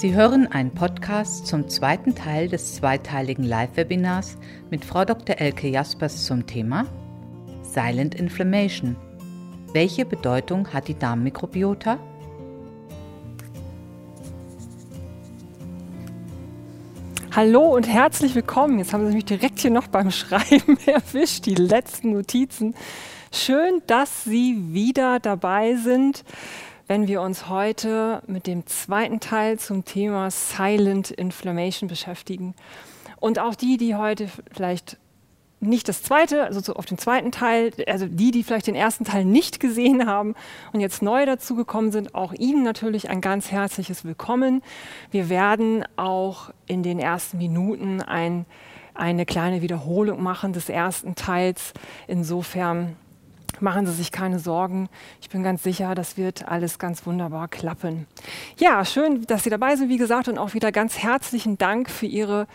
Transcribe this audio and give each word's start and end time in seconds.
Sie 0.00 0.14
hören 0.14 0.46
einen 0.46 0.70
Podcast 0.70 1.46
zum 1.46 1.68
zweiten 1.68 2.14
Teil 2.14 2.48
des 2.48 2.76
zweiteiligen 2.76 3.44
Live-Webinars 3.44 4.38
mit 4.70 4.82
Frau 4.82 5.04
Dr. 5.04 5.36
Elke 5.38 5.68
Jaspers 5.68 6.24
zum 6.24 6.46
Thema 6.46 6.86
Silent 7.62 8.14
Inflammation. 8.14 8.96
Welche 9.74 10.06
Bedeutung 10.06 10.72
hat 10.72 10.88
die 10.88 10.98
Darmmikrobiota? 10.98 11.98
Hallo 17.36 17.76
und 17.76 17.86
herzlich 17.86 18.34
willkommen. 18.34 18.78
Jetzt 18.78 18.94
haben 18.94 19.06
Sie 19.06 19.14
mich 19.14 19.26
direkt 19.26 19.58
hier 19.58 19.70
noch 19.70 19.88
beim 19.88 20.10
Schreiben 20.10 20.78
erwischt, 20.86 21.44
die 21.44 21.56
letzten 21.56 22.12
Notizen. 22.12 22.74
Schön, 23.32 23.82
dass 23.86 24.24
Sie 24.24 24.72
wieder 24.72 25.20
dabei 25.20 25.74
sind, 25.74 26.24
wenn 26.90 27.06
wir 27.06 27.22
uns 27.22 27.48
heute 27.48 28.20
mit 28.26 28.48
dem 28.48 28.66
zweiten 28.66 29.20
Teil 29.20 29.60
zum 29.60 29.84
Thema 29.84 30.28
Silent 30.28 31.12
Inflammation 31.12 31.88
beschäftigen. 31.88 32.56
Und 33.20 33.38
auch 33.38 33.54
die, 33.54 33.76
die 33.76 33.94
heute 33.94 34.28
vielleicht 34.52 34.98
nicht 35.60 35.88
das 35.88 36.02
zweite, 36.02 36.42
also 36.42 36.58
so 36.58 36.74
auf 36.74 36.86
den 36.86 36.98
zweiten 36.98 37.30
Teil, 37.30 37.70
also 37.86 38.06
die, 38.06 38.32
die 38.32 38.42
vielleicht 38.42 38.66
den 38.66 38.74
ersten 38.74 39.04
Teil 39.04 39.24
nicht 39.24 39.60
gesehen 39.60 40.08
haben 40.08 40.34
und 40.72 40.80
jetzt 40.80 41.00
neu 41.00 41.26
dazugekommen 41.26 41.92
sind, 41.92 42.16
auch 42.16 42.32
Ihnen 42.32 42.64
natürlich 42.64 43.08
ein 43.08 43.20
ganz 43.20 43.52
herzliches 43.52 44.04
Willkommen. 44.04 44.60
Wir 45.12 45.28
werden 45.28 45.84
auch 45.94 46.50
in 46.66 46.82
den 46.82 46.98
ersten 46.98 47.38
Minuten 47.38 48.02
ein, 48.02 48.46
eine 48.94 49.26
kleine 49.26 49.62
Wiederholung 49.62 50.24
machen 50.24 50.52
des 50.52 50.68
ersten 50.68 51.14
Teils. 51.14 51.72
Insofern 52.08 52.96
machen 53.62 53.86
Sie 53.86 53.92
sich 53.92 54.12
keine 54.12 54.38
Sorgen. 54.38 54.88
Ich 55.20 55.28
bin 55.28 55.42
ganz 55.42 55.62
sicher, 55.62 55.94
das 55.94 56.16
wird 56.16 56.48
alles 56.48 56.78
ganz 56.78 57.06
wunderbar 57.06 57.48
klappen. 57.48 58.06
Ja, 58.56 58.84
schön, 58.84 59.26
dass 59.26 59.44
Sie 59.44 59.50
dabei 59.50 59.76
sind, 59.76 59.88
wie 59.88 59.96
gesagt, 59.96 60.28
und 60.28 60.38
auch 60.38 60.54
wieder 60.54 60.72
ganz 60.72 60.98
herzlichen 60.98 61.58
Dank 61.58 61.90
für 61.90 62.06
Ihre 62.06 62.46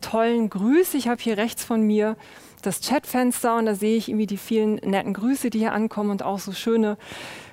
tollen 0.00 0.50
Grüße. 0.50 0.96
Ich 0.96 1.08
habe 1.08 1.20
hier 1.22 1.36
rechts 1.36 1.64
von 1.64 1.82
mir 1.82 2.16
das 2.62 2.80
Chatfenster 2.80 3.56
und 3.56 3.66
da 3.66 3.74
sehe 3.74 3.96
ich 3.96 4.08
irgendwie 4.08 4.26
die 4.26 4.36
vielen 4.36 4.76
netten 4.76 5.14
Grüße, 5.14 5.50
die 5.50 5.58
hier 5.58 5.72
ankommen 5.72 6.10
und 6.10 6.22
auch 6.22 6.38
so 6.38 6.52
schöne 6.52 6.96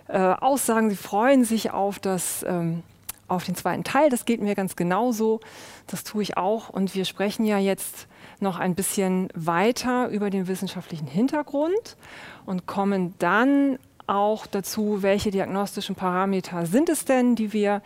äh, 0.08 0.18
Aussagen. 0.18 0.90
Sie 0.90 0.96
freuen 0.96 1.44
sich 1.44 1.72
auf 1.72 2.00
das. 2.00 2.44
Ähm, 2.48 2.84
auf 3.30 3.44
den 3.46 3.56
zweiten 3.56 3.84
Teil. 3.84 4.10
Das 4.10 4.26
geht 4.26 4.42
mir 4.42 4.56
ganz 4.56 4.76
genauso. 4.76 5.40
Das 5.88 6.04
tue 6.04 6.24
ich 6.24 6.38
auch. 6.38 6.70
Und 6.70 6.96
wir 6.96 7.06
sprechen 7.06 7.46
ja 7.46 7.60
jetzt 7.60 8.08
noch 8.42 8.60
ein 8.60 8.76
bisschen 8.76 9.30
weiter 9.34 10.10
über 10.10 10.30
den 10.30 10.48
wissenschaftlichen 10.48 11.08
Hintergrund 11.08 11.98
und 12.46 12.66
kommen 12.66 13.14
dann 13.20 13.80
auch 14.08 14.48
dazu, 14.48 15.02
welche 15.02 15.32
diagnostischen 15.32 15.96
Parameter 15.96 16.66
sind 16.66 16.90
es 16.90 17.06
denn, 17.06 17.36
die 17.36 17.54
wir, 17.54 17.82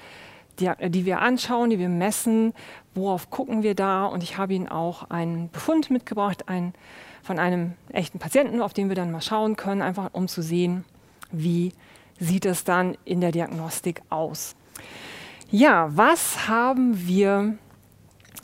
die, 0.60 0.72
die 0.90 1.06
wir 1.06 1.22
anschauen, 1.22 1.70
die 1.70 1.80
wir 1.80 1.90
messen, 1.90 2.54
worauf 2.96 3.30
gucken 3.30 3.64
wir 3.64 3.76
da. 3.76 4.06
Und 4.06 4.24
ich 4.24 4.38
habe 4.38 4.54
Ihnen 4.54 4.70
auch 4.70 5.10
einen 5.10 5.50
Befund 5.52 5.90
mitgebracht, 5.92 6.48
ein 6.48 6.74
von 7.24 7.40
einem 7.40 7.74
echten 7.90 8.20
Patienten, 8.20 8.62
auf 8.62 8.74
den 8.74 8.90
wir 8.90 8.96
dann 8.96 9.12
mal 9.12 9.22
schauen 9.22 9.56
können, 9.56 9.82
einfach 9.82 10.10
um 10.14 10.28
zu 10.28 10.42
sehen, 10.42 10.84
wie 11.32 11.72
sieht 12.20 12.46
es 12.46 12.64
dann 12.64 12.98
in 13.06 13.22
der 13.22 13.32
Diagnostik 13.32 14.02
aus. 14.10 14.56
Ja, 15.50 15.90
was 15.96 16.48
haben 16.48 17.08
wir 17.08 17.58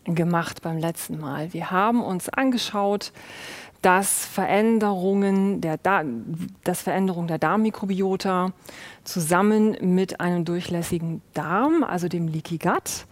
gemacht 0.05 0.61
beim 0.61 0.78
letzten 0.78 1.19
Mal? 1.19 1.53
Wir 1.53 1.72
haben 1.72 2.02
uns 2.02 2.30
angeschaut, 2.30 3.11
dass 3.81 4.25
Veränderungen 4.25 5.61
der, 5.61 5.78
da 5.78 6.03
dass 6.64 6.81
Veränderung 6.81 7.28
der 7.28 7.38
Darmmikrobiota 7.38 8.52
zusammen 9.03 9.77
mit 9.81 10.20
einem 10.20 10.44
durchlässigen 10.44 11.22
Darm, 11.33 11.83
also 11.83 12.08
dem 12.08 12.27
Leaky 12.27 12.58
Gut, 12.58 13.05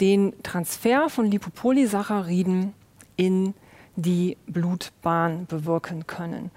den 0.00 0.32
Transfer 0.42 1.08
von 1.10 1.26
Lipopolysacchariden 1.26 2.72
in 3.16 3.54
die 3.96 4.36
Blutbahn 4.46 5.46
bewirken 5.46 6.06
können. 6.06 6.50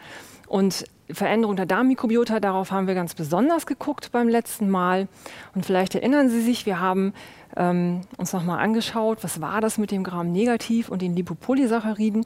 Und 0.47 0.85
Veränderung 1.13 1.55
der 1.55 1.65
Darmmikrobiota, 1.65 2.39
darauf 2.39 2.71
haben 2.71 2.87
wir 2.87 2.95
ganz 2.95 3.15
besonders 3.15 3.65
geguckt 3.65 4.11
beim 4.11 4.27
letzten 4.27 4.69
Mal. 4.69 5.07
Und 5.55 5.65
vielleicht 5.65 5.95
erinnern 5.95 6.29
Sie 6.29 6.41
sich, 6.41 6.65
wir 6.65 6.79
haben 6.79 7.13
ähm, 7.55 8.01
uns 8.17 8.33
nochmal 8.33 8.59
angeschaut, 8.59 9.19
was 9.23 9.41
war 9.41 9.61
das 9.61 9.77
mit 9.77 9.91
dem 9.91 10.03
Gram 10.03 10.31
negativ 10.31 10.89
und 10.89 11.01
den 11.01 11.15
Lipopolysacchariden. 11.15 12.25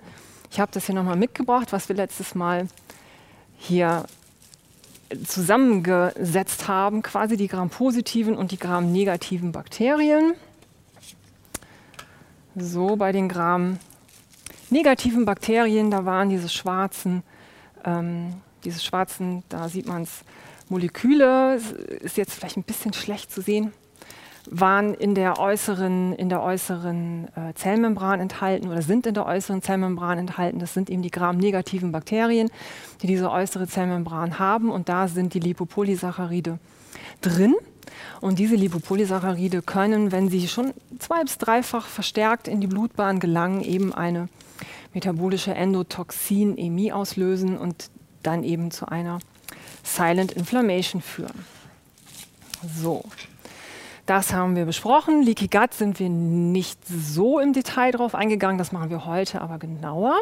Ich 0.51 0.59
habe 0.59 0.71
das 0.73 0.85
hier 0.85 0.95
nochmal 0.95 1.17
mitgebracht, 1.17 1.71
was 1.71 1.89
wir 1.89 1.95
letztes 1.95 2.35
Mal 2.35 2.67
hier 3.57 4.05
zusammengesetzt 5.25 6.67
haben, 6.67 7.01
quasi 7.01 7.37
die 7.37 7.47
Gram-positiven 7.47 8.35
und 8.35 8.51
die 8.51 8.59
Gram-negativen 8.59 9.51
Bakterien. 9.51 10.33
So, 12.55 12.95
bei 12.95 13.11
den 13.11 13.29
Gram 13.29 13.77
negativen 14.69 15.25
Bakterien, 15.25 15.91
da 15.91 16.05
waren 16.05 16.29
diese 16.29 16.49
schwarzen, 16.49 17.23
ähm, 17.85 18.33
diese 18.63 18.79
schwarzen, 18.79 19.43
da 19.49 19.69
sieht 19.69 19.87
man 19.87 20.03
es, 20.03 20.23
Moleküle, 20.69 21.61
ist 22.01 22.17
jetzt 22.17 22.33
vielleicht 22.33 22.57
ein 22.57 22.63
bisschen 22.63 22.93
schlecht 22.93 23.31
zu 23.31 23.41
sehen, 23.41 23.71
waren 24.49 24.93
in 24.93 25.15
der 25.15 25.39
äußeren, 25.39 26.13
in 26.13 26.29
der 26.29 26.41
äußeren 26.41 27.27
äh, 27.35 27.53
Zellmembran 27.53 28.19
enthalten 28.19 28.69
oder 28.69 28.81
sind 28.81 29.05
in 29.05 29.13
der 29.13 29.25
äußeren 29.25 29.61
Zellmembran 29.61 30.17
enthalten. 30.17 30.59
Das 30.59 30.73
sind 30.73 30.89
eben 30.89 31.01
die 31.01 31.11
gram-negativen 31.11 31.91
Bakterien, 31.91 32.49
die 33.01 33.07
diese 33.07 33.31
äußere 33.31 33.67
Zellmembran 33.67 34.39
haben 34.39 34.69
und 34.69 34.89
da 34.89 35.07
sind 35.07 35.33
die 35.33 35.39
Lipopolysaccharide 35.39 36.59
drin. 37.21 37.55
Und 38.21 38.39
diese 38.39 38.55
Lipopolysaccharide 38.55 39.61
können, 39.61 40.11
wenn 40.11 40.29
sie 40.29 40.47
schon 40.47 40.73
zwei- 40.99 41.23
bis 41.23 41.37
dreifach 41.37 41.85
verstärkt 41.85 42.47
in 42.47 42.61
die 42.61 42.67
Blutbahn 42.67 43.19
gelangen, 43.19 43.61
eben 43.61 43.93
eine 43.93 44.27
metabolische 44.93 45.53
Endotoxinämie 45.53 46.91
auslösen 46.91 47.57
und 47.57 47.89
dann 48.23 48.43
eben 48.43 48.71
zu 48.71 48.87
einer 48.87 49.19
Silent 49.83 50.31
Inflammation 50.31 51.01
führen. 51.01 51.45
So, 52.75 53.03
das 54.05 54.33
haben 54.33 54.55
wir 54.55 54.65
besprochen. 54.65 55.21
Leaky 55.21 55.47
Gut 55.47 55.73
sind 55.73 55.99
wir 55.99 56.09
nicht 56.09 56.79
so 56.87 57.39
im 57.39 57.53
Detail 57.53 57.91
drauf 57.91 58.15
eingegangen, 58.15 58.57
das 58.57 58.71
machen 58.71 58.89
wir 58.89 59.05
heute 59.05 59.41
aber 59.41 59.59
genauer. 59.59 60.15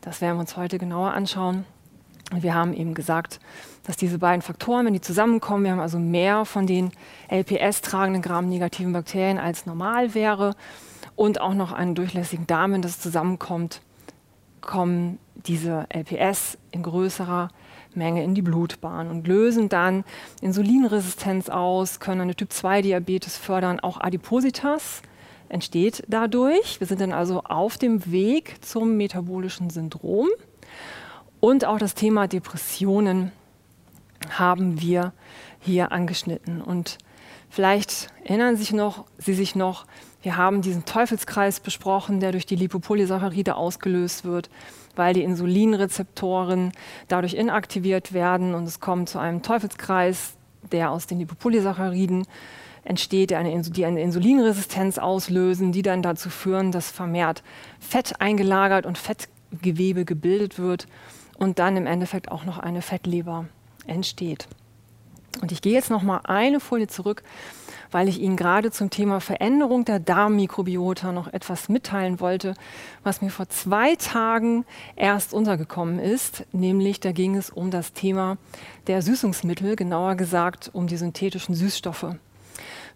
Das 0.00 0.20
werden 0.20 0.36
wir 0.36 0.40
uns 0.40 0.56
heute 0.56 0.78
genauer 0.78 1.12
anschauen. 1.12 1.64
Und 2.32 2.42
wir 2.42 2.54
haben 2.54 2.72
eben 2.74 2.94
gesagt, 2.94 3.40
dass 3.84 3.96
diese 3.96 4.18
beiden 4.18 4.42
Faktoren, 4.42 4.86
wenn 4.86 4.94
die 4.94 5.00
zusammenkommen, 5.00 5.64
wir 5.64 5.72
haben 5.72 5.80
also 5.80 5.98
mehr 5.98 6.44
von 6.44 6.66
den 6.66 6.90
LPS-tragenden 7.28 8.22
Gram-negativen 8.22 8.92
Bakterien 8.92 9.38
als 9.38 9.66
normal 9.66 10.14
wäre 10.14 10.56
und 11.16 11.40
auch 11.40 11.54
noch 11.54 11.72
einen 11.72 11.94
durchlässigen 11.94 12.46
Darm, 12.46 12.72
wenn 12.72 12.82
das 12.82 12.98
zusammenkommt, 12.98 13.82
kommen 14.66 15.18
diese 15.34 15.86
LPS 15.92 16.58
in 16.70 16.82
größerer 16.82 17.48
Menge 17.94 18.24
in 18.24 18.34
die 18.34 18.42
Blutbahn 18.42 19.08
und 19.08 19.26
lösen 19.26 19.68
dann 19.68 20.04
Insulinresistenz 20.40 21.48
aus, 21.48 22.00
können 22.00 22.22
eine 22.22 22.34
Typ-2-Diabetes 22.34 23.36
fördern, 23.36 23.80
auch 23.80 24.00
Adipositas 24.00 25.02
entsteht 25.48 26.02
dadurch. 26.08 26.80
Wir 26.80 26.86
sind 26.86 27.00
dann 27.00 27.12
also 27.12 27.42
auf 27.42 27.78
dem 27.78 28.10
Weg 28.10 28.56
zum 28.64 28.96
metabolischen 28.96 29.70
Syndrom. 29.70 30.28
Und 31.40 31.64
auch 31.64 31.78
das 31.78 31.94
Thema 31.94 32.26
Depressionen 32.26 33.30
haben 34.30 34.80
wir 34.80 35.12
hier 35.60 35.92
angeschnitten. 35.92 36.62
Und 36.62 36.98
vielleicht 37.50 38.08
erinnern 38.24 38.56
sich 38.56 38.72
noch, 38.72 39.04
Sie 39.18 39.34
sich 39.34 39.54
noch, 39.54 39.86
wir 40.24 40.38
haben 40.38 40.62
diesen 40.62 40.86
Teufelskreis 40.86 41.60
besprochen, 41.60 42.18
der 42.18 42.32
durch 42.32 42.46
die 42.46 42.56
Lipopolysaccharide 42.56 43.56
ausgelöst 43.56 44.24
wird, 44.24 44.48
weil 44.96 45.12
die 45.12 45.22
Insulinrezeptoren 45.22 46.72
dadurch 47.08 47.34
inaktiviert 47.34 48.14
werden 48.14 48.54
und 48.54 48.64
es 48.64 48.80
kommt 48.80 49.10
zu 49.10 49.18
einem 49.18 49.42
Teufelskreis, 49.42 50.32
der 50.72 50.90
aus 50.90 51.06
den 51.06 51.18
Lipopolysacchariden 51.18 52.26
entsteht, 52.84 53.30
die 53.30 53.36
eine, 53.36 53.60
die 53.60 53.84
eine 53.84 54.00
Insulinresistenz 54.00 54.96
auslösen, 54.96 55.72
die 55.72 55.82
dann 55.82 56.00
dazu 56.00 56.30
führen, 56.30 56.72
dass 56.72 56.90
vermehrt 56.90 57.42
Fett 57.78 58.18
eingelagert 58.22 58.86
und 58.86 58.96
Fettgewebe 58.96 60.06
gebildet 60.06 60.58
wird 60.58 60.86
und 61.36 61.58
dann 61.58 61.76
im 61.76 61.86
Endeffekt 61.86 62.32
auch 62.32 62.44
noch 62.44 62.58
eine 62.58 62.80
Fettleber 62.80 63.44
entsteht. 63.86 64.48
Und 65.42 65.52
ich 65.52 65.60
gehe 65.60 65.74
jetzt 65.74 65.90
noch 65.90 66.02
mal 66.02 66.20
eine 66.24 66.60
Folie 66.60 66.86
zurück 66.86 67.22
weil 67.94 68.08
ich 68.08 68.20
Ihnen 68.20 68.36
gerade 68.36 68.72
zum 68.72 68.90
Thema 68.90 69.20
Veränderung 69.20 69.84
der 69.84 70.00
Darmmikrobiota 70.00 71.12
noch 71.12 71.32
etwas 71.32 71.68
mitteilen 71.68 72.18
wollte, 72.18 72.54
was 73.04 73.22
mir 73.22 73.30
vor 73.30 73.48
zwei 73.48 73.94
Tagen 73.94 74.64
erst 74.96 75.32
untergekommen 75.32 76.00
ist. 76.00 76.44
Nämlich 76.50 76.98
da 76.98 77.12
ging 77.12 77.36
es 77.36 77.50
um 77.50 77.70
das 77.70 77.92
Thema 77.92 78.36
der 78.88 79.00
Süßungsmittel, 79.00 79.76
genauer 79.76 80.16
gesagt 80.16 80.70
um 80.72 80.88
die 80.88 80.96
synthetischen 80.96 81.54
Süßstoffe. 81.54 82.16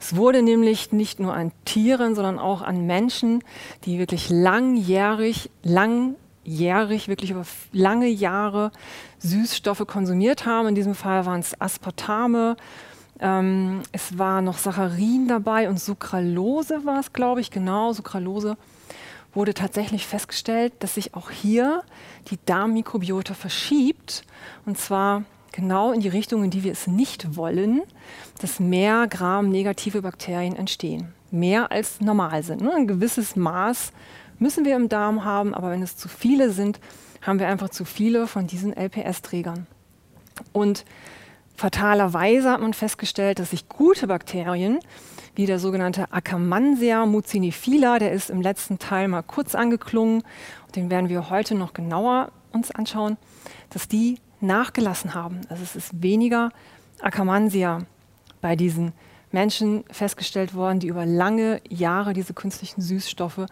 Es 0.00 0.16
wurde 0.16 0.42
nämlich 0.42 0.90
nicht 0.90 1.20
nur 1.20 1.32
an 1.32 1.52
Tieren, 1.64 2.16
sondern 2.16 2.40
auch 2.40 2.60
an 2.60 2.84
Menschen, 2.84 3.44
die 3.84 4.00
wirklich 4.00 4.30
langjährig, 4.30 5.48
langjährig, 5.62 7.06
wirklich 7.06 7.30
über 7.30 7.44
lange 7.72 8.08
Jahre 8.08 8.72
Süßstoffe 9.20 9.86
konsumiert 9.86 10.44
haben. 10.44 10.66
In 10.66 10.74
diesem 10.74 10.96
Fall 10.96 11.24
waren 11.24 11.38
es 11.38 11.60
Aspartame, 11.60 12.56
Ähm, 13.20 13.82
es 13.92 14.18
war 14.18 14.42
noch 14.42 14.58
Saccharin 14.58 15.26
dabei 15.28 15.68
und 15.68 15.80
Sucralose 15.80 16.84
war 16.84 17.00
es, 17.00 17.12
glaube 17.12 17.40
ich, 17.40 17.50
genau, 17.50 17.92
Sucralose 17.92 18.56
wurde 19.34 19.54
tatsächlich 19.54 20.06
festgestellt, 20.06 20.72
dass 20.80 20.94
sich 20.94 21.14
auch 21.14 21.30
hier 21.30 21.82
die 22.30 22.38
Darmmikrobiota 22.46 23.34
verschiebt. 23.34 24.24
Und 24.66 24.78
zwar 24.78 25.24
genau 25.52 25.92
in 25.92 26.00
die 26.00 26.08
Richtung, 26.08 26.44
in 26.44 26.50
die 26.50 26.64
wir 26.64 26.72
es 26.72 26.86
nicht 26.86 27.36
wollen, 27.36 27.82
dass 28.40 28.60
mehr 28.60 29.06
Gramm 29.08 29.50
negative 29.50 30.02
Bakterien 30.02 30.56
entstehen. 30.56 31.12
Mehr 31.30 31.70
als 31.70 32.00
normal 32.00 32.42
sind. 32.42 32.62
Ne? 32.62 32.72
Ein 32.74 32.86
gewisses 32.86 33.36
Maß 33.36 33.92
müssen 34.38 34.64
wir 34.64 34.76
im 34.76 34.88
Darm 34.88 35.24
haben, 35.24 35.54
aber 35.54 35.70
wenn 35.70 35.82
es 35.82 35.96
zu 35.96 36.08
viele 36.08 36.50
sind, 36.50 36.80
haben 37.20 37.38
wir 37.38 37.48
einfach 37.48 37.68
zu 37.68 37.84
viele 37.84 38.26
von 38.26 38.46
diesen 38.46 38.72
LPS-Trägern. 38.72 39.66
Und 40.52 40.84
fatalerweise 41.58 42.52
hat 42.52 42.60
man 42.60 42.72
festgestellt, 42.72 43.40
dass 43.40 43.50
sich 43.50 43.68
gute 43.68 44.06
Bakterien, 44.06 44.78
wie 45.34 45.44
der 45.44 45.58
sogenannte 45.58 46.12
Akkermansia 46.12 47.04
mucinifila, 47.04 47.98
der 47.98 48.12
ist 48.12 48.30
im 48.30 48.40
letzten 48.40 48.78
Teil 48.78 49.08
mal 49.08 49.22
kurz 49.22 49.56
angeklungen, 49.56 50.22
den 50.76 50.88
werden 50.88 51.08
wir 51.08 51.30
heute 51.30 51.56
noch 51.56 51.72
genauer 51.72 52.30
uns 52.52 52.70
anschauen, 52.70 53.16
dass 53.70 53.88
die 53.88 54.18
nachgelassen 54.40 55.14
haben. 55.14 55.40
Also 55.48 55.64
es 55.64 55.74
ist 55.74 56.00
weniger 56.00 56.50
Akkermansia 57.00 57.80
bei 58.40 58.54
diesen 58.54 58.92
Menschen 59.32 59.84
festgestellt 59.90 60.54
worden, 60.54 60.78
die 60.78 60.86
über 60.86 61.04
lange 61.06 61.60
Jahre 61.68 62.12
diese 62.12 62.34
künstlichen 62.34 62.82
Süßstoffe 62.82 63.46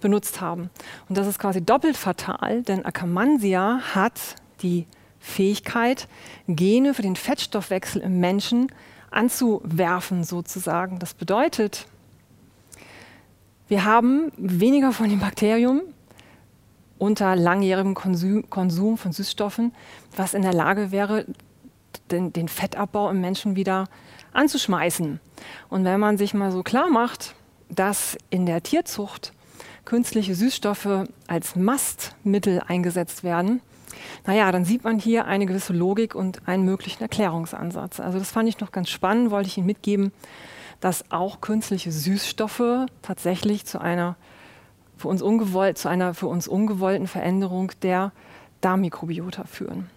benutzt 0.00 0.40
haben. 0.40 0.68
Und 1.08 1.16
das 1.16 1.28
ist 1.28 1.38
quasi 1.38 1.64
doppelt 1.64 1.96
fatal, 1.96 2.62
denn 2.62 2.84
Akkermansia 2.84 3.80
hat 3.94 4.20
die 4.62 4.86
Fähigkeit, 5.22 6.08
Gene 6.48 6.94
für 6.94 7.02
den 7.02 7.16
Fettstoffwechsel 7.16 8.02
im 8.02 8.20
Menschen 8.20 8.66
anzuwerfen, 9.10 10.24
sozusagen. 10.24 10.98
Das 10.98 11.14
bedeutet, 11.14 11.86
wir 13.68 13.84
haben 13.84 14.32
weniger 14.36 14.92
von 14.92 15.08
dem 15.08 15.20
Bakterium 15.20 15.82
unter 16.98 17.36
langjährigem 17.36 17.94
Konsum, 17.94 18.98
von 18.98 19.12
Süßstoffen, 19.12 19.72
was 20.16 20.34
in 20.34 20.42
der 20.42 20.52
Lage 20.52 20.92
wäre, 20.92 21.26
den, 22.10 22.32
den 22.32 22.48
Fettabbau 22.48 23.10
im 23.10 23.20
Menschen 23.20 23.56
wieder 23.56 23.88
anzuschmeißen. 24.32 25.20
Und 25.68 25.84
wenn 25.84 26.00
man 26.00 26.18
sich 26.18 26.34
mal 26.34 26.52
so 26.52 26.62
klar 26.62 26.90
macht, 26.90 27.34
dass 27.68 28.16
in 28.30 28.46
der 28.46 28.62
Tierzucht 28.62 29.32
künstliche 29.84 30.34
Süßstoffe 30.34 31.06
als 31.26 31.56
Mastmittel 31.56 32.60
eingesetzt 32.66 33.24
werden, 33.24 33.60
naja, 34.26 34.50
dann 34.52 34.64
sieht 34.64 34.84
man 34.84 34.98
hier 34.98 35.26
eine 35.26 35.46
gewisse 35.46 35.72
Logik 35.72 36.14
und 36.14 36.46
einen 36.46 36.64
möglichen 36.64 37.02
Erklärungsansatz. 37.02 38.00
Also 38.00 38.18
das 38.18 38.30
fand 38.30 38.48
ich 38.48 38.60
noch 38.60 38.72
ganz 38.72 38.88
spannend, 38.90 39.30
wollte 39.30 39.48
ich 39.48 39.58
Ihnen 39.58 39.66
mitgeben, 39.66 40.12
dass 40.80 41.10
auch 41.10 41.40
künstliche 41.40 41.92
Süßstoffe 41.92 42.86
tatsächlich 43.02 43.64
zu 43.66 43.80
einer 43.80 44.16
für 44.96 45.08
uns, 45.08 45.22
ungewollt, 45.22 45.78
zu 45.78 45.88
einer 45.88 46.14
für 46.14 46.26
uns 46.28 46.46
ungewollten 46.46 47.06
Veränderung 47.06 47.72
der 47.82 48.12
Darmmikrobiota 48.60 49.44
führen. 49.44 49.90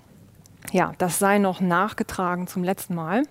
Ja, 0.71 0.93
das 0.97 1.19
sei 1.19 1.37
noch 1.37 1.61
nachgetragen 1.61 2.47
zum 2.47 2.63
letzten 2.63 2.95
Mal. 2.95 3.23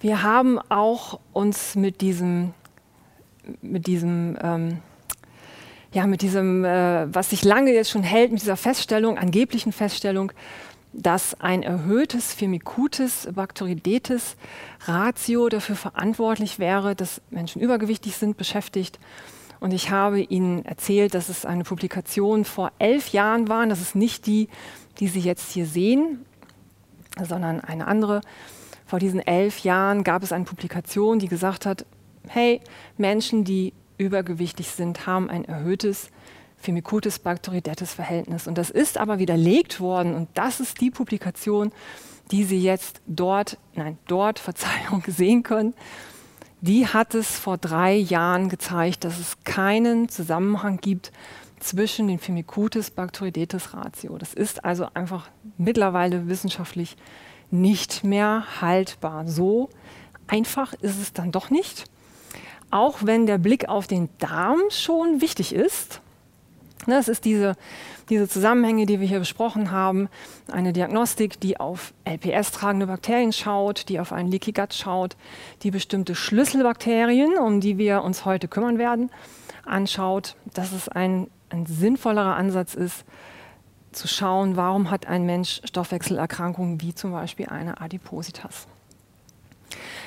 Wir 0.00 0.22
haben 0.22 0.58
auch 0.68 1.20
uns 1.32 1.76
mit 1.76 2.00
diesem, 2.00 2.52
mit 3.62 3.86
diesem 3.86 4.36
ähm, 4.42 4.78
ja, 5.92 6.06
mit 6.06 6.22
diesem, 6.22 6.64
äh, 6.64 7.12
was 7.12 7.30
sich 7.30 7.44
lange 7.44 7.72
jetzt 7.72 7.90
schon 7.90 8.02
hält, 8.02 8.30
mit 8.30 8.40
dieser 8.42 8.56
Feststellung, 8.56 9.18
angeblichen 9.18 9.72
Feststellung, 9.72 10.32
dass 10.92 11.40
ein 11.40 11.62
erhöhtes 11.62 12.32
Firmicutes 12.32 13.28
Bacteroidetes 13.32 14.36
Ratio 14.86 15.48
dafür 15.48 15.76
verantwortlich 15.76 16.58
wäre, 16.58 16.94
dass 16.96 17.20
Menschen 17.30 17.60
übergewichtig 17.60 18.16
sind, 18.16 18.36
beschäftigt. 18.36 18.98
Und 19.60 19.72
ich 19.72 19.90
habe 19.90 20.20
Ihnen 20.20 20.64
erzählt, 20.64 21.14
dass 21.14 21.28
es 21.28 21.44
eine 21.44 21.64
Publikation 21.64 22.44
vor 22.44 22.72
elf 22.78 23.08
Jahren 23.08 23.48
war. 23.48 23.66
Das 23.66 23.80
ist 23.80 23.94
nicht 23.94 24.26
die, 24.26 24.48
die 24.98 25.08
Sie 25.08 25.20
jetzt 25.20 25.52
hier 25.52 25.66
sehen, 25.66 26.24
sondern 27.22 27.60
eine 27.60 27.86
andere. 27.86 28.22
Vor 28.86 28.98
diesen 28.98 29.20
elf 29.20 29.60
Jahren 29.60 30.02
gab 30.02 30.22
es 30.22 30.32
eine 30.32 30.44
Publikation, 30.44 31.18
die 31.18 31.28
gesagt 31.28 31.66
hat, 31.66 31.84
hey, 32.26 32.60
Menschen, 32.96 33.44
die 33.44 33.72
übergewichtig 34.00 34.68
sind, 34.68 35.06
haben 35.06 35.30
ein 35.30 35.44
erhöhtes 35.44 36.10
Firmicutes 36.56 37.18
Bacteroidetes 37.18 37.94
Verhältnis. 37.94 38.46
Und 38.46 38.58
das 38.58 38.70
ist 38.70 38.98
aber 38.98 39.18
widerlegt 39.18 39.80
worden. 39.80 40.14
Und 40.14 40.28
das 40.34 40.60
ist 40.60 40.80
die 40.80 40.90
Publikation, 40.90 41.70
die 42.30 42.44
Sie 42.44 42.60
jetzt 42.60 43.00
dort, 43.06 43.58
nein, 43.74 43.98
dort, 44.08 44.38
Verzeihung, 44.40 45.02
sehen 45.06 45.42
können. 45.42 45.74
Die 46.62 46.86
hat 46.86 47.14
es 47.14 47.38
vor 47.38 47.56
drei 47.56 47.94
Jahren 47.94 48.48
gezeigt, 48.48 49.04
dass 49.04 49.18
es 49.18 49.42
keinen 49.44 50.08
Zusammenhang 50.08 50.78
gibt 50.78 51.12
zwischen 51.58 52.08
dem 52.08 52.18
Firmicutes 52.18 52.90
Bacteroidetes 52.90 53.74
Ratio. 53.74 54.18
Das 54.18 54.34
ist 54.34 54.64
also 54.64 54.88
einfach 54.92 55.28
mittlerweile 55.56 56.28
wissenschaftlich 56.28 56.96
nicht 57.50 58.04
mehr 58.04 58.44
haltbar. 58.60 59.26
So 59.26 59.70
einfach 60.26 60.74
ist 60.74 61.00
es 61.00 61.12
dann 61.12 61.32
doch 61.32 61.50
nicht 61.50 61.90
auch 62.70 62.98
wenn 63.02 63.26
der 63.26 63.38
Blick 63.38 63.68
auf 63.68 63.86
den 63.86 64.08
Darm 64.18 64.60
schon 64.70 65.20
wichtig 65.20 65.54
ist. 65.54 66.00
Das 66.86 67.08
ist 67.08 67.24
diese, 67.24 67.56
diese 68.08 68.28
Zusammenhänge, 68.28 68.86
die 68.86 69.00
wir 69.00 69.06
hier 69.06 69.18
besprochen 69.18 69.70
haben. 69.70 70.08
Eine 70.50 70.72
Diagnostik, 70.72 71.38
die 71.40 71.60
auf 71.60 71.92
LPS-tragende 72.04 72.86
Bakterien 72.86 73.32
schaut, 73.32 73.88
die 73.88 74.00
auf 74.00 74.12
einen 74.12 74.30
Leaky 74.30 74.52
Gut 74.52 74.72
schaut, 74.72 75.16
die 75.62 75.70
bestimmte 75.70 76.14
Schlüsselbakterien, 76.14 77.36
um 77.38 77.60
die 77.60 77.76
wir 77.76 78.02
uns 78.02 78.24
heute 78.24 78.48
kümmern 78.48 78.78
werden, 78.78 79.10
anschaut. 79.66 80.36
Dass 80.54 80.72
es 80.72 80.88
ein, 80.88 81.28
ein 81.50 81.66
sinnvollerer 81.66 82.34
Ansatz 82.34 82.74
ist, 82.74 83.04
zu 83.92 84.08
schauen, 84.08 84.56
warum 84.56 84.90
hat 84.90 85.06
ein 85.06 85.26
Mensch 85.26 85.60
Stoffwechselerkrankungen 85.64 86.80
wie 86.80 86.94
zum 86.94 87.12
Beispiel 87.12 87.46
eine 87.46 87.80
Adipositas. 87.80 88.66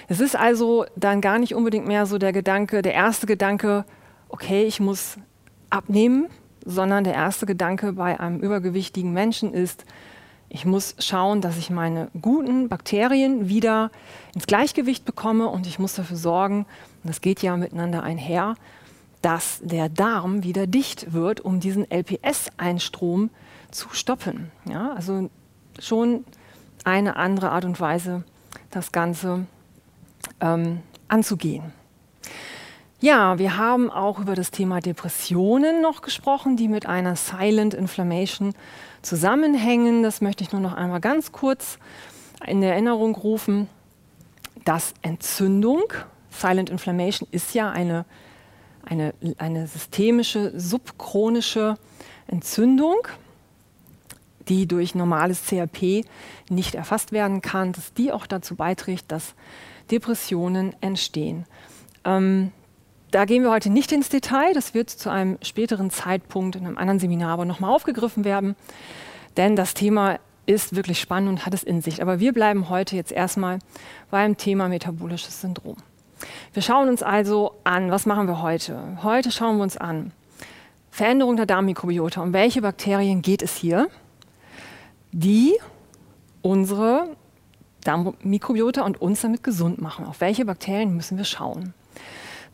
Es 0.07 0.19
ist 0.19 0.35
also 0.35 0.85
dann 0.95 1.21
gar 1.21 1.39
nicht 1.39 1.55
unbedingt 1.55 1.88
mehr 1.88 2.05
so 2.05 2.17
der 2.17 2.33
Gedanke, 2.33 2.81
der 2.81 2.94
erste 2.94 3.25
Gedanke, 3.25 3.85
okay, 4.29 4.63
ich 4.63 4.79
muss 4.79 5.17
abnehmen, 5.69 6.27
sondern 6.65 7.03
der 7.03 7.13
erste 7.13 7.45
Gedanke 7.45 7.94
bei 7.94 8.19
einem 8.19 8.39
übergewichtigen 8.39 9.13
Menschen 9.13 9.53
ist, 9.53 9.85
ich 10.50 10.65
muss 10.65 10.95
schauen, 11.00 11.41
dass 11.41 11.57
ich 11.57 11.71
meine 11.71 12.09
guten 12.21 12.69
Bakterien 12.69 13.50
wieder 13.50 13.89
ins 14.35 14.45
Gleichgewicht 14.45 15.03
bekomme 15.03 15.47
und 15.47 15.65
ich 15.65 15.79
muss 15.79 15.95
dafür 15.95 16.17
sorgen, 16.17 16.67
und 17.04 17.09
das 17.09 17.21
geht 17.21 17.42
ja 17.42 17.57
miteinander 17.57 18.04
einher, 18.04 18.56
dass 19.23 19.61
der 19.63 19.89
Darm 19.89 20.44
wieder 20.44 20.68
dicht 20.68 21.13
wird, 21.13 21.42
um 21.42 21.59
diesen 21.59 21.89
LPS-Einstrom 21.89 23.31
zu 23.71 23.89
stoppen. 23.94 24.51
Ja, 24.69 24.94
also 24.94 25.30
schon 25.80 26.23
eine 26.83 27.16
andere 27.16 27.49
Art 27.49 27.66
und 27.66 27.80
Weise, 27.80 28.23
das 28.69 28.92
Ganze 28.92 29.47
ähm, 30.39 30.81
anzugehen. 31.07 31.73
Ja, 32.99 33.37
wir 33.37 33.57
haben 33.57 33.92
auch 33.92 34.19
über 34.19 34.33
das 34.33 34.49
Thema 34.49 34.80
Depressionen 34.80 35.81
noch 35.81 36.01
gesprochen, 36.01 36.56
die 36.56 36.69
mit 36.69 36.85
einer 36.85 37.18
Silent 37.18 37.73
Inflammation 37.73 38.53
zusammenhängen. 39.01 40.03
Das 40.03 40.21
möchte 40.21 40.44
ich 40.44 40.53
nur 40.53 40.61
noch 40.61 40.73
einmal 40.73 41.01
ganz 41.01 41.33
kurz 41.33 41.80
in 42.47 42.63
Erinnerung 42.63 43.15
rufen, 43.15 43.68
dass 44.63 44.94
Entzündung, 45.01 45.83
Silent 46.30 46.69
Inflammation 46.69 47.27
ist 47.31 47.53
ja 47.53 47.69
eine, 47.69 48.06
eine, 48.85 49.13
eine 49.37 49.68
systemische, 49.68 50.57
subchronische 50.57 51.75
Entzündung, 52.27 53.07
die 54.47 54.65
durch 54.65 54.95
normales 54.95 55.45
CRP 55.45 56.06
nicht 56.49 56.75
erfasst 56.75 57.11
werden 57.11 57.42
kann, 57.42 57.73
dass 57.73 57.94
die 57.94 58.11
auch 58.11 58.27
dazu 58.27 58.56
beiträgt, 58.56 59.11
dass 59.11 59.35
Depressionen 59.92 60.75
entstehen. 60.81 61.45
Ähm, 62.06 62.52
da 63.11 63.25
gehen 63.25 63.44
wir 63.44 63.52
heute 63.52 63.69
nicht 63.69 63.92
ins 63.92 64.09
Detail, 64.09 64.54
das 64.54 64.73
wird 64.73 64.90
zu 64.90 65.09
einem 65.11 65.37
späteren 65.42 65.92
Zeitpunkt 65.92 66.56
in 66.56 66.66
einem 66.66 66.78
anderen 66.78 66.99
Seminar 66.99 67.33
aber 67.33 67.45
nochmal 67.45 67.71
aufgegriffen 67.71 68.25
werden, 68.25 68.56
denn 69.37 69.56
das 69.56 69.75
Thema 69.75 70.19
ist 70.45 70.75
wirklich 70.75 70.99
spannend 70.99 71.30
und 71.30 71.45
hat 71.45 71.54
es 71.54 71.63
in 71.63 71.81
sich. 71.81 72.02
Aber 72.02 72.19
wir 72.19 72.33
bleiben 72.33 72.69
heute 72.69 72.95
jetzt 72.95 73.11
erstmal 73.11 73.59
beim 74.09 74.35
Thema 74.37 74.68
metabolisches 74.68 75.42
Syndrom. 75.42 75.78
Wir 76.54 76.61
schauen 76.61 76.90
uns 76.90 77.04
also 77.04 77.54
an, 77.63 77.92
was 77.92 78.06
machen 78.06 78.28
wir 78.28 78.42
heute? 78.42 78.97
Heute 79.04 79.31
schauen 79.31 79.57
wir 79.57 79.63
uns 79.63 79.78
an 79.78 80.11
Veränderung 80.90 81.37
der 81.37 81.45
Darmmikrobiota. 81.45 82.21
Um 82.21 82.33
welche 82.33 82.61
Bakterien 82.61 83.21
geht 83.21 83.42
es 83.42 83.56
hier, 83.56 83.90
die 85.11 85.54
unsere 86.42 87.16
Darmmikrobiota 87.83 88.83
und 88.83 89.02
uns 89.02 89.21
damit 89.21 89.44
gesund 89.44 89.81
machen. 89.81 90.06
Auf 90.06 90.21
welche 90.21 90.45
Bakterien 90.45 90.95
müssen 90.95 91.18
wir 91.18 91.25
schauen? 91.25 91.73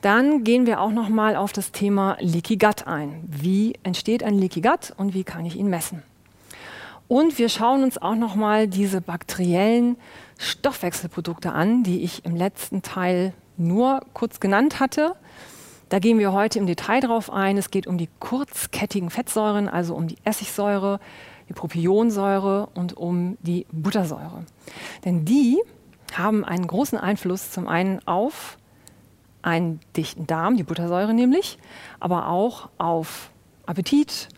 Dann 0.02 0.44
gehen 0.44 0.66
wir 0.66 0.80
auch 0.80 0.92
noch 0.92 1.10
mal 1.10 1.36
auf 1.36 1.52
das 1.52 1.72
Thema 1.72 2.16
Leaky 2.20 2.58
Gut 2.58 2.88
ein. 2.88 3.22
Wie 3.28 3.74
entsteht 3.84 4.24
ein 4.24 4.38
Leaky 4.38 4.62
Gut 4.62 4.94
und 4.96 5.14
wie 5.14 5.24
kann 5.24 5.46
ich 5.46 5.58
ihn 5.58 5.70
messen? 5.70 6.04
Und 7.10 7.38
wir 7.38 7.50
schauen 7.50 7.84
uns 7.84 7.98
auch 7.98 8.16
noch 8.16 8.36
mal 8.36 8.68
diese 8.68 9.02
bakteriellen 9.02 9.98
Stoffwechselprodukte 10.38 11.52
an, 11.52 11.84
die 11.84 12.04
ich 12.04 12.24
im 12.24 12.36
letzten 12.36 12.82
Teil 12.82 13.34
nur 13.58 14.02
kurz 14.14 14.40
genannt 14.40 14.80
hatte. 14.80 15.16
Da 15.90 15.98
gehen 15.98 16.20
wir 16.20 16.34
heute 16.34 16.60
im 16.60 16.68
Detail 16.68 17.02
drauf 17.02 17.32
ein. 17.34 17.58
Es 17.58 17.72
geht 17.72 17.88
um 17.88 17.98
die 17.98 18.10
kurzkettigen 18.20 19.10
Fettsäuren, 19.10 19.68
also 19.68 19.96
um 19.96 20.08
die 20.08 20.18
Essigsäure, 20.24 21.00
die 21.50 21.54
Propionsäure 21.54 22.70
und 22.76 22.96
um 22.96 23.38
die 23.42 23.66
Buttersäure. 23.72 24.46
Denn 25.04 25.26
die 25.26 25.60
haben 26.14 26.46
einen 26.46 26.68
großen 26.68 26.98
Einfluss 26.98 27.52
zum 27.52 27.68
einen 27.68 28.06
auf 28.08 28.58
einen 29.42 29.80
dichten 29.98 30.28
Darm, 30.28 30.58
die 30.58 30.64
Buttersäure 30.64 31.14
nämlich, 31.14 31.58
aber 32.00 32.28
auch 32.28 32.70
auf 32.78 33.32
Appetit, 33.66 34.30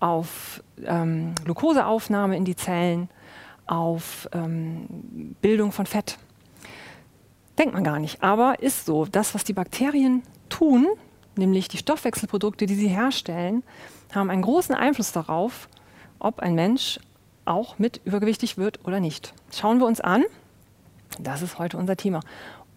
auf 0.00 0.62
ähm, 0.84 1.34
Glukoseaufnahme 1.44 2.36
in 2.36 2.44
die 2.44 2.56
Zellen, 2.56 3.08
auf 3.66 4.28
ähm, 4.32 5.34
Bildung 5.40 5.72
von 5.72 5.86
Fett. 5.86 6.18
Denkt 7.58 7.74
man 7.74 7.84
gar 7.84 7.98
nicht, 7.98 8.22
aber 8.22 8.60
ist 8.60 8.86
so. 8.86 9.06
Das, 9.06 9.34
was 9.34 9.44
die 9.44 9.54
Bakterien 9.54 10.22
tun, 10.48 10.86
nämlich 11.36 11.68
die 11.68 11.78
Stoffwechselprodukte, 11.78 12.66
die 12.66 12.74
sie 12.74 12.88
herstellen, 12.88 13.62
haben 14.14 14.30
einen 14.30 14.42
großen 14.42 14.74
Einfluss 14.74 15.12
darauf, 15.12 15.68
ob 16.18 16.40
ein 16.40 16.54
Mensch 16.54 16.98
auch 17.44 17.78
mit 17.78 18.00
übergewichtig 18.04 18.58
wird 18.58 18.84
oder 18.84 19.00
nicht. 19.00 19.32
Schauen 19.52 19.78
wir 19.78 19.86
uns 19.86 20.00
an. 20.00 20.24
Das 21.18 21.42
ist 21.42 21.58
heute 21.58 21.76
unser 21.76 21.96
Thema. 21.96 22.20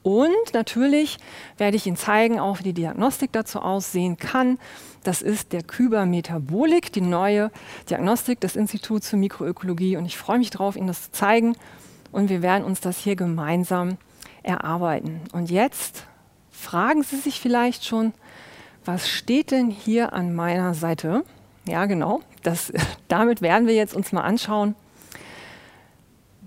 Und 0.01 0.53
natürlich 0.53 1.17
werde 1.57 1.75
ich 1.75 1.85
Ihnen 1.85 1.97
zeigen, 1.97 2.39
auch 2.39 2.59
wie 2.59 2.63
die 2.63 2.73
Diagnostik 2.73 3.31
dazu 3.33 3.59
aussehen 3.59 4.17
kann. 4.17 4.57
Das 5.03 5.21
ist 5.21 5.51
der 5.51 5.63
Kybermetabolik, 5.63 6.91
die 6.93 7.01
neue 7.01 7.51
Diagnostik 7.89 8.39
des 8.39 8.55
Instituts 8.55 9.09
für 9.09 9.17
Mikroökologie. 9.17 9.97
Und 9.97 10.05
ich 10.05 10.17
freue 10.17 10.37
mich 10.37 10.51
darauf, 10.51 10.75
Ihnen 10.75 10.87
das 10.87 11.03
zu 11.03 11.11
zeigen. 11.11 11.55
Und 12.11 12.29
wir 12.29 12.41
werden 12.41 12.63
uns 12.63 12.79
das 12.79 12.97
hier 12.97 13.15
gemeinsam 13.15 13.97
erarbeiten. 14.41 15.21
Und 15.33 15.51
jetzt 15.51 16.05
fragen 16.49 17.03
Sie 17.03 17.17
sich 17.17 17.39
vielleicht 17.39 17.85
schon, 17.85 18.13
was 18.85 19.09
steht 19.09 19.51
denn 19.51 19.69
hier 19.69 20.13
an 20.13 20.33
meiner 20.33 20.73
Seite? 20.73 21.23
Ja, 21.67 21.85
genau. 21.85 22.21
Das, 22.43 22.71
damit 23.07 23.41
werden 23.41 23.67
wir 23.67 23.75
jetzt 23.75 23.93
uns 23.95 24.11
mal 24.11 24.21
anschauen. 24.21 24.75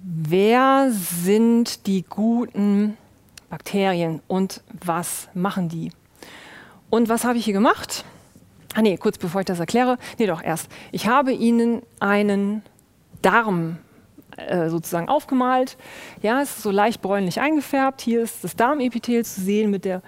Wer 0.05 0.89
sind 0.91 1.87
die 1.87 2.03
guten 2.03 2.97
Bakterien 3.51 4.21
und 4.27 4.63
was 4.85 5.29
machen 5.35 5.69
die? 5.69 5.93
Und 6.91 7.09
was 7.09 7.25
habe 7.25 7.39
ich 7.39 7.45
hier 7.45 7.55
gemacht? 7.55 8.05
Ah 8.75 8.83
nee, 8.83 8.97
kurz 8.97 9.19
bevor 9.19 9.43
ich 9.43 9.47
das 9.47 9.61
erkläre. 9.61 9.99
Nee, 10.19 10.27
doch 10.27 10.43
erst. 10.43 10.69
Ich 10.91 11.07
habe 11.07 11.33
Ihnen 11.33 11.83
einen 12.01 12.63
Darm 13.21 13.79
äh, 14.37 14.71
sozusagen 14.71 15.09
aufgemalt. 15.09 15.77
Ja, 16.23 16.41
es 16.41 16.57
ist 16.57 16.63
so 16.63 16.71
leicht 16.71 17.03
bräunlich 17.03 17.41
eingefärbt. 17.41 18.01
Hier 18.01 18.23
ist 18.23 18.43
das 18.43 18.57
Darmepithel 18.57 19.25
zu 19.25 19.41
sehen 19.41 19.71
mit 19.71 19.85
der 19.85 20.03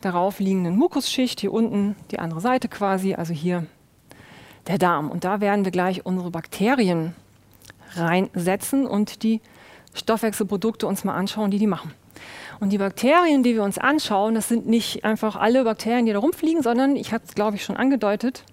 darauf 0.00 0.38
liegenden 0.38 0.76
Mukusschicht. 0.76 1.40
Hier 1.40 1.52
unten 1.52 1.96
die 2.10 2.18
andere 2.18 2.40
Seite 2.40 2.68
quasi, 2.68 3.14
also 3.14 3.32
hier 3.34 3.66
der 4.66 4.78
Darm. 4.78 5.10
Und 5.10 5.24
da 5.24 5.40
werden 5.40 5.64
wir 5.64 5.72
gleich 5.72 6.06
unsere 6.06 6.30
Bakterien 6.30 7.14
reinsetzen 7.94 8.86
und 8.86 9.22
die 9.22 9.40
Stoffwechselprodukte 9.94 10.86
uns 10.86 11.04
mal 11.04 11.14
anschauen, 11.14 11.50
die 11.50 11.58
die 11.58 11.66
machen. 11.66 11.92
Und 12.60 12.70
die 12.70 12.78
Bakterien, 12.78 13.42
die 13.42 13.54
wir 13.54 13.62
uns 13.62 13.78
anschauen, 13.78 14.34
das 14.34 14.48
sind 14.48 14.66
nicht 14.66 15.04
einfach 15.04 15.36
alle 15.36 15.64
Bakterien, 15.64 16.06
die 16.06 16.12
da 16.12 16.18
rumfliegen, 16.18 16.62
sondern, 16.62 16.96
ich 16.96 17.12
hatte 17.12 17.26
es 17.28 17.34
glaube 17.34 17.56
ich 17.56 17.64
schon 17.64 17.76
angedeutet, 17.76 18.44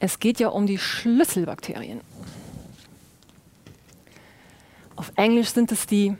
es 0.00 0.18
geht 0.18 0.40
ja 0.40 0.48
um 0.48 0.66
die 0.66 0.78
Schlüsselbakterien. 0.78 2.00
Auf 4.96 5.12
Englisch 5.16 5.48
sind 5.48 5.72
es 5.72 5.86
die 5.86 6.16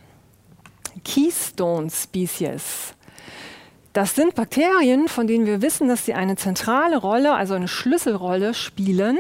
Keystone 1.04 1.90
Species. 1.90 2.93
Das 3.94 4.14
sind 4.16 4.34
Bakterien, 4.34 5.08
von 5.08 5.26
denen 5.28 5.46
wir 5.46 5.62
wissen, 5.62 5.88
dass 5.88 6.04
sie 6.04 6.12
eine 6.14 6.34
zentrale 6.34 6.98
Rolle, 6.98 7.32
also 7.32 7.54
eine 7.54 7.68
Schlüsselrolle 7.68 8.52
spielen 8.52 9.18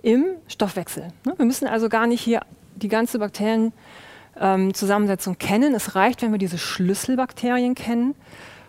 im 0.00 0.24
Stoffwechsel. 0.48 1.08
Ne, 1.26 1.34
wir 1.36 1.44
müssen 1.44 1.68
also 1.68 1.90
gar 1.90 2.06
nicht 2.06 2.22
hier 2.22 2.40
die 2.74 2.88
ganze 2.88 3.18
Bakterienzusammensetzung 3.18 5.34
ähm, 5.34 5.38
kennen. 5.38 5.74
Es 5.74 5.94
reicht, 5.94 6.22
wenn 6.22 6.32
wir 6.32 6.38
diese 6.38 6.56
Schlüsselbakterien 6.56 7.74
kennen. 7.74 8.14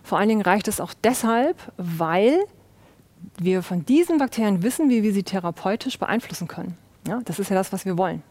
Vor 0.03 0.19
allen 0.19 0.27
Dingen 0.27 0.41
reicht 0.41 0.67
es 0.67 0.81
auch 0.81 0.93
deshalb, 1.01 1.55
weil 1.77 2.39
wir 3.37 3.63
von 3.63 3.85
diesen 3.85 4.17
Bakterien 4.17 4.61
wissen, 4.61 4.89
wie 4.89 5.03
wir 5.03 5.13
sie 5.13 5.23
therapeutisch 5.23 5.99
beeinflussen 5.99 6.49
können. 6.49 6.77
Ja, 7.07 7.21
das 7.23 7.39
ist 7.39 7.49
ja 7.49 7.55
das, 7.55 7.71
was 7.71 7.85
wir 7.85 7.97
wollen. 7.97 8.23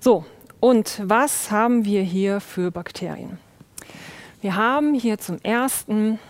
So, 0.00 0.26
und 0.60 1.00
was 1.02 1.50
haben 1.50 1.86
wir 1.86 2.02
hier 2.02 2.40
für 2.40 2.70
Bakterien? 2.70 3.38
Wir 4.40 4.54
haben 4.54 4.94
hier 4.94 5.18
zum 5.18 5.38
ersten 5.42 6.20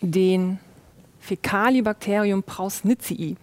den 0.00 0.58
Fecalibacterium 1.18 2.42
prausnitzii. 2.42 3.36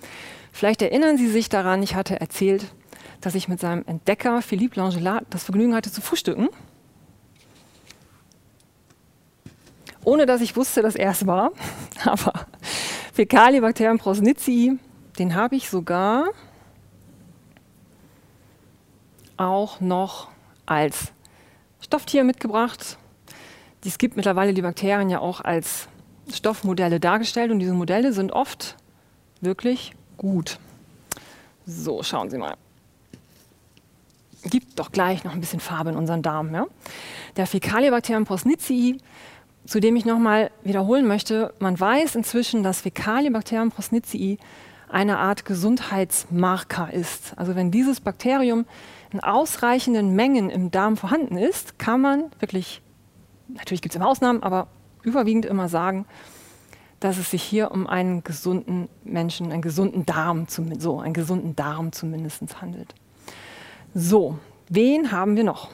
Vielleicht 0.51 0.81
erinnern 0.81 1.17
Sie 1.17 1.27
sich 1.27 1.49
daran, 1.49 1.83
ich 1.83 1.93
hatte 1.93 2.19
erzählt, 2.19 2.65
dass 3.21 3.35
ich 3.35 3.47
mit 3.47 3.59
seinem 3.59 3.83
Entdecker 3.85 4.41
Philippe 4.41 4.79
Langelat 4.79 5.25
das 5.29 5.43
Vergnügen 5.43 5.75
hatte 5.75 5.91
zu 5.91 6.01
frühstücken. 6.01 6.49
Ohne 10.03 10.25
dass 10.25 10.41
ich 10.41 10.55
wusste, 10.55 10.81
dass 10.81 10.95
er 10.95 11.11
es 11.11 11.27
war. 11.27 11.51
Aber 12.05 12.33
Fecalibacterium 13.13 13.99
prausnitzii, 13.99 14.79
den 15.19 15.35
habe 15.35 15.55
ich 15.55 15.69
sogar 15.69 16.29
auch 19.37 19.79
noch 19.81 20.29
als 20.65 21.11
Stofftier 21.87 22.25
mitgebracht. 22.25 22.97
Es 23.85 23.97
gibt 23.97 24.17
mittlerweile 24.17 24.53
die 24.53 24.61
Bakterien 24.61 25.09
ja 25.09 25.19
auch 25.19 25.39
als 25.39 25.87
Stoffmodelle 26.33 26.99
dargestellt 26.99 27.49
und 27.49 27.59
diese 27.59 27.71
Modelle 27.71 28.11
sind 28.11 28.33
oft 28.33 28.75
wirklich 29.39 29.93
gut. 30.17 30.59
So, 31.65 32.03
schauen 32.03 32.29
Sie 32.29 32.37
mal. 32.37 32.55
Gibt 34.43 34.77
doch 34.77 34.91
gleich 34.91 35.23
noch 35.23 35.31
ein 35.31 35.39
bisschen 35.39 35.61
Farbe 35.61 35.91
in 35.91 35.95
unseren 35.95 36.21
Darm. 36.21 36.53
Ja? 36.53 36.65
Der 37.37 37.47
Fäkalibakterium 37.47 38.25
Prosnitzii, 38.25 38.97
zu 39.65 39.79
dem 39.79 39.95
ich 39.95 40.03
nochmal 40.03 40.51
wiederholen 40.63 41.07
möchte, 41.07 41.53
man 41.59 41.79
weiß 41.79 42.15
inzwischen, 42.15 42.63
dass 42.63 42.81
Fäkalibakterium 42.81 43.71
Prosnitzii 43.71 44.39
eine 44.89 45.19
Art 45.19 45.45
Gesundheitsmarker 45.45 46.91
ist. 46.91 47.33
Also 47.37 47.55
wenn 47.55 47.71
dieses 47.71 48.01
Bakterium 48.01 48.65
in 49.11 49.19
ausreichenden 49.21 50.15
Mengen 50.15 50.49
im 50.49 50.71
Darm 50.71 50.97
vorhanden 50.97 51.37
ist, 51.37 51.79
kann 51.79 52.01
man 52.01 52.25
wirklich, 52.39 52.81
natürlich 53.47 53.81
gibt 53.81 53.93
es 53.93 53.97
immer 53.97 54.07
Ausnahmen, 54.09 54.43
aber 54.43 54.67
überwiegend 55.03 55.45
immer 55.45 55.69
sagen, 55.69 56.05
dass 56.99 57.17
es 57.17 57.31
sich 57.31 57.43
hier 57.43 57.71
um 57.71 57.87
einen 57.87 58.23
gesunden 58.23 58.89
Menschen, 59.03 59.51
einen 59.51 59.61
gesunden 59.61 60.05
Darm, 60.05 60.47
so 60.47 60.99
einen 60.99 61.13
gesunden 61.13 61.55
Darm 61.55 61.91
zumindest 61.91 62.61
handelt. 62.61 62.95
So, 63.93 64.39
wen 64.67 65.11
haben 65.11 65.35
wir 65.35 65.43
noch? 65.43 65.69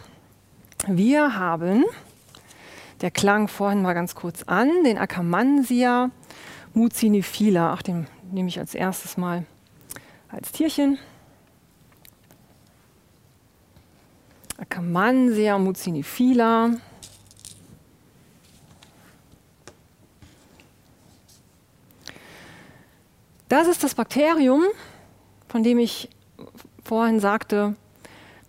Wir 0.85 1.35
haben, 1.35 1.85
der 3.01 3.09
klang 3.09 3.47
vorhin 3.47 3.81
mal 3.81 3.93
ganz 3.93 4.15
kurz 4.15 4.43
an, 4.43 4.69
den 4.83 4.97
Akkermansia 4.97 6.11
mucinifila. 6.73 7.73
Ach, 7.73 7.81
den 7.81 8.07
nehme 8.31 8.49
ich 8.49 8.59
als 8.59 8.75
erstes 8.75 9.17
mal 9.17 9.45
als 10.29 10.51
Tierchen. 10.51 10.97
Akkermansia 14.63 15.57
mucinifila. 15.57 16.71
Das 23.49 23.67
ist 23.67 23.83
das 23.83 23.93
Bakterium, 23.93 24.63
von 25.49 25.63
dem 25.63 25.79
ich 25.79 26.09
vorhin 26.85 27.19
sagte, 27.19 27.75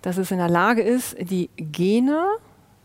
dass 0.02 0.16
es 0.16 0.30
in 0.30 0.38
der 0.38 0.48
Lage 0.48 0.82
ist, 0.82 1.16
die 1.18 1.50
Gene 1.56 2.24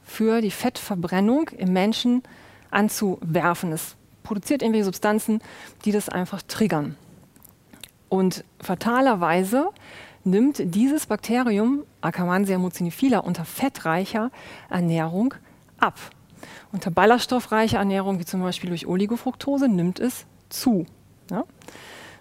für 0.04 0.42
die 0.42 0.50
Fettverbrennung 0.50 1.50
im 1.50 1.72
Menschen 1.72 2.24
anzuwerfen. 2.72 3.72
Es 3.72 3.96
produziert 4.24 4.64
irgendwelche 4.64 4.86
Substanzen, 4.86 5.40
die 5.86 5.92
das 5.92 6.10
einfach 6.10 6.42
triggern. 6.42 6.96
Und 8.10 8.44
fatalerweise 8.60 9.70
nimmt 10.30 10.62
dieses 10.64 11.06
Bakterium 11.06 11.84
Akkermansia 12.02 12.58
mucinifila 12.58 13.20
unter 13.20 13.46
fettreicher 13.46 14.32
Ernährung 14.70 15.34
ab. 15.80 16.00
Unter 16.72 16.92
ballaststoffreicher 16.92 17.78
Ernährung, 17.78 18.20
wie 18.20 18.26
zum 18.26 18.42
Beispiel 18.42 18.70
durch 18.70 18.88
Oligofructose, 18.88 19.68
nimmt 19.68 20.00
es 20.00 20.26
zu. 20.50 20.86
Ja? 21.30 21.44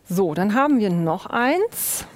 So, 0.05 0.35
dann 0.35 0.55
haben 0.55 0.79
wir 0.79 0.91
noch 0.91 1.27
eins. 1.27 2.07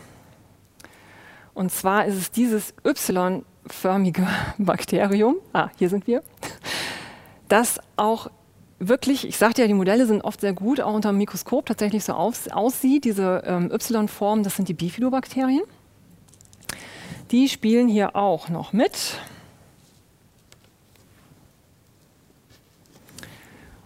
Und 1.55 1.71
zwar 1.71 2.07
ist 2.07 2.17
es 2.17 2.31
dieses 2.31 2.75
Y-förmige 2.87 4.27
Bakterium. 4.59 5.37
Ah, 5.53 5.69
hier 5.77 5.89
sind 5.89 6.07
wir. 6.07 6.23
Das 7.49 7.79
auch 7.97 8.31
wirklich, 8.79 9.27
ich 9.29 9.37
sagte 9.37 9.63
ja, 9.63 9.69
die 9.69 9.75
Modelle 9.75 10.07
sind 10.07 10.23
oft 10.23 10.41
sehr 10.41 10.55
gut, 10.55 10.81
auch 10.81 10.95
unter 10.95 11.11
dem 11.11 11.19
Mikroskop 11.19 11.67
tatsächlich 11.67 12.05
so 12.05 12.15
auf, 12.15 12.51
aussieht. 12.51 13.05
Diese 13.05 13.43
ähm, 13.47 13.71
Y-Form, 13.71 14.43
das 14.43 14.57
sind 14.57 14.69
die 14.69 14.75
Bifidobakterien. 14.75 15.63
Die 17.33 17.49
spielen 17.49 17.89
hier 17.89 18.15
auch 18.15 18.51
noch 18.51 18.75
mit. 18.75 19.19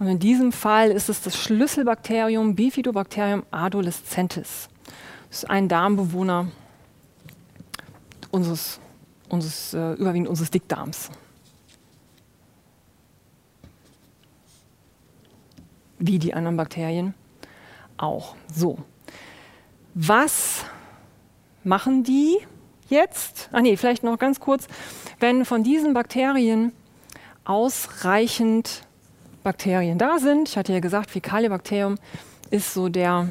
Und 0.00 0.08
in 0.08 0.18
diesem 0.18 0.50
Fall 0.50 0.90
ist 0.90 1.08
es 1.08 1.22
das 1.22 1.36
Schlüsselbakterium 1.36 2.56
Bifidobacterium 2.56 3.46
adolescentis. 3.52 4.68
Das 5.28 5.38
ist 5.38 5.50
ein 5.50 5.68
Darmbewohner 5.68 6.50
unseres, 8.32 8.80
unseres 9.28 9.72
äh, 9.74 9.92
überwiegend 9.92 10.28
unseres 10.28 10.50
Dickdarms. 10.50 11.10
Wie 16.00 16.18
die 16.18 16.34
anderen 16.34 16.56
Bakterien 16.56 17.14
auch. 17.96 18.34
So. 18.52 18.78
Was 19.94 20.64
machen 21.62 22.02
die 22.02 22.38
jetzt? 22.88 23.48
Ah 23.52 23.60
nee, 23.60 23.76
vielleicht 23.76 24.02
noch 24.02 24.18
ganz 24.18 24.40
kurz. 24.40 24.66
Wenn 25.20 25.44
von 25.44 25.62
diesen 25.62 25.94
Bakterien 25.94 26.72
ausreichend 27.44 28.86
Bakterien 29.46 29.96
da 29.96 30.18
sind. 30.18 30.48
Ich 30.48 30.56
hatte 30.56 30.72
ja 30.72 30.80
gesagt, 30.80 31.12
Fäkaliebakterium 31.12 31.98
ist 32.50 32.74
so 32.74 32.88
der, 32.88 33.28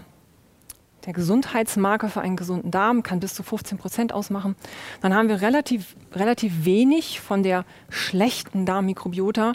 der 1.05 1.11
Gesundheitsmarker 1.11 2.07
für 2.07 2.21
einen 2.21 2.37
gesunden 2.37 2.71
Darm, 2.71 3.03
kann 3.03 3.19
bis 3.19 3.33
zu 3.33 3.43
15 3.43 3.77
Prozent 3.77 4.13
ausmachen. 4.13 4.55
Dann 5.01 5.13
haben 5.13 5.27
wir 5.27 5.41
relativ, 5.41 5.97
relativ 6.13 6.63
wenig 6.63 7.19
von 7.19 7.43
der 7.43 7.65
schlechten 7.89 8.65
Darmmikrobiota. 8.65 9.53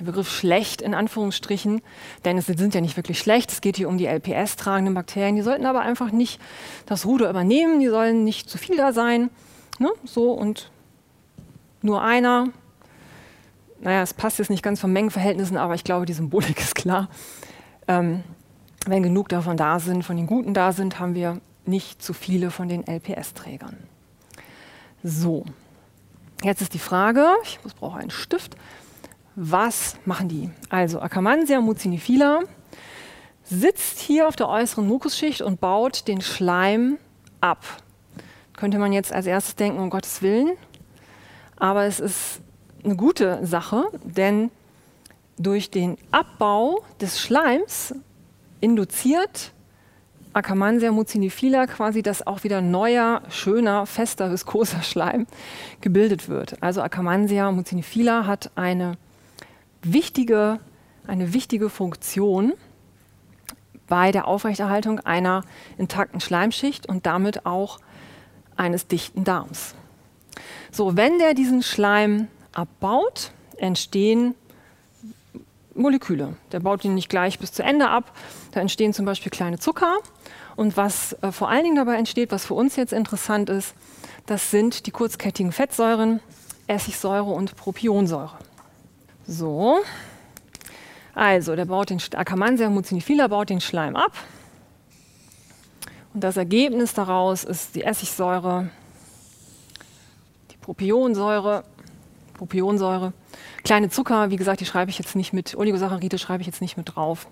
Der 0.00 0.06
Begriff 0.06 0.30
schlecht 0.30 0.82
in 0.82 0.94
Anführungsstrichen, 0.94 1.82
denn 2.24 2.38
es 2.38 2.46
sind 2.46 2.74
ja 2.74 2.80
nicht 2.80 2.96
wirklich 2.96 3.18
schlecht. 3.18 3.52
Es 3.52 3.60
geht 3.60 3.76
hier 3.76 3.88
um 3.88 3.98
die 3.98 4.06
LPS-tragenden 4.06 4.94
Bakterien. 4.94 5.36
Die 5.36 5.42
sollten 5.42 5.66
aber 5.66 5.80
einfach 5.80 6.10
nicht 6.10 6.40
das 6.86 7.06
Ruder 7.06 7.30
übernehmen. 7.30 7.80
Die 7.80 7.88
sollen 7.88 8.24
nicht 8.24 8.50
zu 8.50 8.58
viel 8.58 8.76
da 8.76 8.92
sein. 8.92 9.30
Ne? 9.78 9.90
So 10.04 10.32
und 10.32 10.70
nur 11.82 12.02
einer 12.02 12.48
naja, 13.80 14.02
es 14.02 14.14
passt 14.14 14.38
jetzt 14.38 14.50
nicht 14.50 14.62
ganz 14.62 14.80
von 14.80 14.92
Mengenverhältnissen, 14.92 15.56
aber 15.56 15.74
ich 15.74 15.84
glaube, 15.84 16.06
die 16.06 16.12
Symbolik 16.12 16.60
ist 16.60 16.74
klar. 16.74 17.08
Ähm, 17.88 18.22
wenn 18.86 19.02
genug 19.02 19.28
davon 19.28 19.56
da 19.56 19.78
sind, 19.78 20.04
von 20.04 20.16
den 20.16 20.26
Guten 20.26 20.54
da 20.54 20.72
sind, 20.72 20.98
haben 20.98 21.14
wir 21.14 21.40
nicht 21.64 22.02
zu 22.02 22.12
viele 22.12 22.50
von 22.50 22.68
den 22.68 22.86
LPS-Trägern. 22.86 23.76
So, 25.02 25.44
jetzt 26.42 26.62
ist 26.62 26.74
die 26.74 26.78
Frage, 26.78 27.26
ich 27.42 27.58
brauche 27.78 27.98
einen 27.98 28.10
Stift, 28.10 28.56
was 29.34 29.96
machen 30.04 30.28
die? 30.28 30.50
Also 30.68 31.00
Akkermansia 31.00 31.60
mucinifila 31.60 32.40
sitzt 33.44 33.98
hier 33.98 34.28
auf 34.28 34.36
der 34.36 34.48
äußeren 34.48 34.86
Mukusschicht 34.86 35.42
und 35.42 35.60
baut 35.60 36.06
den 36.08 36.20
Schleim 36.20 36.98
ab. 37.40 37.64
Könnte 38.56 38.78
man 38.78 38.92
jetzt 38.92 39.12
als 39.12 39.26
erstes 39.26 39.56
denken, 39.56 39.80
um 39.80 39.90
Gottes 39.90 40.22
Willen, 40.22 40.52
aber 41.56 41.84
es 41.84 42.00
ist 42.00 42.40
eine 42.84 42.96
gute 42.96 43.44
Sache, 43.46 43.84
denn 44.04 44.50
durch 45.38 45.70
den 45.70 45.96
Abbau 46.10 46.84
des 47.00 47.20
Schleims 47.20 47.94
induziert 48.60 49.52
Akkermansia 50.32 50.92
mucinifila 50.92 51.66
quasi, 51.66 52.02
dass 52.02 52.24
auch 52.24 52.44
wieder 52.44 52.60
neuer, 52.60 53.22
schöner, 53.30 53.84
fester, 53.86 54.30
viskoser 54.30 54.82
Schleim 54.82 55.26
gebildet 55.80 56.28
wird. 56.28 56.62
Also 56.62 56.82
Akkermansia 56.82 57.50
mucinifila 57.50 58.26
hat 58.26 58.50
eine 58.54 58.96
wichtige, 59.82 60.60
eine 61.06 61.32
wichtige 61.32 61.70
Funktion 61.70 62.52
bei 63.86 64.12
der 64.12 64.28
Aufrechterhaltung 64.28 65.00
einer 65.00 65.42
intakten 65.76 66.20
Schleimschicht 66.20 66.86
und 66.86 67.06
damit 67.06 67.44
auch 67.46 67.80
eines 68.56 68.86
dichten 68.86 69.24
Darms. 69.24 69.74
So, 70.70 70.96
wenn 70.96 71.18
der 71.18 71.34
diesen 71.34 71.62
Schleim 71.62 72.28
abbaut, 72.52 73.32
entstehen 73.56 74.34
Moleküle. 75.74 76.36
Der 76.52 76.60
baut 76.60 76.84
ihn 76.84 76.94
nicht 76.94 77.08
gleich 77.08 77.38
bis 77.38 77.52
zu 77.52 77.62
Ende 77.62 77.88
ab. 77.88 78.12
Da 78.52 78.60
entstehen 78.60 78.92
zum 78.92 79.06
Beispiel 79.06 79.30
kleine 79.30 79.58
Zucker. 79.58 79.96
Und 80.56 80.76
was 80.76 81.14
äh, 81.22 81.32
vor 81.32 81.48
allen 81.48 81.64
Dingen 81.64 81.76
dabei 81.76 81.96
entsteht, 81.96 82.32
was 82.32 82.44
für 82.44 82.54
uns 82.54 82.76
jetzt 82.76 82.92
interessant 82.92 83.48
ist, 83.48 83.74
das 84.26 84.50
sind 84.50 84.86
die 84.86 84.90
kurzkettigen 84.90 85.52
Fettsäuren, 85.52 86.20
Essigsäure 86.66 87.30
und 87.30 87.56
Propionsäure. 87.56 88.36
So, 89.26 89.78
also 91.14 91.56
der 91.56 91.64
baut 91.66 91.90
den 91.90 92.00
Akkermansia 92.14 92.68
mucinifila 92.70 93.28
baut 93.28 93.50
den 93.50 93.60
Schleim 93.60 93.96
ab. 93.96 94.12
Und 96.12 96.24
das 96.24 96.36
Ergebnis 96.36 96.94
daraus 96.94 97.44
ist 97.44 97.74
die 97.74 97.84
Essigsäure, 97.84 98.70
die 100.50 100.56
Propionsäure 100.56 101.64
Propionsäure. 102.40 103.12
Kleine 103.64 103.90
Zucker, 103.90 104.30
wie 104.30 104.36
gesagt, 104.36 104.62
die 104.62 104.64
schreibe 104.64 104.90
ich 104.90 104.98
jetzt 104.98 105.14
nicht 105.14 105.34
mit, 105.34 105.54
Oligosaccharide 105.54 106.16
schreibe 106.16 106.40
ich 106.40 106.46
jetzt 106.46 106.62
nicht 106.62 106.78
mit 106.78 106.94
drauf. 106.96 107.28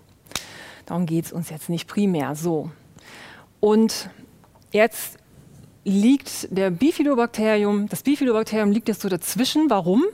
Darum 0.85 1.07
geht 1.07 1.25
es 1.25 1.33
uns 1.33 1.49
jetzt 1.49 1.71
nicht 1.71 1.89
primär 1.89 2.35
so. 2.35 2.71
Und 3.59 4.11
jetzt 4.71 5.17
liegt 5.83 6.55
der 6.55 6.71
Bifidobakterium, 6.71 7.89
das 7.89 8.03
Bifidobakterium 8.03 8.71
liegt 8.71 8.89
jetzt 8.89 9.01
so 9.01 9.09
dazwischen. 9.09 9.71
Warum? 9.71 10.05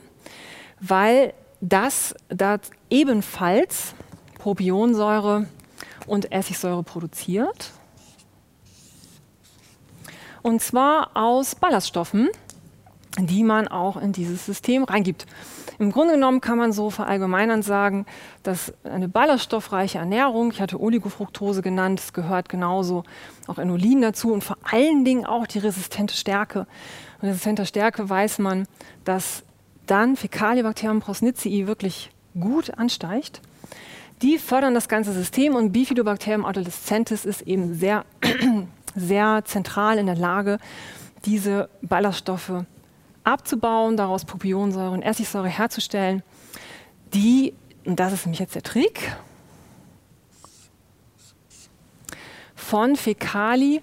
Weil 0.79 1.33
das 1.61 2.15
da 2.29 2.59
ebenfalls 2.89 3.93
Propionsäure 4.39 5.47
und 6.07 6.31
Essigsäure 6.31 6.83
produziert. 6.83 7.71
Und 10.41 10.61
zwar 10.61 11.17
aus 11.17 11.55
Ballaststoffen, 11.55 12.29
die 13.17 13.43
man 13.43 13.67
auch 13.67 13.97
in 13.97 14.11
dieses 14.11 14.45
System 14.45 14.83
reingibt. 14.83 15.25
Im 15.79 15.91
Grunde 15.91 16.13
genommen 16.13 16.41
kann 16.41 16.57
man 16.57 16.71
so 16.71 16.89
verallgemeinern 16.89 17.61
sagen, 17.61 18.05
dass 18.43 18.73
eine 18.83 19.09
ballaststoffreiche 19.09 19.97
Ernährung, 19.97 20.51
ich 20.51 20.61
hatte 20.61 20.79
Oligofructose 20.79 21.61
genannt, 21.61 21.99
es 21.99 22.13
gehört 22.13 22.47
genauso 22.47 23.03
auch 23.47 23.57
Inulin 23.57 24.01
dazu 24.01 24.31
und 24.31 24.43
vor 24.43 24.57
allen 24.63 25.03
Dingen 25.03 25.25
auch 25.25 25.47
die 25.47 25.59
resistente 25.59 26.15
Stärke. 26.15 26.67
Und 27.21 27.29
resistente 27.29 27.65
Stärke 27.65 28.07
weiß 28.07 28.39
man, 28.39 28.67
dass 29.03 29.44
dann 29.85 30.15
Fäkaliebakterium 30.15 30.99
prosnicii 30.99 31.67
wirklich 31.67 32.11
gut 32.39 32.77
ansteigt. 32.77 33.41
Die 34.21 34.37
fördern 34.37 34.73
das 34.73 34.87
ganze 34.87 35.11
System 35.13 35.55
und 35.55 35.71
Bifidobacterium 35.71 36.45
adolescentis 36.45 37.25
ist 37.25 37.41
eben 37.41 37.73
sehr, 37.75 38.05
sehr 38.95 39.43
zentral 39.45 39.97
in 39.97 40.05
der 40.05 40.15
Lage, 40.15 40.59
diese 41.25 41.69
Ballaststoffe 41.81 42.63
abzubauen, 43.23 43.97
daraus 43.97 44.25
Propionsäure 44.25 44.91
und 44.91 45.01
Essigsäure 45.01 45.49
herzustellen, 45.49 46.23
die, 47.13 47.53
und 47.85 47.99
das 47.99 48.13
ist 48.13 48.25
nämlich 48.25 48.39
jetzt 48.39 48.55
der 48.55 48.63
Trick, 48.63 49.15
von 52.55 52.95
Fäkali 52.95 53.81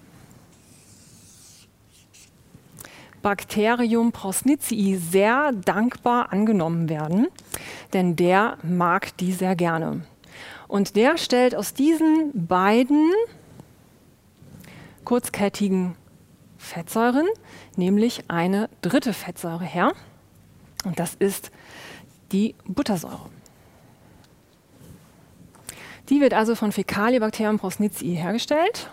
Bacterium 3.23 4.11
prosnicii 4.11 4.97
sehr 4.97 5.51
dankbar 5.51 6.31
angenommen 6.31 6.89
werden, 6.89 7.27
denn 7.93 8.15
der 8.15 8.57
mag 8.61 9.17
die 9.17 9.33
sehr 9.33 9.55
gerne. 9.55 10.01
Und 10.67 10.95
der 10.95 11.17
stellt 11.17 11.55
aus 11.55 11.73
diesen 11.73 12.47
beiden 12.47 13.11
kurzkettigen 15.03 15.95
Fettsäuren 16.57 17.27
nämlich 17.75 18.29
eine 18.29 18.69
dritte 18.81 19.13
Fettsäure 19.13 19.65
her. 19.65 19.93
Und 20.85 20.99
das 20.99 21.15
ist 21.15 21.51
die 22.31 22.55
Buttersäure. 22.65 23.29
Die 26.09 26.19
wird 26.21 26.33
also 26.33 26.55
von 26.55 26.71
Fäkaliebacterium 26.71 27.59
prosnicii 27.59 28.15
hergestellt. 28.15 28.89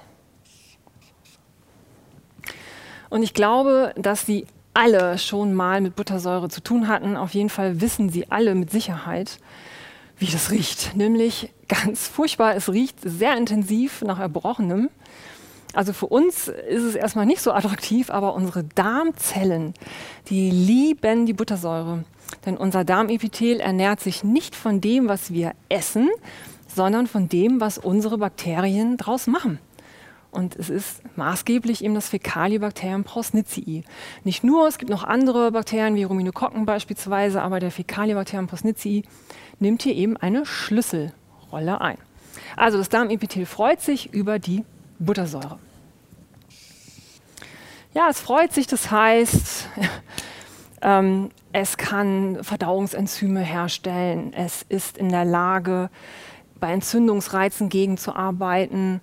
Und 3.10 3.22
ich 3.22 3.34
glaube, 3.34 3.92
dass 3.96 4.24
Sie 4.24 4.46
alle 4.72 5.18
schon 5.18 5.52
mal 5.52 5.80
mit 5.80 5.96
Buttersäure 5.96 6.48
zu 6.48 6.62
tun 6.62 6.88
hatten. 6.88 7.16
Auf 7.16 7.34
jeden 7.34 7.50
Fall 7.50 7.80
wissen 7.80 8.08
Sie 8.08 8.30
alle 8.30 8.54
mit 8.54 8.70
Sicherheit, 8.70 9.38
wie 10.16 10.26
das 10.26 10.50
riecht. 10.50 10.96
Nämlich 10.96 11.52
ganz 11.68 12.06
furchtbar. 12.08 12.54
Es 12.54 12.68
riecht 12.68 12.98
sehr 13.02 13.36
intensiv 13.36 14.02
nach 14.02 14.20
Erbrochenem. 14.20 14.88
Also 15.72 15.92
für 15.92 16.06
uns 16.06 16.48
ist 16.48 16.82
es 16.82 16.94
erstmal 16.94 17.26
nicht 17.26 17.42
so 17.42 17.52
attraktiv, 17.52 18.10
aber 18.10 18.34
unsere 18.34 18.64
Darmzellen, 18.64 19.74
die 20.28 20.50
lieben 20.50 21.26
die 21.26 21.32
Buttersäure. 21.32 22.04
Denn 22.44 22.56
unser 22.56 22.84
Darmepithel 22.84 23.60
ernährt 23.60 24.00
sich 24.00 24.24
nicht 24.24 24.56
von 24.56 24.80
dem, 24.80 25.08
was 25.08 25.32
wir 25.32 25.52
essen, 25.68 26.08
sondern 26.74 27.06
von 27.06 27.28
dem, 27.28 27.60
was 27.60 27.78
unsere 27.78 28.18
Bakterien 28.18 28.96
draus 28.96 29.26
machen. 29.26 29.58
Und 30.30 30.54
es 30.56 30.70
ist 30.70 31.02
maßgeblich 31.16 31.82
eben 31.82 31.94
das 31.94 32.08
Fäkalibakterium 32.08 33.02
Prosnicii. 33.02 33.82
Nicht 34.22 34.44
nur, 34.44 34.68
es 34.68 34.78
gibt 34.78 34.90
noch 34.90 35.02
andere 35.02 35.50
Bakterien 35.50 35.96
wie 35.96 36.04
Ruminokokken 36.04 36.66
beispielsweise, 36.66 37.42
aber 37.42 37.58
der 37.58 37.72
Fäkalibakterium 37.72 38.46
Prosnicii 38.46 39.04
nimmt 39.58 39.82
hier 39.82 39.94
eben 39.94 40.16
eine 40.16 40.46
Schlüsselrolle 40.46 41.80
ein. 41.80 41.98
Also 42.56 42.78
das 42.78 42.88
Darmepithel 42.88 43.44
freut 43.44 43.80
sich 43.80 44.12
über 44.12 44.38
die 44.38 44.64
Buttersäure. 44.98 45.58
Ja, 47.92 48.08
es 48.08 48.20
freut 48.20 48.52
sich, 48.52 48.68
das 48.68 48.90
heißt, 48.90 49.68
ähm, 50.82 51.30
es 51.52 51.76
kann 51.76 52.38
Verdauungsenzyme 52.44 53.40
herstellen, 53.40 54.32
es 54.32 54.64
ist 54.68 54.96
in 54.96 55.08
der 55.08 55.24
Lage, 55.24 55.90
bei 56.60 56.72
Entzündungsreizen 56.72 57.68
gegenzuarbeiten. 57.68 59.00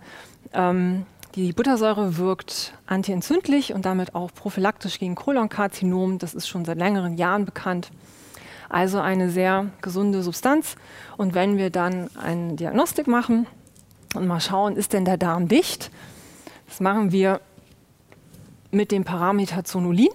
Ähm, 0.53 1.05
die 1.35 1.53
Buttersäure 1.53 2.17
wirkt 2.17 2.73
antientzündlich 2.87 3.73
und 3.73 3.85
damit 3.85 4.15
auch 4.15 4.33
prophylaktisch 4.33 4.99
gegen 4.99 5.15
Kolonkarzinom. 5.15 6.17
Das 6.17 6.33
ist 6.33 6.47
schon 6.47 6.65
seit 6.65 6.77
längeren 6.77 7.17
Jahren 7.17 7.45
bekannt. 7.45 7.91
Also 8.69 8.99
eine 8.99 9.29
sehr 9.29 9.67
gesunde 9.81 10.23
Substanz. 10.23 10.75
Und 11.15 11.33
wenn 11.33 11.57
wir 11.57 11.69
dann 11.69 12.09
eine 12.17 12.55
Diagnostik 12.55 13.07
machen 13.07 13.47
und 14.15 14.27
mal 14.27 14.41
schauen, 14.41 14.75
ist 14.75 14.93
denn 14.93 15.05
der 15.05 15.17
Darm 15.17 15.47
dicht? 15.47 15.91
Das 16.67 16.79
machen 16.79 17.11
wir 17.11 17.39
mit 18.71 18.91
dem 18.91 19.03
Parameter 19.03 19.63
Zonulin. 19.63 20.09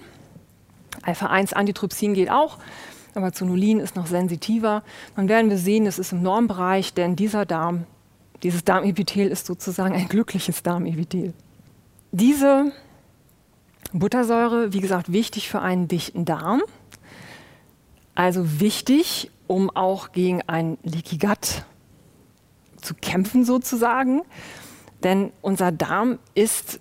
Alpha-1-Antitrypsin 1.03 2.15
geht 2.15 2.31
auch, 2.31 2.59
aber 3.15 3.33
Zonulin 3.33 3.81
ist 3.81 3.97
noch 3.97 4.07
sensitiver. 4.07 4.83
Dann 5.17 5.29
werden 5.29 5.51
wir 5.51 5.59
sehen, 5.59 5.87
es 5.87 5.99
ist 5.99 6.13
im 6.13 6.23
Normbereich, 6.23 6.95
denn 6.95 7.17
dieser 7.17 7.47
Darm 7.47 7.87
dieses 8.43 8.65
Darmepithel 8.65 9.29
ist 9.29 9.47
sozusagen 9.47 9.95
ein 9.95 10.09
glückliches 10.09 10.63
Darmepithel. 10.63 11.33
Diese 12.11 12.73
Buttersäure, 13.93 14.73
wie 14.73 14.81
gesagt, 14.81 15.13
wichtig 15.13 15.49
für 15.49 15.61
einen 15.61 15.89
dichten 15.89 16.25
Darm. 16.25 16.63
Also 18.15 18.61
wichtig, 18.61 19.31
um 19.47 19.71
auch 19.71 20.13
gegen 20.13 20.43
ein 20.43 20.79
Leaky 20.83 21.19
Gut 21.19 21.65
zu 22.81 22.95
kämpfen 22.95 23.45
sozusagen. 23.45 24.23
Denn 25.03 25.33
unser 25.41 25.73
Darm 25.73 26.19
ist 26.35 26.81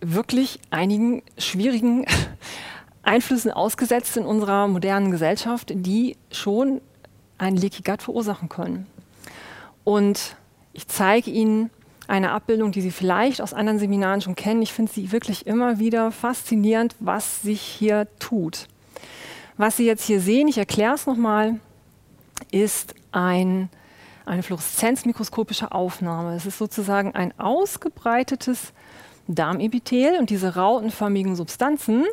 wirklich 0.00 0.60
einigen 0.70 1.22
schwierigen 1.38 2.06
Einflüssen 3.02 3.50
ausgesetzt 3.50 4.16
in 4.16 4.24
unserer 4.24 4.66
modernen 4.68 5.10
Gesellschaft, 5.10 5.72
die 5.74 6.16
schon 6.30 6.80
ein 7.38 7.56
Leaky 7.56 7.82
Gut 7.82 8.02
verursachen 8.02 8.48
können. 8.48 8.86
Und 9.84 10.36
ich 10.72 10.88
zeige 10.88 11.30
Ihnen 11.30 11.70
eine 12.08 12.32
Abbildung, 12.32 12.72
die 12.72 12.80
Sie 12.80 12.90
vielleicht 12.90 13.40
aus 13.40 13.54
anderen 13.54 13.78
Seminaren 13.78 14.20
schon 14.20 14.34
kennen. 14.34 14.62
Ich 14.62 14.72
finde 14.72 14.92
sie 14.92 15.12
wirklich 15.12 15.46
immer 15.46 15.78
wieder 15.78 16.10
faszinierend, 16.10 16.94
was 17.00 17.42
sich 17.42 17.60
hier 17.60 18.08
tut. 18.18 18.66
Was 19.56 19.76
Sie 19.76 19.86
jetzt 19.86 20.04
hier 20.04 20.20
sehen, 20.20 20.48
ich 20.48 20.58
erkläre 20.58 20.94
es 20.94 21.06
nochmal, 21.06 21.60
ist 22.50 22.94
ein, 23.12 23.68
eine 24.24 24.42
fluoreszenzmikroskopische 24.42 25.72
Aufnahme. 25.72 26.34
Es 26.34 26.46
ist 26.46 26.58
sozusagen 26.58 27.14
ein 27.14 27.38
ausgebreitetes 27.38 28.72
Darmepithel 29.28 30.18
und 30.18 30.30
diese 30.30 30.56
rautenförmigen 30.56 31.36
Substanzen, 31.36 32.04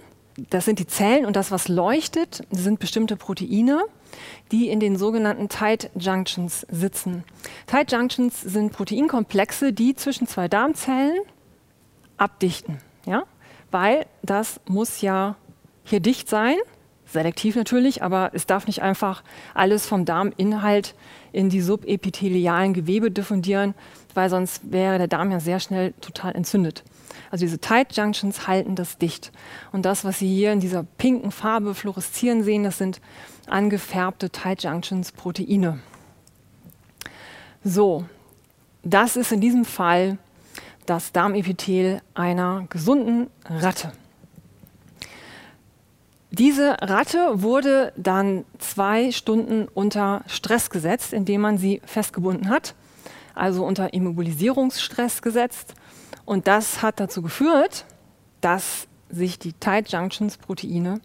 das 0.49 0.65
sind 0.65 0.79
die 0.79 0.87
Zellen 0.87 1.25
und 1.25 1.35
das, 1.35 1.51
was 1.51 1.67
leuchtet, 1.67 2.43
sind 2.51 2.79
bestimmte 2.79 3.17
Proteine 3.17 3.83
die 4.51 4.69
in 4.69 4.79
den 4.79 4.95
sogenannten 4.95 5.49
Tight 5.49 5.89
Junctions 5.95 6.65
sitzen. 6.69 7.23
Tight 7.67 7.91
Junctions 7.91 8.41
sind 8.41 8.71
Proteinkomplexe, 8.71 9.73
die 9.73 9.95
zwischen 9.95 10.27
zwei 10.27 10.47
Darmzellen 10.47 11.19
abdichten. 12.17 12.77
Ja? 13.05 13.23
Weil 13.71 14.05
das 14.21 14.59
muss 14.67 15.01
ja 15.01 15.35
hier 15.83 15.99
dicht 15.99 16.29
sein, 16.29 16.55
selektiv 17.05 17.55
natürlich, 17.55 18.03
aber 18.03 18.31
es 18.33 18.45
darf 18.45 18.67
nicht 18.67 18.81
einfach 18.81 19.23
alles 19.53 19.87
vom 19.87 20.05
Darminhalt 20.05 20.95
in 21.31 21.49
die 21.49 21.61
subepithelialen 21.61 22.73
Gewebe 22.73 23.11
diffundieren, 23.11 23.73
weil 24.13 24.29
sonst 24.29 24.71
wäre 24.71 24.97
der 24.97 25.07
Darm 25.07 25.31
ja 25.31 25.39
sehr 25.39 25.59
schnell 25.59 25.93
total 26.01 26.35
entzündet. 26.35 26.83
Also 27.31 27.45
diese 27.45 27.59
Tight 27.59 27.95
Junctions 27.95 28.47
halten 28.47 28.75
das 28.75 28.97
dicht. 28.97 29.31
Und 29.71 29.85
das, 29.85 30.03
was 30.03 30.19
Sie 30.19 30.27
hier 30.27 30.51
in 30.51 30.59
dieser 30.59 30.83
pinken 30.83 31.31
Farbe 31.31 31.75
fluoreszieren 31.75 32.43
sehen, 32.43 32.63
das 32.63 32.77
sind 32.77 33.01
angefärbte 33.49 34.29
Tight 34.29 34.63
Junctions 34.63 35.11
Proteine. 35.11 35.79
So, 37.63 38.05
das 38.83 39.15
ist 39.15 39.31
in 39.31 39.41
diesem 39.41 39.65
Fall 39.65 40.17
das 40.85 41.11
Darmepithel 41.11 42.01
einer 42.13 42.65
gesunden 42.69 43.29
Ratte. 43.45 43.91
Diese 46.31 46.77
Ratte 46.81 47.41
wurde 47.41 47.91
dann 47.97 48.45
zwei 48.59 49.11
Stunden 49.11 49.67
unter 49.73 50.23
Stress 50.27 50.69
gesetzt, 50.69 51.11
indem 51.11 51.41
man 51.41 51.57
sie 51.57 51.81
festgebunden 51.85 52.49
hat, 52.49 52.75
also 53.35 53.65
unter 53.65 53.93
Immobilisierungsstress 53.93 55.21
gesetzt. 55.21 55.73
Und 56.25 56.47
das 56.47 56.81
hat 56.81 56.99
dazu 56.99 57.21
geführt, 57.21 57.85
dass 58.41 58.87
sich 59.09 59.39
die 59.39 59.53
Tight 59.53 59.91
Junctions 59.91 60.37
Proteine 60.37 61.01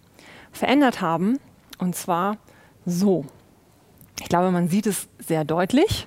verändert 0.52 1.00
haben 1.00 1.40
und 1.78 1.94
zwar 1.96 2.36
so. 2.86 3.24
Ich 4.20 4.28
glaube, 4.28 4.50
man 4.50 4.68
sieht 4.68 4.86
es 4.86 5.08
sehr 5.18 5.44
deutlich. 5.44 6.06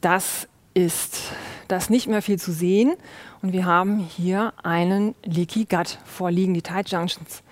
Das 0.00 0.48
ist 0.74 1.32
das 1.68 1.90
nicht 1.90 2.06
mehr 2.06 2.22
viel 2.22 2.38
zu 2.38 2.52
sehen. 2.52 2.94
Und 3.40 3.52
wir 3.52 3.64
haben 3.64 3.98
hier 3.98 4.52
einen 4.62 5.14
Leaky 5.24 5.64
Gut 5.64 5.98
vorliegen. 6.04 6.54
Die 6.54 6.62
Tight 6.62 6.90
Junctions 6.90 7.42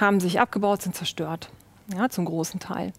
haben 0.00 0.20
sich 0.20 0.40
abgebaut, 0.40 0.82
sind 0.82 0.94
zerstört. 0.94 1.50
Ja, 1.94 2.08
zum 2.08 2.26
großen 2.26 2.60
Teil. 2.60 2.92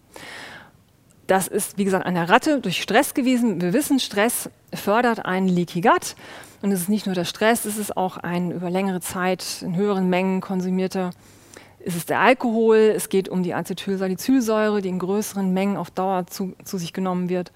Das 1.26 1.46
ist, 1.46 1.78
wie 1.78 1.84
gesagt, 1.84 2.06
eine 2.06 2.28
Ratte 2.28 2.60
durch 2.60 2.82
Stress 2.82 3.14
gewesen. 3.14 3.60
Wir 3.60 3.72
wissen, 3.72 4.00
Stress 4.00 4.50
fördert 4.74 5.24
einen 5.24 5.48
Leaky 5.48 5.80
Gut. 5.80 6.16
Und 6.62 6.72
es 6.72 6.80
ist 6.80 6.88
nicht 6.88 7.06
nur 7.06 7.14
der 7.14 7.24
Stress, 7.24 7.64
es 7.64 7.78
ist 7.78 7.96
auch 7.96 8.16
ein 8.18 8.50
über 8.50 8.68
längere 8.68 9.00
Zeit 9.00 9.62
in 9.62 9.76
höheren 9.76 10.10
Mengen 10.10 10.40
konsumierter 10.40 11.10
ist 11.84 11.96
es 11.96 12.06
der 12.06 12.20
Alkohol, 12.20 12.92
es 12.94 13.08
geht 13.08 13.28
um 13.28 13.42
die 13.42 13.54
Acetylsalicylsäure, 13.54 14.82
die 14.82 14.88
in 14.88 14.98
größeren 14.98 15.52
Mengen 15.52 15.76
auf 15.76 15.90
Dauer 15.90 16.26
zu, 16.26 16.54
zu 16.64 16.78
sich 16.78 16.92
genommen 16.92 17.28
wird, 17.28 17.52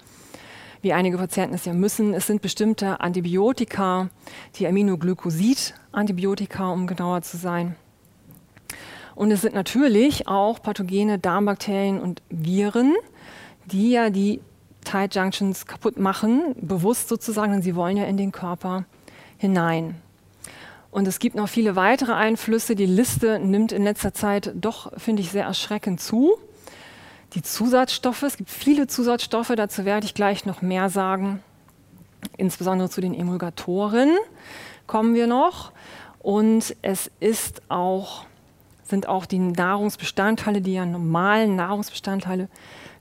wie 0.81 0.93
einige 0.93 1.17
Patienten 1.17 1.55
es 1.55 1.65
ja 1.65 1.73
müssen. 1.73 2.13
Es 2.13 2.27
sind 2.27 2.41
bestimmte 2.41 3.01
Antibiotika, 3.01 4.09
die 4.55 4.67
Aminoglycosid-Antibiotika, 4.67 6.71
um 6.71 6.87
genauer 6.87 7.21
zu 7.21 7.37
sein. 7.37 7.75
Und 9.15 9.31
es 9.31 9.41
sind 9.41 9.55
natürlich 9.55 10.27
auch 10.27 10.61
pathogene 10.61 11.19
Darmbakterien 11.19 12.01
und 12.01 12.21
Viren, 12.29 12.93
die 13.65 13.91
ja 13.91 14.09
die 14.09 14.41
Tight 14.83 15.15
Junctions 15.15 15.65
kaputt 15.65 15.97
machen, 15.97 16.55
bewusst 16.59 17.09
sozusagen, 17.09 17.53
denn 17.53 17.61
sie 17.61 17.75
wollen 17.75 17.97
ja 17.97 18.05
in 18.05 18.17
den 18.17 18.31
Körper 18.31 18.85
hinein. 19.37 20.01
Und 20.95 21.09
es 21.09 21.19
gibt 21.19 21.35
noch 21.35 21.49
viele 21.49 21.75
weitere 21.75 22.13
Einflüsse. 22.13 22.73
Die 22.73 22.85
Liste 22.85 23.37
nimmt 23.37 23.73
in 23.73 23.83
letzter 23.83 24.13
Zeit 24.13 24.53
doch, 24.55 24.93
finde 24.97 25.21
ich, 25.21 25.29
sehr 25.29 25.43
erschreckend 25.43 25.99
zu. 25.99 26.37
Die 27.33 27.41
Zusatzstoffe, 27.41 28.23
es 28.23 28.37
gibt 28.37 28.49
viele 28.49 28.87
Zusatzstoffe, 28.87 29.51
dazu 29.57 29.83
werde 29.83 30.05
ich 30.05 30.13
gleich 30.13 30.45
noch 30.45 30.61
mehr 30.61 30.89
sagen. 30.89 31.43
Insbesondere 32.37 32.89
zu 32.89 33.01
den 33.01 33.13
Emulgatoren 33.13 34.11
kommen 34.87 35.15
wir 35.15 35.27
noch. 35.27 35.73
Und 36.19 36.73
es 36.81 37.11
ist 37.19 37.61
auch, 37.67 38.25
sind 38.85 39.09
auch 39.09 39.25
die 39.25 39.39
Nahrungsbestandteile, 39.39 40.61
die 40.61 40.75
ja 40.75 40.85
normalen 40.85 41.57
Nahrungsbestandteile, 41.57 42.47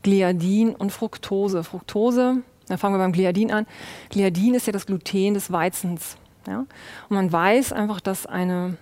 Gliadin 0.02 0.74
und 0.74 0.90
Fructose. 0.90 1.62
Fructose, 1.62 2.38
da 2.66 2.76
fangen 2.76 2.96
wir 2.96 2.98
beim 2.98 3.12
Gliadin 3.12 3.52
an. 3.52 3.68
Gliadin 4.10 4.56
ist 4.56 4.66
ja 4.66 4.72
das 4.72 4.86
Gluten 4.86 5.34
des 5.34 5.52
Weizens. 5.52 6.16
Ja? 6.46 6.60
Und 7.08 7.16
man 7.16 7.32
weiß 7.32 7.72
einfach, 7.72 8.00
dass 8.00 8.26
eine, 8.26 8.76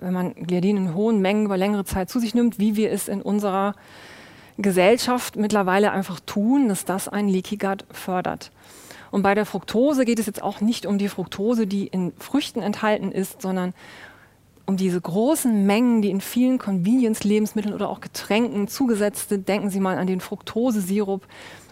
wenn 0.00 0.12
man 0.12 0.34
Gliadin 0.34 0.76
in 0.76 0.94
hohen 0.94 1.20
Mengen 1.20 1.46
über 1.46 1.56
längere 1.56 1.84
Zeit 1.84 2.10
zu 2.10 2.20
sich 2.20 2.34
nimmt, 2.34 2.58
wie 2.58 2.76
wir 2.76 2.90
es 2.92 3.08
in 3.08 3.22
unserer 3.22 3.74
Gesellschaft 4.58 5.36
mittlerweile 5.36 5.92
einfach 5.92 6.20
tun, 6.20 6.68
dass 6.68 6.84
das 6.84 7.08
einen 7.08 7.28
Leaky 7.28 7.56
Gut 7.56 7.84
fördert. 7.90 8.50
Und 9.10 9.22
bei 9.22 9.34
der 9.34 9.46
Fructose 9.46 10.04
geht 10.04 10.18
es 10.18 10.26
jetzt 10.26 10.42
auch 10.42 10.60
nicht 10.60 10.84
um 10.84 10.98
die 10.98 11.08
Fructose, 11.08 11.66
die 11.66 11.86
in 11.86 12.12
Früchten 12.18 12.60
enthalten 12.60 13.10
ist, 13.12 13.40
sondern 13.40 13.72
um 14.66 14.76
diese 14.76 15.00
großen 15.00 15.64
Mengen, 15.64 16.02
die 16.02 16.10
in 16.10 16.20
vielen 16.20 16.58
Convenience-Lebensmitteln 16.58 17.74
oder 17.74 17.88
auch 17.88 18.00
Getränken 18.00 18.68
zugesetzt 18.68 19.30
sind. 19.30 19.48
Denken 19.48 19.70
Sie 19.70 19.80
mal 19.80 19.96
an 19.96 20.06
den 20.06 20.20
Fructose-Sirup, 20.20 21.26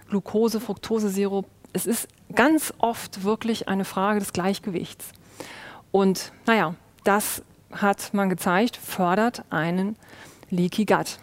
Glucose-Fructose-Sirup, 0.09 1.45
es 1.77 1.87
ist 1.87 2.09
ganz 2.35 2.73
oft 2.79 3.23
wirklich 3.23 3.69
eine 3.69 3.85
Frage 3.85 4.19
des 4.19 4.33
Gleichgewichts. 4.33 5.11
Und 5.93 6.33
naja, 6.47 6.75
das 7.05 7.43
hat 7.71 8.15
man 8.15 8.31
gezeigt, 8.31 8.79
fördert 8.79 9.45
einen 9.51 9.97
Leaky 10.49 10.87
Gut. 10.87 11.19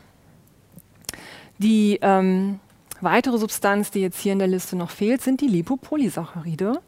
Die 1.58 1.98
ähm, 2.04 2.60
weitere 3.02 3.40
Substanz, 3.40 3.90
die 3.90 4.02
jetzt 4.02 4.20
hier 4.20 4.34
in 4.34 4.40
der 4.40 4.48
Liste 4.48 4.76
noch 4.76 4.92
fehlt, 4.92 5.24
sind 5.24 5.42
die 5.42 5.48
Lipopolysaccharide, 5.48 6.82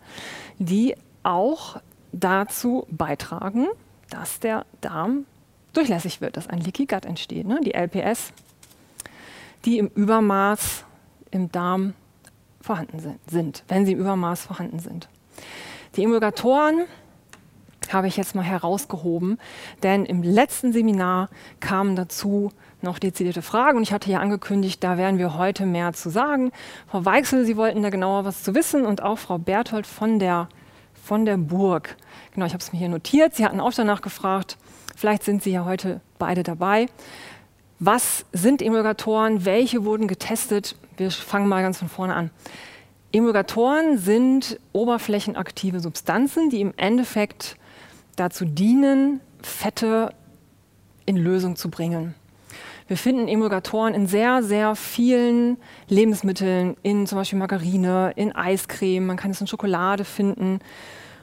die 0.59 0.95
auch 1.23 1.81
dazu 2.11 2.85
beitragen, 2.91 3.67
dass 4.11 4.39
der 4.39 4.65
Darm 4.81 5.25
durchlässig 5.73 6.21
wird, 6.21 6.37
dass 6.37 6.47
ein 6.47 6.59
Leaky 6.59 6.85
Gut 6.85 7.05
entsteht. 7.05 7.47
Ne? 7.47 7.59
Die 7.65 7.73
LPS, 7.73 8.31
die 9.65 9.79
im 9.79 9.87
Übermaß 9.87 10.85
im 11.31 11.51
Darm 11.51 11.95
vorhanden 12.65 13.17
sind, 13.27 13.63
wenn 13.67 13.85
sie 13.85 13.93
im 13.93 13.99
Übermaß 13.99 14.41
vorhanden 14.41 14.79
sind. 14.79 15.07
Die 15.95 16.03
Emulgatoren 16.03 16.85
habe 17.93 18.07
ich 18.07 18.17
jetzt 18.17 18.33
mal 18.33 18.43
herausgehoben, 18.43 19.37
denn 19.83 20.05
im 20.05 20.23
letzten 20.23 20.73
Seminar 20.73 21.29
kamen 21.59 21.95
dazu 21.95 22.51
noch 22.81 22.97
dezidierte 22.97 23.43
Fragen 23.43 23.77
und 23.77 23.83
ich 23.83 23.93
hatte 23.93 24.09
ja 24.09 24.19
angekündigt, 24.19 24.83
da 24.83 24.97
werden 24.97 25.19
wir 25.19 25.37
heute 25.37 25.67
mehr 25.67 25.93
zu 25.93 26.09
sagen. 26.09 26.51
Frau 26.87 27.05
Weichsel, 27.05 27.45
Sie 27.45 27.55
wollten 27.55 27.83
da 27.83 27.91
genauer 27.91 28.25
was 28.25 28.41
zu 28.41 28.55
wissen 28.55 28.85
und 28.85 29.03
auch 29.03 29.19
Frau 29.19 29.37
Berthold 29.37 29.85
von 29.85 30.17
der, 30.17 30.49
von 31.03 31.25
der 31.25 31.37
Burg. 31.37 31.95
Genau, 32.33 32.47
ich 32.47 32.53
habe 32.53 32.63
es 32.63 32.73
mir 32.73 32.79
hier 32.79 32.89
notiert. 32.89 33.35
Sie 33.35 33.45
hatten 33.45 33.59
auch 33.59 33.73
danach 33.73 34.01
gefragt, 34.01 34.57
vielleicht 34.95 35.23
sind 35.23 35.43
Sie 35.43 35.51
ja 35.51 35.65
heute 35.65 36.01
beide 36.17 36.41
dabei. 36.41 36.87
Was 37.79 38.25
sind 38.33 38.61
Emulgatoren? 38.61 39.45
Welche 39.45 39.85
wurden 39.85 40.07
getestet? 40.07 40.75
Wir 40.97 41.11
fangen 41.11 41.47
mal 41.47 41.61
ganz 41.61 41.79
von 41.79 41.89
vorne 41.89 42.13
an. 42.13 42.31
Emulgatoren 43.11 43.97
sind 43.97 44.59
oberflächenaktive 44.73 45.79
Substanzen, 45.79 46.49
die 46.49 46.61
im 46.61 46.73
Endeffekt 46.77 47.57
dazu 48.15 48.45
dienen, 48.45 49.21
Fette 49.41 50.09
in 51.05 51.17
Lösung 51.17 51.55
zu 51.55 51.69
bringen. 51.69 52.15
Wir 52.87 52.97
finden 52.97 53.27
Emulgatoren 53.27 53.93
in 53.93 54.05
sehr, 54.05 54.43
sehr 54.43 54.75
vielen 54.75 55.57
Lebensmitteln, 55.87 56.77
in 56.83 57.07
zum 57.07 57.17
Beispiel 57.17 57.39
Margarine, 57.39 58.11
in 58.15 58.35
Eiscreme, 58.35 59.07
man 59.07 59.17
kann 59.17 59.31
es 59.31 59.41
in 59.41 59.47
Schokolade 59.47 60.05
finden, 60.05 60.59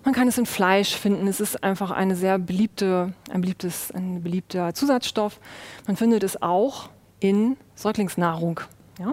man 0.05 0.13
kann 0.13 0.27
es 0.27 0.39
in 0.39 0.47
Fleisch 0.47 0.97
finden. 0.97 1.29
Es 1.29 1.41
ist 1.41 1.63
einfach 1.63 1.93
eine 1.93 2.17
sehr 2.17 2.39
beliebte, 2.39 3.13
ein, 3.31 3.41
beliebtes, 3.41 3.93
ein 3.93 4.23
beliebter 4.23 4.75
Zusatzstoff. 4.75 5.39
Man 5.87 5.97
findet 5.97 6.25
es 6.25 6.43
auch 6.43 6.89
in 7.21 7.57
Säuglingsnahrung. 7.77 8.61
Ja? 8.99 9.13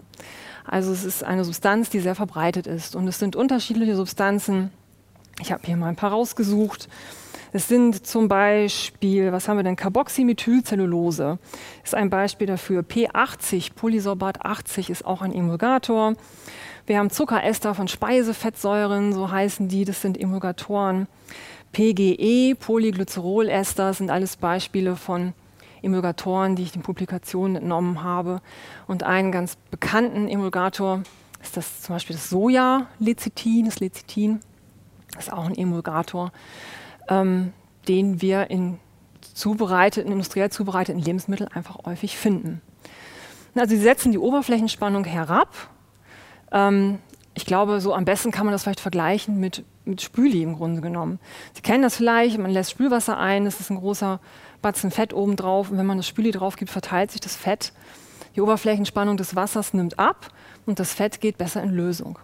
Also 0.65 0.91
es 0.91 1.03
ist 1.03 1.23
eine 1.23 1.43
Substanz, 1.43 1.89
die 1.89 1.99
sehr 1.99 2.15
verbreitet 2.15 2.67
ist. 2.67 2.95
Und 2.95 3.07
es 3.07 3.19
sind 3.19 3.35
unterschiedliche 3.35 3.95
Substanzen. 3.95 4.71
Ich 5.41 5.51
habe 5.51 5.61
hier 5.65 5.77
mal 5.77 5.87
ein 5.87 5.95
paar 5.95 6.11
rausgesucht. 6.11 6.89
Es 7.51 7.67
sind 7.67 8.05
zum 8.05 8.27
Beispiel, 8.27 9.31
was 9.31 9.47
haben 9.47 9.57
wir 9.57 9.63
denn? 9.63 9.75
Carboxymethylcellulose 9.75 11.39
ist 11.83 11.95
ein 11.95 12.11
Beispiel 12.11 12.45
dafür. 12.45 12.81
P80, 12.81 13.73
Polysorbat 13.73 14.45
80 14.45 14.91
ist 14.91 15.03
auch 15.03 15.23
ein 15.23 15.33
Emulgator. 15.33 16.13
Wir 16.85 16.99
haben 16.99 17.09
Zuckerester 17.09 17.73
von 17.73 17.87
Speisefettsäuren, 17.87 19.13
so 19.13 19.31
heißen 19.31 19.67
die, 19.67 19.85
das 19.85 20.01
sind 20.01 20.19
Emulgatoren. 20.19 21.07
PGE, 21.71 22.55
Polyglycerolester, 22.55 23.93
sind 23.93 24.11
alles 24.11 24.37
Beispiele 24.37 24.95
von 24.95 25.33
Emulgatoren, 25.81 26.55
die 26.55 26.63
ich 26.63 26.71
den 26.71 26.81
Publikationen 26.81 27.55
entnommen 27.55 28.03
habe. 28.03 28.41
Und 28.87 29.03
einen 29.03 29.31
ganz 29.31 29.57
bekannten 29.71 30.27
Emulgator 30.27 31.03
ist 31.41 31.57
das 31.57 31.81
zum 31.81 31.95
Beispiel 31.95 32.15
das 32.15 32.29
Soja-Lecithin. 32.29 33.65
Das 33.65 33.79
Lecithin 33.79 34.39
ist 35.17 35.31
auch 35.31 35.45
ein 35.45 35.55
Emulgator 35.55 36.31
ähm, 37.09 37.53
den 37.87 38.21
wir 38.21 38.49
in 38.49 38.79
zubereiteten, 39.33 40.11
industriell 40.11 40.49
zubereiteten 40.49 41.01
Lebensmitteln 41.01 41.49
einfach 41.51 41.77
häufig 41.85 42.17
finden. 42.17 42.61
Also 43.55 43.75
sie 43.75 43.81
setzen 43.81 44.11
die 44.11 44.19
Oberflächenspannung 44.19 45.03
herab. 45.03 45.53
Ähm, 46.51 46.99
ich 47.33 47.45
glaube, 47.45 47.81
so 47.81 47.93
am 47.93 48.05
besten 48.05 48.31
kann 48.31 48.45
man 48.45 48.53
das 48.53 48.63
vielleicht 48.63 48.79
vergleichen 48.79 49.39
mit, 49.39 49.65
mit 49.85 50.01
Spüli 50.01 50.43
im 50.43 50.55
Grunde 50.55 50.81
genommen. 50.81 51.19
Sie 51.53 51.61
kennen 51.61 51.83
das 51.83 51.95
vielleicht, 51.95 52.37
man 52.37 52.51
lässt 52.51 52.71
Spülwasser 52.71 53.17
ein, 53.17 53.45
es 53.45 53.59
ist 53.59 53.69
ein 53.69 53.77
großer 53.77 54.19
Batzen 54.61 54.91
Fett 54.91 55.13
oben 55.13 55.35
drauf 55.35 55.71
und 55.71 55.77
wenn 55.77 55.85
man 55.85 55.97
das 55.97 56.07
Spüli 56.07 56.31
drauf 56.31 56.55
gibt, 56.55 56.71
verteilt 56.71 57.11
sich 57.11 57.21
das 57.21 57.35
Fett. 57.35 57.73
Die 58.35 58.41
Oberflächenspannung 58.41 59.17
des 59.17 59.35
Wassers 59.35 59.73
nimmt 59.73 59.97
ab 59.99 60.27
und 60.65 60.79
das 60.79 60.93
Fett 60.93 61.21
geht 61.21 61.37
besser 61.37 61.63
in 61.63 61.71
Lösung. 61.71 62.19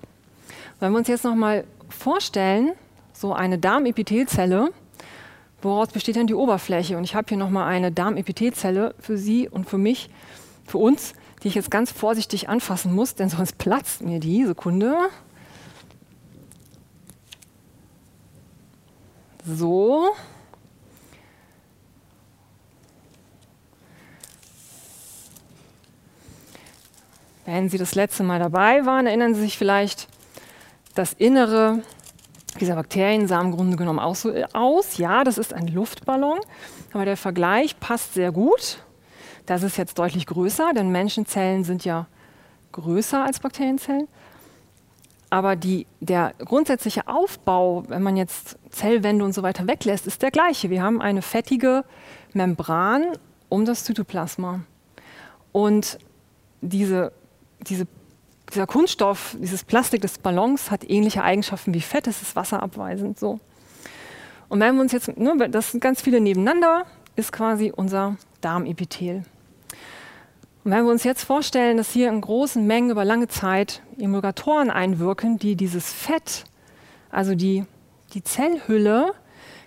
Wenn 0.79 0.91
wir 0.91 0.97
uns 0.97 1.07
jetzt 1.07 1.23
noch 1.23 1.35
mal 1.35 1.63
vorstellen, 1.89 2.73
so 3.13 3.33
eine 3.33 3.57
Darmepithelzelle. 3.57 4.71
Woraus 5.61 5.89
besteht 5.89 6.15
denn 6.15 6.27
die 6.27 6.35
Oberfläche? 6.35 6.97
Und 6.97 7.05
ich 7.05 7.15
habe 7.15 7.27
hier 7.29 7.37
nochmal 7.37 7.67
eine 7.67 7.91
Darmepithelzelle 7.91 8.93
für 8.99 9.17
Sie 9.17 9.49
und 9.49 9.67
für 9.67 9.77
mich, 9.77 10.09
für 10.65 10.77
uns, 10.77 11.13
die 11.41 11.47
ich 11.47 11.55
jetzt 11.55 11.71
ganz 11.71 11.91
vorsichtig 11.91 12.49
anfassen 12.49 12.93
muss, 12.93 13.15
denn 13.15 13.29
sonst 13.29 13.57
platzt 13.57 14.01
mir 14.01 14.19
die. 14.19 14.45
Sekunde. 14.45 14.95
So. 19.45 20.09
Wenn 27.45 27.69
Sie 27.69 27.77
das 27.77 27.93
letzte 27.95 28.23
Mal 28.23 28.39
dabei 28.39 28.85
waren, 28.85 29.05
erinnern 29.05 29.35
Sie 29.35 29.41
sich 29.41 29.57
vielleicht, 29.57 30.07
das 30.95 31.13
Innere 31.13 31.79
dieser 32.59 32.75
Bakterien 32.75 33.27
sahen 33.27 33.47
im 33.47 33.55
Grunde 33.55 33.77
genommen 33.77 33.99
auch 33.99 34.15
so 34.15 34.31
äh, 34.31 34.45
aus. 34.53 34.97
Ja, 34.97 35.23
das 35.23 35.37
ist 35.37 35.53
ein 35.53 35.67
Luftballon, 35.67 36.39
aber 36.93 37.05
der 37.05 37.17
Vergleich 37.17 37.79
passt 37.79 38.13
sehr 38.13 38.31
gut. 38.31 38.79
Das 39.45 39.61
ist 39.61 39.77
jetzt 39.77 39.99
deutlich 39.99 40.25
größer, 40.25 40.71
denn 40.73 40.89
Menschenzellen 40.89 41.63
sind 41.63 41.85
ja 41.85 42.07
größer 42.71 43.23
als 43.23 43.39
Bakterienzellen. 43.39 44.07
Aber 45.29 45.55
die, 45.55 45.85
der 45.99 46.33
grundsätzliche 46.39 47.07
Aufbau, 47.07 47.83
wenn 47.87 48.01
man 48.01 48.15
jetzt 48.15 48.57
Zellwände 48.69 49.25
und 49.25 49.33
so 49.33 49.43
weiter 49.43 49.67
weglässt, 49.67 50.07
ist 50.07 50.21
der 50.21 50.31
gleiche. 50.31 50.69
Wir 50.69 50.81
haben 50.81 51.01
eine 51.01 51.21
fettige 51.21 51.83
Membran 52.33 53.03
um 53.49 53.65
das 53.65 53.83
Zytoplasma. 53.83 54.61
Und 55.51 55.99
diese, 56.61 57.11
diese 57.61 57.87
dieser 58.53 58.67
Kunststoff, 58.67 59.35
dieses 59.39 59.63
Plastik 59.63 60.01
des 60.01 60.17
Ballons 60.17 60.71
hat 60.71 60.89
ähnliche 60.89 61.23
Eigenschaften 61.23 61.73
wie 61.73 61.81
Fett, 61.81 62.07
es 62.07 62.21
ist 62.21 62.35
wasserabweisend. 62.35 63.19
So. 63.19 63.39
Und 64.49 64.59
wenn 64.59 64.75
wir 64.75 64.81
uns 64.81 64.91
jetzt, 64.91 65.17
ne, 65.17 65.49
das 65.49 65.71
sind 65.71 65.81
ganz 65.81 66.01
viele 66.01 66.21
nebeneinander, 66.21 66.85
ist 67.15 67.31
quasi 67.31 67.71
unser 67.75 68.17
Darmepithel. 68.41 69.23
Und 70.63 70.71
wenn 70.71 70.83
wir 70.83 70.91
uns 70.91 71.03
jetzt 71.03 71.23
vorstellen, 71.23 71.77
dass 71.77 71.91
hier 71.91 72.09
in 72.09 72.21
großen 72.21 72.65
Mengen 72.65 72.89
über 72.89 73.05
lange 73.05 73.27
Zeit 73.27 73.81
Emulgatoren 73.99 74.69
einwirken, 74.69 75.37
die 75.37 75.55
dieses 75.55 75.93
Fett, 75.93 76.45
also 77.11 77.35
die, 77.35 77.65
die 78.13 78.23
Zellhülle, 78.23 79.13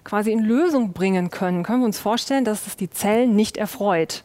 quasi 0.05 0.33
in 0.33 0.41
Lösung 0.41 0.93
bringen 0.93 1.31
können, 1.31 1.63
können 1.63 1.81
wir 1.81 1.87
uns 1.87 1.99
vorstellen, 1.99 2.45
dass 2.45 2.67
es 2.67 2.77
die 2.77 2.91
Zellen 2.91 3.37
nicht 3.37 3.57
erfreut. 3.57 4.25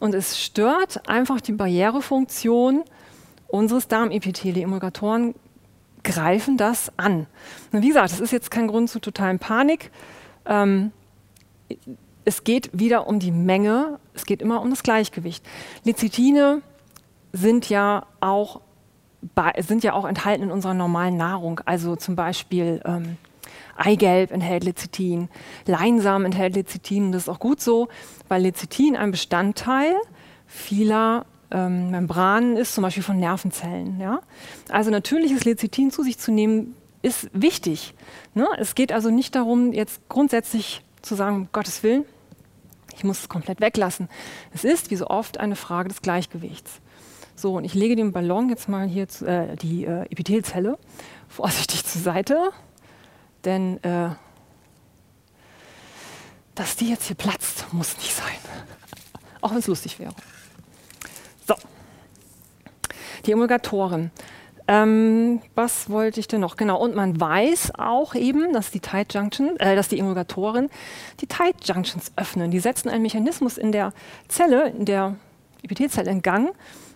Und 0.00 0.14
es 0.14 0.40
stört 0.40 1.08
einfach 1.08 1.40
die 1.40 1.52
Barrierefunktion 1.52 2.84
unseres 3.48 3.88
Darmepithel. 3.88 4.52
Die 4.52 4.62
Emulgatoren 4.62 5.34
greifen 6.02 6.56
das 6.56 6.92
an. 6.98 7.26
Und 7.72 7.82
wie 7.82 7.88
gesagt, 7.88 8.12
es 8.12 8.20
ist 8.20 8.30
jetzt 8.30 8.50
kein 8.50 8.68
Grund 8.68 8.90
zu 8.90 9.00
totalen 9.00 9.38
Panik. 9.38 9.90
Ähm, 10.46 10.92
es 12.24 12.44
geht 12.44 12.70
wieder 12.72 13.06
um 13.06 13.18
die 13.18 13.32
Menge, 13.32 13.98
es 14.14 14.26
geht 14.26 14.42
immer 14.42 14.60
um 14.60 14.70
das 14.70 14.82
Gleichgewicht. 14.82 15.44
Lecithine 15.84 16.62
sind 17.32 17.68
ja 17.68 18.06
auch, 18.20 18.60
sind 19.58 19.82
ja 19.82 19.92
auch 19.94 20.04
enthalten 20.04 20.44
in 20.44 20.50
unserer 20.50 20.74
normalen 20.74 21.16
Nahrung. 21.16 21.60
Also 21.64 21.96
zum 21.96 22.16
Beispiel 22.16 22.80
ähm, 22.84 23.16
Eigelb 23.76 24.30
enthält 24.30 24.64
Lecithin, 24.64 25.28
Leinsamen 25.66 26.26
enthält 26.26 26.54
Lecithin. 26.54 27.12
Das 27.12 27.22
ist 27.22 27.28
auch 27.28 27.40
gut 27.40 27.60
so, 27.60 27.88
weil 28.28 28.42
Lecithin 28.42 28.96
ein 28.96 29.10
Bestandteil 29.10 29.94
vieler 30.46 31.26
ähm, 31.50 31.90
Membranen 31.90 32.56
ist, 32.56 32.74
zum 32.74 32.82
Beispiel 32.82 33.02
von 33.02 33.18
Nervenzellen. 33.18 34.00
Ja? 34.00 34.20
Also 34.68 34.90
natürliches 34.90 35.44
Lecithin 35.44 35.90
zu 35.90 36.02
sich 36.02 36.18
zu 36.18 36.32
nehmen, 36.32 36.74
ist 37.02 37.28
wichtig. 37.32 37.94
Ne? 38.34 38.48
Es 38.58 38.74
geht 38.74 38.92
also 38.92 39.10
nicht 39.10 39.34
darum, 39.34 39.72
jetzt 39.72 40.00
grundsätzlich 40.08 40.82
zu 41.02 41.14
sagen, 41.14 41.36
um 41.36 41.48
Gottes 41.52 41.82
Willen, 41.82 42.04
ich 42.96 43.04
muss 43.04 43.20
es 43.20 43.28
komplett 43.28 43.60
weglassen. 43.60 44.08
Es 44.52 44.64
ist, 44.64 44.90
wie 44.90 44.96
so 44.96 45.08
oft, 45.08 45.38
eine 45.38 45.56
Frage 45.56 45.88
des 45.88 46.00
Gleichgewichts. 46.00 46.80
So, 47.36 47.56
und 47.56 47.64
ich 47.64 47.74
lege 47.74 47.96
den 47.96 48.12
Ballon 48.12 48.48
jetzt 48.48 48.68
mal 48.68 48.86
hier, 48.86 49.08
zu, 49.08 49.26
äh, 49.26 49.56
die 49.56 49.84
äh, 49.84 50.02
Epithelzelle, 50.10 50.78
vorsichtig 51.28 51.84
zur 51.84 52.00
Seite, 52.00 52.50
denn 53.44 53.82
äh, 53.82 54.10
dass 56.54 56.76
die 56.76 56.88
jetzt 56.88 57.06
hier 57.06 57.16
platzt, 57.16 57.66
muss 57.72 57.96
nicht 57.96 58.14
sein. 58.14 58.36
Auch 59.40 59.50
wenn 59.50 59.58
es 59.58 59.66
lustig 59.66 59.98
wäre. 59.98 60.14
Die 63.26 63.32
Emulgatoren. 63.32 64.10
Ähm, 64.66 65.42
was 65.54 65.90
wollte 65.90 66.20
ich 66.20 66.28
denn 66.28 66.40
noch? 66.40 66.56
Genau, 66.56 66.80
und 66.80 66.94
man 66.94 67.20
weiß 67.20 67.72
auch 67.76 68.14
eben, 68.14 68.52
dass 68.54 68.70
die 68.70 68.80
Tight 68.80 69.12
Junction, 69.12 69.58
äh, 69.58 69.76
dass 69.76 69.88
die 69.88 69.98
Emulgatoren 69.98 70.70
die 71.20 71.26
Tight 71.26 71.56
Junctions 71.64 72.12
öffnen. 72.16 72.50
Die 72.50 72.60
setzen 72.60 72.88
einen 72.88 73.02
Mechanismus 73.02 73.58
in 73.58 73.72
der 73.72 73.92
Zelle, 74.28 74.70
in 74.70 74.86
der 74.86 75.16
Epithelzelle 75.62 76.10
in 76.10 76.22
Gang, 76.22 76.54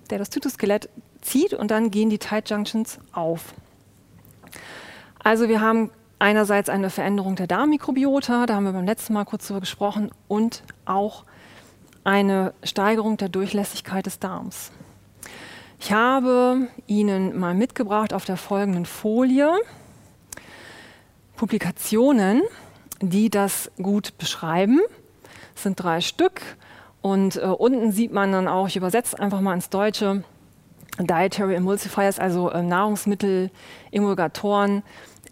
der 0.09 0.19
das 0.19 0.31
Zytoskelett 0.31 0.89
zieht 1.21 1.53
und 1.53 1.71
dann 1.71 1.91
gehen 1.91 2.09
die 2.09 2.19
Tight 2.19 2.49
Junctions 2.49 2.99
auf. 3.13 3.53
Also 5.23 5.49
wir 5.49 5.61
haben 5.61 5.91
einerseits 6.19 6.71
eine 6.71 6.89
Veränderung 6.89 7.37
der 7.37 7.47
Darmmikrobiota, 7.47 8.47
da 8.47 8.55
haben 8.55 8.65
wir 8.65 8.73
beim 8.73 8.87
letzten 8.87 9.13
Mal 9.13 9.25
kurz 9.25 9.47
drüber 9.47 9.61
gesprochen, 9.61 10.11
und 10.27 10.63
auch 10.87 11.25
eine 12.05 12.55
Steigerung 12.63 13.19
der 13.19 13.29
Durchlässigkeit 13.29 14.07
des 14.07 14.19
Darms. 14.19 14.73
Ich 15.81 15.93
habe 15.93 16.67
Ihnen 16.87 17.39
mal 17.39 17.55
mitgebracht 17.55 18.13
auf 18.13 18.25
der 18.25 18.37
folgenden 18.37 18.85
Folie 18.85 19.53
Publikationen, 21.37 22.43
die 23.01 23.31
das 23.31 23.71
gut 23.81 24.19
beschreiben. 24.19 24.81
Es 25.55 25.63
sind 25.63 25.81
drei 25.81 26.01
Stück 26.01 26.43
und 27.01 27.37
äh, 27.37 27.47
unten 27.47 27.93
sieht 27.93 28.13
man 28.13 28.33
dann 28.33 28.49
auch, 28.49 28.67
ich 28.67 28.77
übersetze 28.77 29.19
einfach 29.21 29.41
mal 29.41 29.55
ins 29.55 29.71
Deutsche, 29.71 30.25
Dietary 30.99 31.55
Emulsifiers, 31.55 32.19
also 32.19 32.51
äh, 32.51 32.61
Nahrungsmittel, 32.61 33.51
Emulgatoren, 33.93 34.83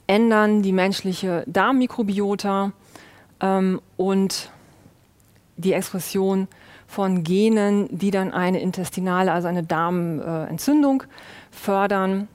ändern 0.07 0.63
die 0.63 0.73
menschliche 0.73 1.43
Darmmikrobiota 1.49 2.71
ähm, 3.41 3.81
und 3.97 4.51
die 5.57 5.73
Expression 5.73 6.47
von 6.97 7.23
Genen, 7.25 7.89
die 7.91 8.11
dann 8.11 8.33
eine 8.33 8.59
intestinale, 8.59 9.31
also 9.31 9.49
eine 9.49 9.63
Darmentzündung 9.63 11.03
äh, 11.03 11.07
fördern. 11.51 12.27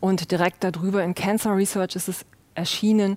Und 0.00 0.30
direkt 0.30 0.62
darüber 0.62 1.02
in 1.02 1.14
Cancer 1.14 1.56
Research 1.56 1.96
ist 1.96 2.08
es 2.08 2.26
erschienen, 2.54 3.16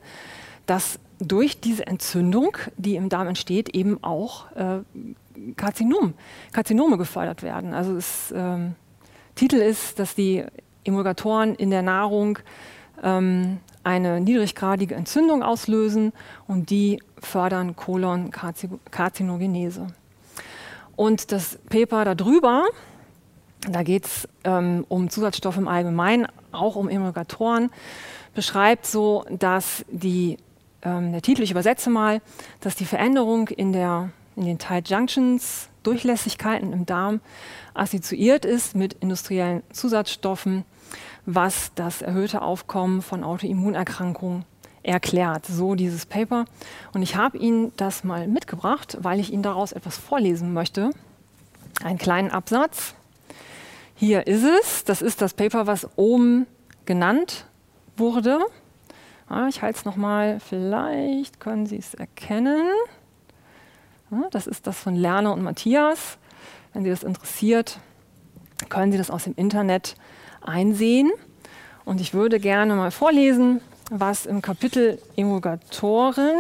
dass 0.66 1.00
durch 1.20 1.60
diese 1.60 1.86
Entzündung, 1.86 2.56
die 2.78 2.96
im 2.96 3.10
Darm 3.10 3.28
entsteht, 3.28 3.76
eben 3.76 4.02
auch 4.06 4.50
äh, 4.56 4.80
Karzinom, 5.58 6.14
Karzinome 6.54 6.98
gefördert 6.98 7.44
werden. 7.44 7.74
Also 7.74 7.96
das 7.96 8.34
ähm, 8.34 8.76
Titel 9.36 9.58
ist, 9.58 10.00
dass 10.00 10.16
die 10.16 10.46
Emulgatoren 10.86 11.56
in 11.56 11.72
der 11.72 11.82
Nahrung 11.82 12.40
ähm, 13.04 13.60
eine 13.84 14.22
niedriggradige 14.22 14.96
Entzündung 14.96 15.44
auslösen 15.44 16.14
und 16.48 16.70
die 16.70 17.04
fördern 17.20 17.76
Kolonkarzinogenese. 17.76 19.88
Und 20.96 21.32
das 21.32 21.58
Paper 21.70 22.16
darüber, 22.16 22.66
da 23.70 23.84
geht 23.84 24.06
es 24.06 24.28
ähm, 24.44 24.86
um 24.90 25.10
Zusatzstoffe 25.10 25.58
im 25.58 25.68
Allgemeinen, 25.68 26.28
auch 26.52 26.76
um 26.76 26.90
Emulgatoren, 26.90 27.72
beschreibt 28.36 28.86
so, 28.86 29.26
dass 29.30 29.86
die, 29.90 30.38
ähm, 30.82 31.12
der 31.12 31.22
Titel, 31.22 31.42
ich 31.42 31.52
übersetze 31.52 31.90
mal, 31.90 32.22
dass 32.60 32.76
die 32.76 32.86
Veränderung 32.86 33.48
in, 33.48 33.74
der, 33.74 34.10
in 34.36 34.46
den 34.46 34.60
Tight 34.60 34.90
Junctions, 34.90 35.70
Durchlässigkeiten 35.84 36.72
im 36.72 36.86
Darm, 36.86 37.20
assoziiert 37.74 38.46
ist 38.46 38.76
mit 38.76 38.94
industriellen 38.94 39.64
Zusatzstoffen, 39.72 40.64
was 41.26 41.72
das 41.76 42.02
erhöhte 42.02 42.42
Aufkommen 42.42 43.02
von 43.02 43.24
Autoimmunerkrankungen 43.24 44.46
erklärt. 44.84 45.46
So 45.46 45.76
dieses 45.76 46.06
Paper. 46.06 46.46
Und 46.94 47.02
ich 47.02 47.16
habe 47.16 47.38
Ihnen 47.38 47.72
das 47.78 48.04
mal 48.04 48.28
mitgebracht, 48.28 48.98
weil 49.02 49.20
ich 49.20 49.32
Ihnen 49.32 49.44
daraus 49.44 49.72
etwas 49.72 49.98
vorlesen 49.98 50.54
möchte. 50.54 50.92
Einen 51.84 51.98
kleinen 51.98 52.30
Absatz. 52.30 52.94
Hier 53.96 54.28
ist 54.28 54.44
es. 54.44 54.84
Das 54.84 55.02
ist 55.02 55.22
das 55.22 55.34
Paper, 55.34 55.66
was 55.66 55.88
oben 55.96 56.46
genannt 56.86 57.46
wurde. 57.98 58.40
Ja, 59.30 59.48
ich 59.48 59.62
halte 59.62 59.80
es 59.80 59.86
nochmal. 59.86 60.40
Vielleicht 60.40 61.40
können 61.40 61.66
Sie 61.66 61.78
es 61.78 61.94
erkennen. 61.94 62.68
Ja, 64.12 64.28
das 64.32 64.46
ist 64.46 64.68
das 64.68 64.78
von 64.78 64.96
Lerner 64.96 65.34
und 65.34 65.42
Matthias. 65.42 66.18
Wenn 66.74 66.84
Sie 66.84 66.90
das 66.90 67.04
interessiert, 67.04 67.80
können 68.70 68.92
Sie 68.92 68.98
das 68.98 69.10
aus 69.10 69.24
dem 69.24 69.34
Internet 69.36 69.96
einsehen. 70.42 71.12
Und 71.86 72.02
ich 72.02 72.14
würde 72.14 72.40
gerne 72.40 72.76
mal 72.76 72.92
vorlesen, 72.92 73.62
was 73.96 74.26
im 74.26 74.42
Kapitel 74.42 74.98
Emulgatoren, 75.16 76.36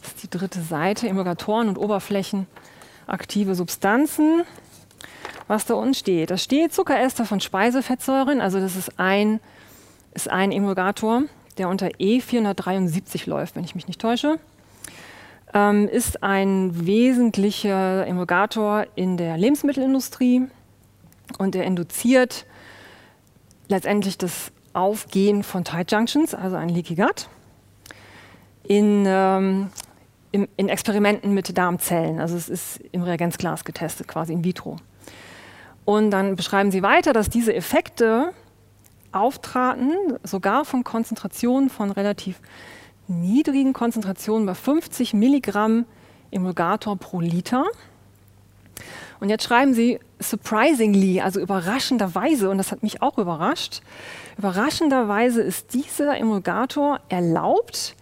das 0.00 0.14
ist 0.14 0.22
die 0.24 0.30
dritte 0.30 0.60
Seite, 0.60 1.08
Emulgatoren 1.08 1.68
und 1.68 1.78
oberflächenaktive 1.78 3.54
Substanzen, 3.54 4.42
was 5.46 5.64
da 5.64 5.74
unten 5.74 5.94
steht. 5.94 6.32
Da 6.32 6.36
steht 6.36 6.74
Zuckerester 6.74 7.24
von 7.24 7.38
Speisefettsäuren, 7.40 8.40
also 8.40 8.58
das 8.58 8.74
ist 8.74 8.98
ein, 8.98 9.38
ist 10.12 10.28
ein 10.28 10.50
Emulgator, 10.50 11.22
der 11.56 11.68
unter 11.68 11.86
E473 11.86 13.28
läuft, 13.28 13.54
wenn 13.54 13.62
ich 13.62 13.76
mich 13.76 13.86
nicht 13.86 14.00
täusche. 14.00 14.40
Ähm, 15.54 15.86
ist 15.86 16.24
ein 16.24 16.84
wesentlicher 16.84 18.08
Emulgator 18.08 18.86
in 18.96 19.16
der 19.16 19.38
Lebensmittelindustrie 19.38 20.48
und 21.38 21.54
er 21.54 21.62
induziert 21.62 22.44
letztendlich 23.68 24.18
das 24.18 24.50
Aufgehen 24.72 25.42
von 25.42 25.64
Tight 25.64 25.92
Junctions, 25.92 26.34
also 26.34 26.56
ein 26.56 26.68
Leaky 26.68 26.94
Gut, 26.94 27.28
in, 28.64 29.04
ähm, 29.06 29.70
in, 30.30 30.48
in, 30.56 30.68
Experimenten 30.68 31.34
mit 31.34 31.56
Darmzellen. 31.56 32.20
Also 32.20 32.36
es 32.36 32.48
ist 32.48 32.80
im 32.92 33.02
Reagenzglas 33.02 33.64
getestet, 33.64 34.08
quasi 34.08 34.32
in 34.32 34.44
vitro. 34.44 34.76
Und 35.84 36.10
dann 36.10 36.36
beschreiben 36.36 36.70
sie 36.70 36.82
weiter, 36.82 37.12
dass 37.12 37.28
diese 37.28 37.54
Effekte 37.54 38.32
auftraten, 39.10 39.92
sogar 40.22 40.64
von 40.64 40.84
Konzentrationen 40.84 41.68
von 41.68 41.90
relativ 41.90 42.40
niedrigen 43.08 43.72
Konzentrationen 43.72 44.46
bei 44.46 44.54
50 44.54 45.12
Milligramm 45.14 45.84
Emulgator 46.30 46.96
pro 46.96 47.20
Liter. 47.20 47.64
Und 49.22 49.28
jetzt 49.28 49.44
schreiben 49.44 49.72
sie 49.72 50.00
surprisingly, 50.18 51.20
also 51.20 51.38
überraschenderweise, 51.38 52.50
und 52.50 52.58
das 52.58 52.72
hat 52.72 52.82
mich 52.82 53.02
auch 53.02 53.18
überrascht, 53.18 53.80
überraschenderweise 54.36 55.40
ist 55.42 55.74
dieser 55.74 56.18
Emulgator 56.18 56.98
erlaubt 57.08 57.94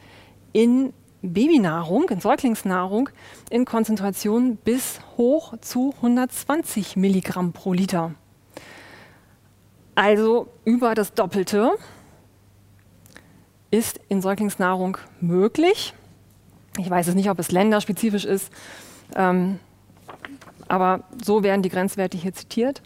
in 0.55 0.95
Babynahrung, 1.21 2.09
in 2.09 2.21
Säuglingsnahrung, 2.21 3.11
in 3.51 3.67
Konzentrationen 3.67 4.57
bis 4.57 5.01
hoch 5.19 5.59
zu 5.61 5.93
120 5.97 6.97
Milligramm 6.97 7.53
pro 7.53 7.75
Liter. 7.75 8.15
Also 9.97 10.49
über 10.65 10.95
das 10.95 11.13
Doppelte 11.13 11.73
ist 13.71 14.01
in 14.09 14.23
Säuglingsnahrung 14.23 14.97
möglich. 15.21 15.93
Ich 16.79 16.89
weiß 16.89 17.09
es 17.09 17.15
nicht, 17.15 17.29
ob 17.29 17.39
es 17.39 17.53
länderspezifisch 17.53 18.25
ist. 18.25 18.51
Ähm, 19.15 19.59
aber 20.71 21.05
so 21.23 21.43
werden 21.43 21.63
die 21.63 21.69
Grenzwerte 21.69 22.17
hier 22.17 22.33
zitiert. 22.33 22.83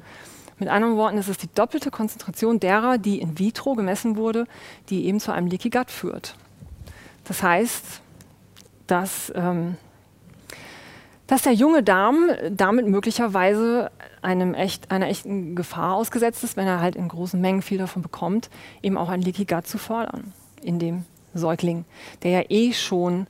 Mit 0.59 0.69
anderen 0.69 0.97
Worten 0.97 1.19
ist 1.19 1.29
es 1.29 1.37
die 1.37 1.49
doppelte 1.53 1.91
Konzentration 1.91 2.61
derer, 2.61 2.97
die 2.99 3.21
in 3.21 3.39
vitro 3.39 3.75
gemessen 3.75 4.17
wurde, 4.17 4.47
die 4.89 5.07
eben 5.07 5.21
zu 5.21 5.33
einem 5.33 5.49
Leaky 5.49 5.71
Gut 5.71 5.91
führt. 5.91 6.37
Das 7.25 7.43
heißt, 7.43 8.01
dass, 8.87 9.33
ähm, 9.35 9.77
dass 11.27 11.43
der 11.43 11.53
junge 11.53 11.83
Darm 11.83 12.31
damit 12.51 12.87
möglicherweise 12.87 13.91
einem 14.23 14.55
echt, 14.55 14.91
einer 14.91 15.09
echten 15.09 15.55
Gefahr 15.57 15.95
ausgesetzt 15.95 16.45
ist, 16.45 16.57
wenn 16.57 16.67
er 16.67 16.81
halt 16.81 16.97
in 16.97 17.09
großen 17.09 17.41
Mengen 17.41 17.63
viel 17.63 17.79
davon 17.79 18.03
bekommt, 18.03 18.49
eben 18.83 18.97
auch 18.97 19.09
ein 19.09 19.23
Leaky 19.23 19.45
Gut 19.45 19.67
zu 19.67 19.79
fördern 19.79 20.33
in 20.63 20.79
dem 20.79 21.05
Säugling, 21.35 21.85
der 22.23 22.31
ja 22.31 22.43
eh 22.49 22.73
schon 22.73 23.27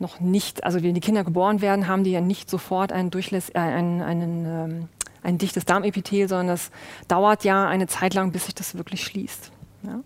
noch 0.00 0.20
nicht, 0.20 0.64
also 0.64 0.82
wenn 0.82 0.94
die 0.94 1.00
Kinder 1.00 1.24
geboren 1.24 1.60
werden, 1.60 1.88
haben 1.88 2.04
die 2.04 2.12
ja 2.12 2.20
nicht 2.20 2.48
sofort 2.50 2.92
ein, 2.92 3.10
Durchläss, 3.10 3.50
äh, 3.50 3.58
einen, 3.58 4.02
einen, 4.02 4.46
ähm, 4.46 4.88
ein 5.22 5.38
dichtes 5.38 5.64
Darmepithel, 5.64 6.28
sondern 6.28 6.48
das 6.48 6.70
dauert 7.08 7.44
ja 7.44 7.66
eine 7.66 7.86
Zeit 7.86 8.14
lang, 8.14 8.32
bis 8.32 8.46
sich 8.46 8.54
das 8.54 8.76
wirklich 8.76 9.04
schließt. 9.04 9.50
Ja? 9.82 10.00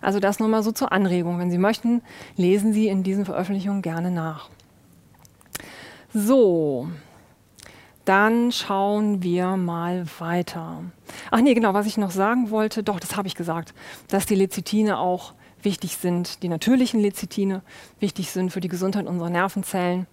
Also 0.00 0.18
das 0.18 0.40
nur 0.40 0.48
mal 0.48 0.62
so 0.62 0.72
zur 0.72 0.92
Anregung. 0.92 1.38
Wenn 1.38 1.50
Sie 1.50 1.58
möchten, 1.58 2.02
lesen 2.36 2.72
Sie 2.72 2.88
in 2.88 3.04
diesen 3.04 3.24
Veröffentlichungen 3.24 3.82
gerne 3.82 4.10
nach. 4.10 4.50
So, 6.12 6.88
dann 8.04 8.50
schauen 8.50 9.22
wir 9.22 9.56
mal 9.56 10.04
weiter. 10.18 10.82
Ach 11.30 11.40
nee, 11.40 11.54
genau, 11.54 11.72
was 11.72 11.86
ich 11.86 11.96
noch 11.96 12.10
sagen 12.10 12.50
wollte, 12.50 12.82
doch, 12.82 12.98
das 12.98 13.16
habe 13.16 13.28
ich 13.28 13.36
gesagt, 13.36 13.72
dass 14.08 14.26
die 14.26 14.34
Lecithine 14.34 14.98
auch 14.98 15.34
wichtig 15.64 15.96
sind, 15.96 16.42
die 16.42 16.48
natürlichen 16.48 17.00
Lecithine 17.00 17.62
wichtig 18.00 18.30
sind 18.30 18.50
für 18.50 18.60
die 18.60 18.68
Gesundheit 18.68 19.06
unserer 19.06 19.30
Nervenzellen 19.30 20.06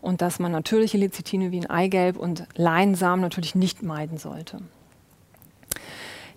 und 0.00 0.20
dass 0.20 0.38
man 0.38 0.52
natürliche 0.52 0.98
Lecithine 0.98 1.52
wie 1.52 1.60
ein 1.60 1.70
Eigelb 1.70 2.16
und 2.16 2.44
Leinsamen 2.56 3.20
natürlich 3.20 3.54
nicht 3.54 3.82
meiden 3.82 4.18
sollte. 4.18 4.58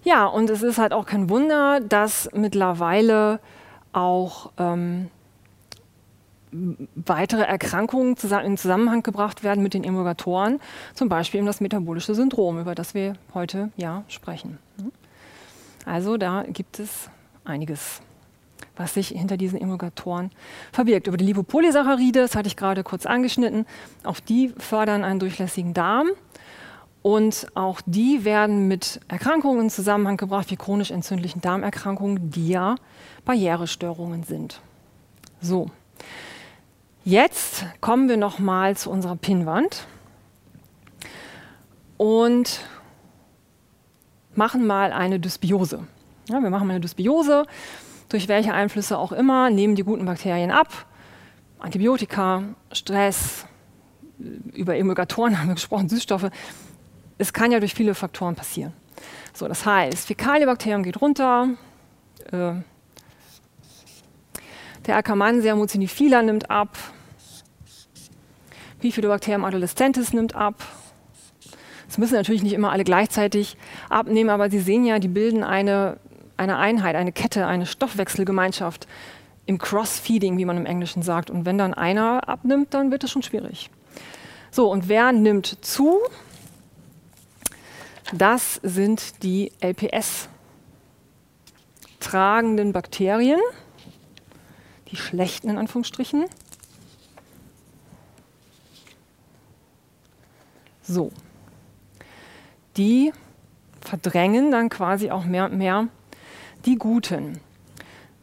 Ja, 0.04 0.26
und 0.28 0.50
es 0.52 0.62
ist 0.62 0.78
halt 0.78 0.94
auch 0.94 1.06
kein 1.08 1.30
Wunder, 1.30 1.80
dass 1.80 2.30
mittlerweile 2.34 3.40
auch 3.92 4.52
ähm, 4.58 5.10
weitere 6.96 7.42
Erkrankungen 7.42 8.16
in 8.44 8.58
Zusammenhang 8.58 9.04
gebracht 9.04 9.44
werden 9.44 9.64
mit 9.64 9.74
den 9.74 9.84
Emulgatoren, 9.84 10.60
zum 10.94 11.10
Beispiel 11.10 11.40
eben 11.40 11.48
das 11.48 11.60
metabolische 11.60 12.14
Syndrom, 12.14 12.60
über 12.60 12.76
das 12.76 12.94
wir 12.94 13.14
heute 13.34 13.72
ja 13.78 14.04
sprechen. 14.08 14.60
Also 15.86 16.18
da 16.18 16.44
gibt 16.48 16.80
es 16.80 17.10
einiges 17.44 18.02
was 18.76 18.94
sich 18.94 19.10
hinter 19.10 19.38
diesen 19.38 19.60
Emulgatoren 19.60 20.32
verbirgt. 20.72 21.08
Über 21.08 21.18
die 21.18 21.26
Lipopolysaccharide, 21.26 22.22
das 22.22 22.36
hatte 22.36 22.48
ich 22.48 22.56
gerade 22.56 22.84
kurz 22.84 23.06
angeschnitten, 23.06 23.66
auch 24.04 24.20
die 24.20 24.54
fördern 24.58 25.04
einen 25.04 25.20
durchlässigen 25.20 25.74
Darm. 25.74 26.10
Und 27.02 27.48
auch 27.54 27.82
die 27.86 28.26
werden 28.26 28.68
mit 28.68 29.00
Erkrankungen 29.08 29.66
in 29.66 29.70
Zusammenhang 29.70 30.18
gebracht, 30.18 30.50
wie 30.50 30.56
chronisch 30.56 30.90
entzündlichen 30.90 31.40
Darmerkrankungen, 31.40 32.32
die 32.32 32.50
ja 32.50 32.76
Barrierestörungen 33.26 34.24
sind. 34.24 34.60
So, 35.40 35.70
jetzt 37.04 37.64
kommen 37.80 38.10
wir 38.10 38.18
noch 38.18 38.40
mal 38.40 38.76
zu 38.76 38.90
unserer 38.90 39.16
Pinnwand 39.16 39.86
und 41.98 42.62
machen 44.34 44.66
mal 44.66 44.92
eine 44.92 45.20
Dysbiose. 45.20 45.86
Ja, 46.30 46.42
wir 46.42 46.50
machen 46.50 46.68
mal 46.68 46.74
eine 46.74 46.82
Dysbiose, 46.82 47.46
durch 48.10 48.28
welche 48.28 48.54
Einflüsse 48.54 48.98
auch 48.98 49.12
immer, 49.12 49.50
nehmen 49.50 49.76
die 49.76 49.84
guten 49.84 50.06
Bakterien 50.06 50.52
ab. 50.52 50.70
Antibiotika, 51.60 52.44
Stress, 52.72 53.46
über 54.54 54.76
Emulgatoren 54.76 55.38
haben 55.40 55.50
wir 55.50 55.56
gesprochen, 55.56 55.90
Süßstoffe. 55.90 56.30
Es 57.18 57.32
kann 57.32 57.52
ja 57.52 57.60
durch 57.60 57.74
viele 57.74 57.94
Faktoren 57.94 58.36
passieren. 58.36 58.74
So, 59.34 59.48
das 59.48 59.66
heißt, 59.66 60.08
Fäkalienbakterium 60.08 60.84
geht 60.84 61.02
runter, 61.02 61.50
äh, 62.32 62.54
der 64.86 64.98
Akkermansia 64.98 65.56
mucinifila 65.56 66.22
nimmt 66.22 66.50
ab, 66.50 66.78
Bifidobacterium 68.80 69.44
adolescentis 69.46 70.14
nimmt 70.14 70.36
ab. 70.36 70.64
Es 71.88 71.98
müssen 71.98 72.16
natürlich 72.16 72.44
nicht 72.44 72.54
immer 72.54 72.72
alle 72.72 72.84
gleichzeitig 72.84 73.58
abnehmen, 73.90 74.30
aber 74.30 74.50
Sie 74.50 74.60
sehen 74.60 74.86
ja, 74.86 75.00
die 75.00 75.08
bilden 75.08 75.44
eine, 75.44 75.98
eine 76.38 76.58
Einheit, 76.58 76.96
eine 76.96 77.12
Kette, 77.12 77.48
eine 77.48 77.66
Stoffwechselgemeinschaft 77.66 78.88
im 79.46 79.58
Cross-Feeding, 79.58 80.38
wie 80.38 80.46
man 80.46 80.58
im 80.58 80.66
Englischen 80.66 81.04
sagt. 81.04 81.30
Und 81.30 81.46
wenn 81.46 81.58
dann 81.58 81.74
einer 81.74 82.28
abnimmt, 82.28 82.74
dann 82.74 82.92
wird 82.92 83.04
es 83.04 83.12
schon 83.12 83.24
schwierig. 83.24 83.70
So, 84.52 84.72
und 84.72 84.88
wer 84.88 85.12
nimmt 85.12 85.64
zu? 85.64 86.00
Das 88.14 88.60
sind 88.64 89.24
die 89.24 89.52
LPS 89.62 90.30
tragenden 92.00 92.72
Bakterien, 92.72 93.40
die 94.92 94.96
schlechten 94.96 95.50
in 95.50 95.58
Anführungsstrichen. 95.58 96.26
So, 100.84 101.12
die 102.78 103.12
verdrängen 103.82 104.52
dann 104.52 104.70
quasi 104.70 105.10
auch 105.10 105.26
mehr 105.26 105.46
und 105.46 105.58
mehr 105.58 105.88
die 106.66 106.76
guten. 106.76 107.40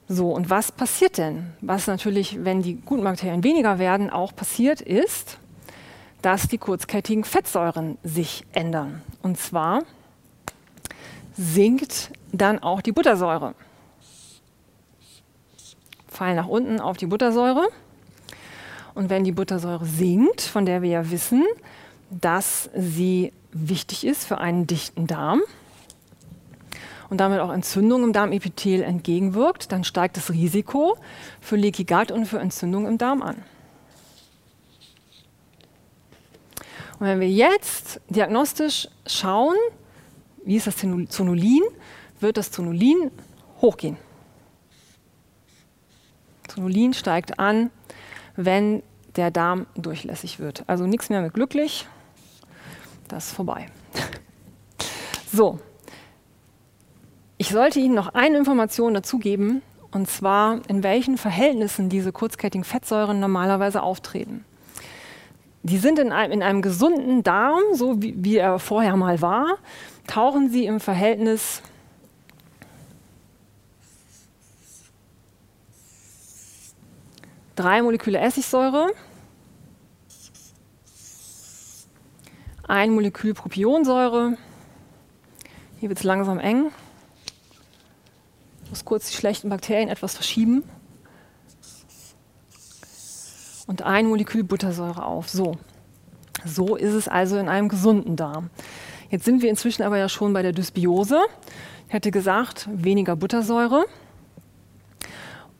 So, 0.09 0.31
und 0.31 0.51
was 0.51 0.73
passiert 0.73 1.19
denn? 1.19 1.53
Was 1.61 1.87
natürlich, 1.87 2.45
wenn 2.45 2.63
die 2.63 2.75
guten 2.75 3.05
Bakterien 3.05 3.45
weniger 3.45 3.79
werden, 3.79 4.11
auch 4.11 4.35
passiert 4.35 4.81
ist, 4.81 5.39
dass 6.21 6.49
die 6.49 6.59
kurzkettigen 6.59 7.25
Fettsäuren 7.25 7.99
sich 8.03 8.45
ändern. 8.53 9.03
Und 9.23 9.39
zwar 9.39 9.83
sinkt 11.37 12.11
dann 12.33 12.59
auch 12.59 12.81
die 12.81 12.93
Buttersäure. 12.93 13.55
Fallen 16.09 16.37
nach 16.37 16.47
unten 16.47 16.81
auf 16.81 16.97
die 16.97 17.07
Buttersäure. 17.07 17.69
Und 18.95 19.09
wenn 19.09 19.25
die 19.25 19.33
Buttersäure 19.33 19.87
sinkt, 19.87 20.43
von 20.43 20.67
der 20.67 20.83
wir 20.83 20.91
ja 20.91 21.11
wissen, 21.11 21.45
dass 22.11 22.69
sie 22.77 23.33
wichtig 23.53 24.05
ist 24.05 24.27
für 24.27 24.39
einen 24.39 24.67
dichten 24.67 25.07
Darm 25.07 25.41
und 27.13 27.19
damit 27.19 27.41
auch 27.41 27.53
Entzündung 27.53 28.05
im 28.05 28.15
Darmepithel 28.15 28.83
entgegenwirkt, 28.83 29.71
dann 29.71 29.85
steigt 29.85 30.17
das 30.17 30.31
Risiko 30.31 30.97
für 31.43 31.57
Leaky 31.57 31.85
Gut 31.85 32.11
und 32.11 32.25
für 32.25 32.39
Entzündung 32.39 32.87
im 32.87 32.97
Darm 32.97 33.21
an. 33.21 33.37
Und 36.99 37.07
wenn 37.07 37.21
wir 37.21 37.29
jetzt 37.29 38.01
diagnostisch 38.09 38.89
schauen, 39.07 39.57
wie 40.47 40.57
ist 40.57 40.67
das 40.67 40.77
Zonulin, 40.79 41.61
wird 42.19 42.39
das 42.39 42.51
Zonulin 42.51 43.11
hochgehen. 43.61 43.99
Zonulin 46.49 46.95
steigt 46.95 47.39
an, 47.39 47.71
wenn 48.37 48.83
der 49.17 49.31
Darm 49.31 49.67
durchlässig 49.75 50.39
wird. 50.39 50.65
Also 50.67 50.87
nichts 50.87 51.11
mehr 51.11 51.21
mit 51.21 51.35
glücklich, 51.35 51.87
das 53.09 53.27
ist 53.27 53.33
vorbei. 53.35 53.67
So, 55.35 55.59
ich 57.43 57.49
sollte 57.49 57.81
Ihnen 57.81 57.97
noch 57.97 58.15
eine 58.15 58.39
Information 58.39 58.95
dazu 58.95 59.19
geben, 59.19 59.63
und 59.91 60.09
zwar 60.09 60.61
in 60.69 60.85
welchen 60.85 61.19
Verhältnissen 61.19 61.89
diese 61.89 62.13
kurzkettigen 62.13 62.63
Fettsäuren 62.63 63.19
normalerweise 63.19 63.83
auftreten. 63.83 64.45
Die 65.65 65.79
sind 65.79 65.99
in 65.99 66.13
einem, 66.13 66.35
in 66.35 66.45
einem 66.45 66.63
gesunden 66.63 67.25
Darm, 67.25 67.61
so 67.73 68.01
wie, 68.01 68.15
wie 68.17 68.37
er 68.37 68.61
vorher 68.61 68.95
mal 68.97 69.21
war, 69.23 69.59
tauchen 70.07 70.51
sie 70.51 70.67
im 70.67 70.79
Verhältnis 70.79 71.63
drei 77.57 77.83
Moleküle 77.83 78.21
Essigsäure, 78.21 78.87
ein 82.69 82.95
Molekül 82.95 83.35
Propionsäure. 83.35 84.39
Hier 85.81 85.89
wird 85.89 85.99
es 85.99 86.05
langsam 86.05 86.39
eng. 86.39 86.71
Muss 88.73 88.87
kurz 88.87 89.11
die 89.11 89.17
schlechten 89.19 89.51
Bakterien 89.51 89.91
etwas 89.91 90.15
verschieben 90.15 90.65
und 93.67 93.83
ein 93.83 94.07
Molekül 94.07 94.45
Buttersäure 94.45 95.05
auf. 95.05 95.29
So. 95.29 95.59
So 96.47 96.77
ist 96.77 96.95
es 96.95 97.07
also 97.07 97.37
in 97.37 97.51
einem 97.51 97.69
gesunden 97.69 98.17
Darm. 98.17 98.49
Jetzt 99.11 99.27
sind 99.27 99.43
wir 99.43 99.51
inzwischen 99.51 99.83
aber 99.83 99.99
ja 99.99 100.09
schon 100.09 100.33
bei 100.33 100.41
der 100.41 100.53
Dysbiose. 100.53 101.21
Ich 101.87 101.93
hatte 101.93 102.11
gesagt, 102.11 102.67
weniger 102.73 103.15
Buttersäure. 103.15 103.85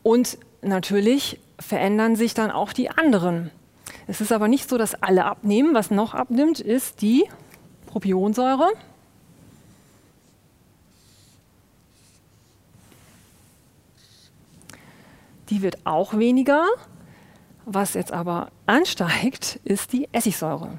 Und 0.03 0.39
natürlich 0.63 1.39
verändern 1.61 2.17
sich 2.17 2.33
dann 2.33 2.51
auch 2.51 2.73
die 2.73 2.89
anderen. 2.89 3.51
Es 4.07 4.23
ist 4.23 4.33
aber 4.33 4.49
nicht 4.49 4.71
so, 4.71 4.79
dass 4.79 4.95
alle 4.95 5.27
abnehmen. 5.27 5.75
Was 5.75 5.91
noch 5.91 6.15
abnimmt, 6.15 6.61
ist 6.61 7.03
die 7.03 7.25
Propionsäure. 7.85 8.71
Die 15.53 15.61
wird 15.61 15.85
auch 15.85 16.15
weniger. 16.17 16.65
Was 17.67 17.93
jetzt 17.93 18.11
aber 18.11 18.49
ansteigt, 18.65 19.61
ist 19.65 19.93
die 19.93 20.09
Essigsäure. 20.11 20.79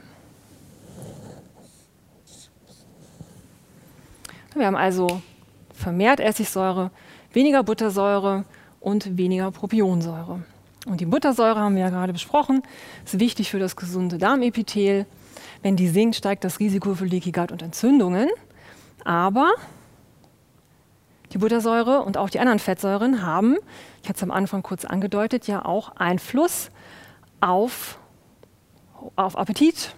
Wir 4.56 4.66
haben 4.66 4.76
also 4.76 5.22
vermehrt 5.76 6.20
Essigsäure, 6.20 6.90
weniger 7.34 7.62
Buttersäure 7.62 8.46
und 8.80 9.16
weniger 9.16 9.52
Propionsäure. 9.52 10.42
Und 10.88 11.02
die 11.02 11.06
Buttersäure 11.06 11.60
haben 11.60 11.76
wir 11.76 11.84
ja 11.84 11.92
gerade 11.92 12.12
besprochen, 12.12 12.64
ist 13.06 13.20
wichtig 13.20 13.52
für 13.52 13.60
das 13.60 13.76
gesunde 13.76 14.18
Darmepithel. 14.18 15.06
Wenn 15.62 15.76
die 15.76 15.88
sinkt, 15.88 16.16
steigt 16.16 16.44
das 16.44 16.60
Risiko 16.60 16.96
für 16.96 17.06
Leaky 17.06 17.32
Gut 17.32 17.52
und 17.52 17.62
Entzündungen. 17.62 18.28
Aber 19.04 19.54
die 21.34 21.40
Buttersäure 21.40 22.02
und 22.02 22.18
auch 22.18 22.30
die 22.30 22.40
anderen 22.40 22.60
Fettsäuren 22.60 23.26
haben, 23.26 23.58
ich 24.02 24.10
hatte 24.10 24.18
es 24.18 24.24
am 24.24 24.32
Anfang 24.32 24.62
kurz 24.62 24.86
angedeutet, 24.86 25.48
ja 25.48 25.66
auch 25.66 25.96
Einfluss 25.96 26.70
auf, 27.42 27.98
auf 29.16 29.38
Appetit, 29.38 29.96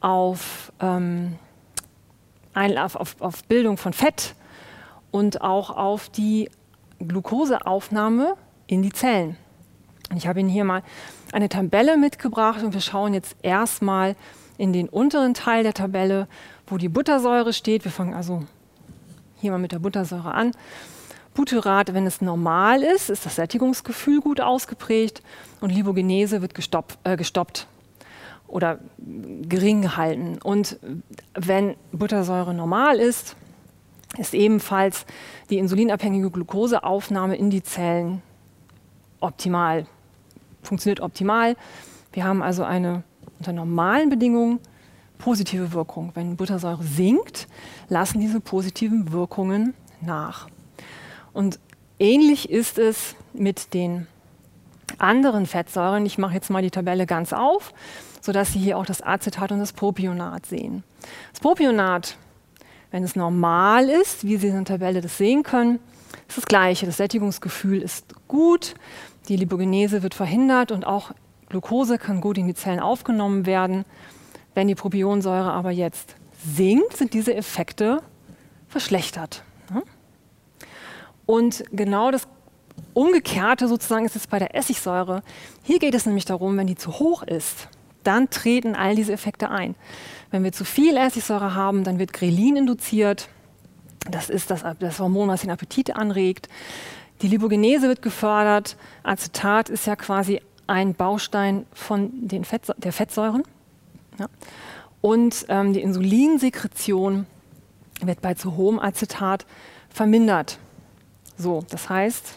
auf, 0.00 0.72
ähm, 0.80 1.36
auf, 2.54 3.20
auf, 3.20 3.44
Bildung 3.44 3.76
von 3.76 3.92
Fett 3.92 4.34
und 5.10 5.42
auch 5.42 5.70
auf 5.70 6.08
die 6.08 6.48
Glukoseaufnahme 7.00 8.34
in 8.66 8.82
die 8.82 8.92
Zellen. 8.92 9.36
Und 10.10 10.16
ich 10.16 10.26
habe 10.26 10.40
Ihnen 10.40 10.48
hier 10.48 10.64
mal 10.64 10.82
eine 11.32 11.48
Tabelle 11.48 11.96
mitgebracht 11.96 12.62
und 12.62 12.72
wir 12.72 12.80
schauen 12.80 13.14
jetzt 13.14 13.36
erstmal 13.42 14.16
in 14.58 14.72
den 14.72 14.88
unteren 14.88 15.34
Teil 15.34 15.62
der 15.62 15.74
Tabelle, 15.74 16.28
wo 16.66 16.76
die 16.76 16.88
Buttersäure 16.88 17.52
steht. 17.52 17.84
Wir 17.84 17.92
fangen 17.92 18.14
also 18.14 18.44
hier 19.40 19.50
mal 19.50 19.58
mit 19.58 19.72
der 19.72 19.78
Buttersäure 19.78 20.32
an. 20.32 20.52
Butyrat, 21.34 21.94
wenn 21.94 22.06
es 22.06 22.20
normal 22.20 22.82
ist, 22.82 23.08
ist 23.08 23.24
das 23.24 23.36
Sättigungsgefühl 23.36 24.20
gut 24.20 24.40
ausgeprägt 24.40 25.22
und 25.60 25.70
Lipogenese 25.70 26.42
wird 26.42 26.54
gestopp, 26.54 26.98
äh, 27.04 27.16
gestoppt 27.16 27.66
oder 28.48 28.78
gering 28.98 29.82
gehalten. 29.82 30.38
Und 30.42 30.78
wenn 31.34 31.76
Buttersäure 31.92 32.52
normal 32.52 32.98
ist, 32.98 33.36
ist 34.18 34.34
ebenfalls 34.34 35.06
die 35.50 35.58
insulinabhängige 35.58 36.30
Glukoseaufnahme 36.30 37.36
in 37.36 37.50
die 37.50 37.62
Zellen 37.62 38.22
optimal, 39.20 39.86
funktioniert 40.62 41.00
optimal. 41.00 41.56
Wir 42.12 42.24
haben 42.24 42.42
also 42.42 42.64
eine 42.64 43.04
unter 43.38 43.52
normalen 43.52 44.10
Bedingungen 44.10 44.58
positive 45.20 45.72
Wirkung. 45.72 46.10
Wenn 46.14 46.36
Buttersäure 46.36 46.82
sinkt, 46.82 47.46
lassen 47.88 48.20
diese 48.20 48.40
positiven 48.40 49.12
Wirkungen 49.12 49.74
nach. 50.00 50.48
Und 51.32 51.60
ähnlich 51.98 52.50
ist 52.50 52.78
es 52.78 53.14
mit 53.32 53.74
den 53.74 54.06
anderen 54.98 55.46
Fettsäuren. 55.46 56.04
Ich 56.06 56.18
mache 56.18 56.34
jetzt 56.34 56.50
mal 56.50 56.62
die 56.62 56.70
Tabelle 56.70 57.06
ganz 57.06 57.32
auf, 57.32 57.72
sodass 58.20 58.52
Sie 58.52 58.58
hier 58.58 58.76
auch 58.78 58.86
das 58.86 59.02
Acetat 59.02 59.52
und 59.52 59.60
das 59.60 59.72
Propionat 59.72 60.46
sehen. 60.46 60.82
Das 61.32 61.40
Propionat, 61.40 62.16
wenn 62.90 63.04
es 63.04 63.14
normal 63.14 63.88
ist, 63.88 64.24
wie 64.24 64.36
Sie 64.36 64.48
in 64.48 64.56
der 64.56 64.64
Tabelle 64.64 65.00
das 65.00 65.16
sehen 65.16 65.42
können, 65.42 65.78
ist 66.28 66.38
das 66.38 66.46
gleiche. 66.46 66.86
Das 66.86 66.96
Sättigungsgefühl 66.96 67.82
ist 67.82 68.14
gut, 68.26 68.74
die 69.28 69.36
Lipogenese 69.36 70.02
wird 70.02 70.14
verhindert 70.14 70.72
und 70.72 70.86
auch 70.86 71.12
Glucose 71.48 71.98
kann 71.98 72.20
gut 72.20 72.38
in 72.38 72.46
die 72.46 72.54
Zellen 72.54 72.80
aufgenommen 72.80 73.46
werden. 73.46 73.84
Wenn 74.54 74.68
die 74.68 74.74
Propionsäure 74.74 75.52
aber 75.52 75.70
jetzt 75.70 76.16
sinkt, 76.44 76.96
sind 76.96 77.14
diese 77.14 77.34
Effekte 77.34 78.02
verschlechtert. 78.68 79.42
Und 81.30 81.62
genau 81.70 82.10
das 82.10 82.26
Umgekehrte 82.92 83.68
sozusagen 83.68 84.04
ist 84.04 84.16
es 84.16 84.26
bei 84.26 84.40
der 84.40 84.56
Essigsäure. 84.56 85.22
Hier 85.62 85.78
geht 85.78 85.94
es 85.94 86.04
nämlich 86.04 86.24
darum, 86.24 86.56
wenn 86.56 86.66
die 86.66 86.74
zu 86.74 86.98
hoch 86.98 87.22
ist, 87.22 87.68
dann 88.02 88.30
treten 88.30 88.74
all 88.74 88.96
diese 88.96 89.12
Effekte 89.12 89.48
ein. 89.48 89.76
Wenn 90.32 90.42
wir 90.42 90.50
zu 90.50 90.64
viel 90.64 90.96
Essigsäure 90.96 91.54
haben, 91.54 91.84
dann 91.84 92.00
wird 92.00 92.12
Grelin 92.12 92.56
induziert. 92.56 93.28
Das 94.10 94.28
ist 94.28 94.50
das, 94.50 94.64
das 94.80 94.98
Hormon, 94.98 95.28
was 95.28 95.42
den 95.42 95.50
Appetit 95.50 95.94
anregt. 95.94 96.48
Die 97.22 97.28
Lipogenese 97.28 97.86
wird 97.86 98.02
gefördert. 98.02 98.76
Acetat 99.04 99.68
ist 99.68 99.86
ja 99.86 99.94
quasi 99.94 100.40
ein 100.66 100.94
Baustein 100.94 101.66
von 101.72 102.10
den 102.26 102.44
Fett, 102.44 102.62
der 102.78 102.92
Fettsäuren. 102.92 103.44
Ja. 104.20 104.26
Und 105.00 105.46
ähm, 105.48 105.72
die 105.72 105.80
Insulinsekretion 105.80 107.26
wird 108.02 108.20
bei 108.20 108.34
zu 108.34 108.56
hohem 108.56 108.78
Acetat 108.78 109.46
vermindert. 109.88 110.58
So, 111.38 111.64
das 111.70 111.88
heißt, 111.88 112.34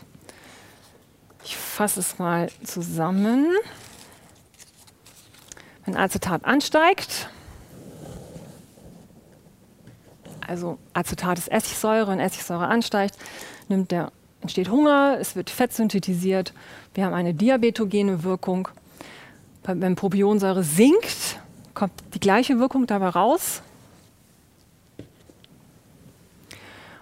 ich 1.44 1.58
fasse 1.58 2.00
es 2.00 2.20
mal 2.20 2.50
zusammen. 2.64 3.48
Wenn 5.86 5.98
Acetat 5.98 6.46
ansteigt, 6.46 7.30
also 10.48 10.78
Acetat 10.94 11.38
ist 11.38 11.52
Essigsäure, 11.52 12.08
wenn 12.08 12.22
Essigsäure 12.22 12.68
ansteigt, 12.68 13.18
nimmt 13.68 13.92
der, 13.92 14.14
entsteht 14.40 14.70
Hunger, 14.70 15.18
es 15.20 15.36
wird 15.36 15.50
Fett 15.50 15.74
synthetisiert, 15.74 16.54
wir 16.94 17.04
haben 17.06 17.14
eine 17.14 17.34
diabetogene 17.34 18.24
Wirkung. 18.24 18.70
Wenn 19.64 19.96
Propionsäure 19.96 20.64
sinkt, 20.64 21.40
kommt 21.74 21.94
die 22.14 22.20
gleiche 22.20 22.60
Wirkung 22.60 22.88
dabei 22.88 23.10
raus. 23.10 23.62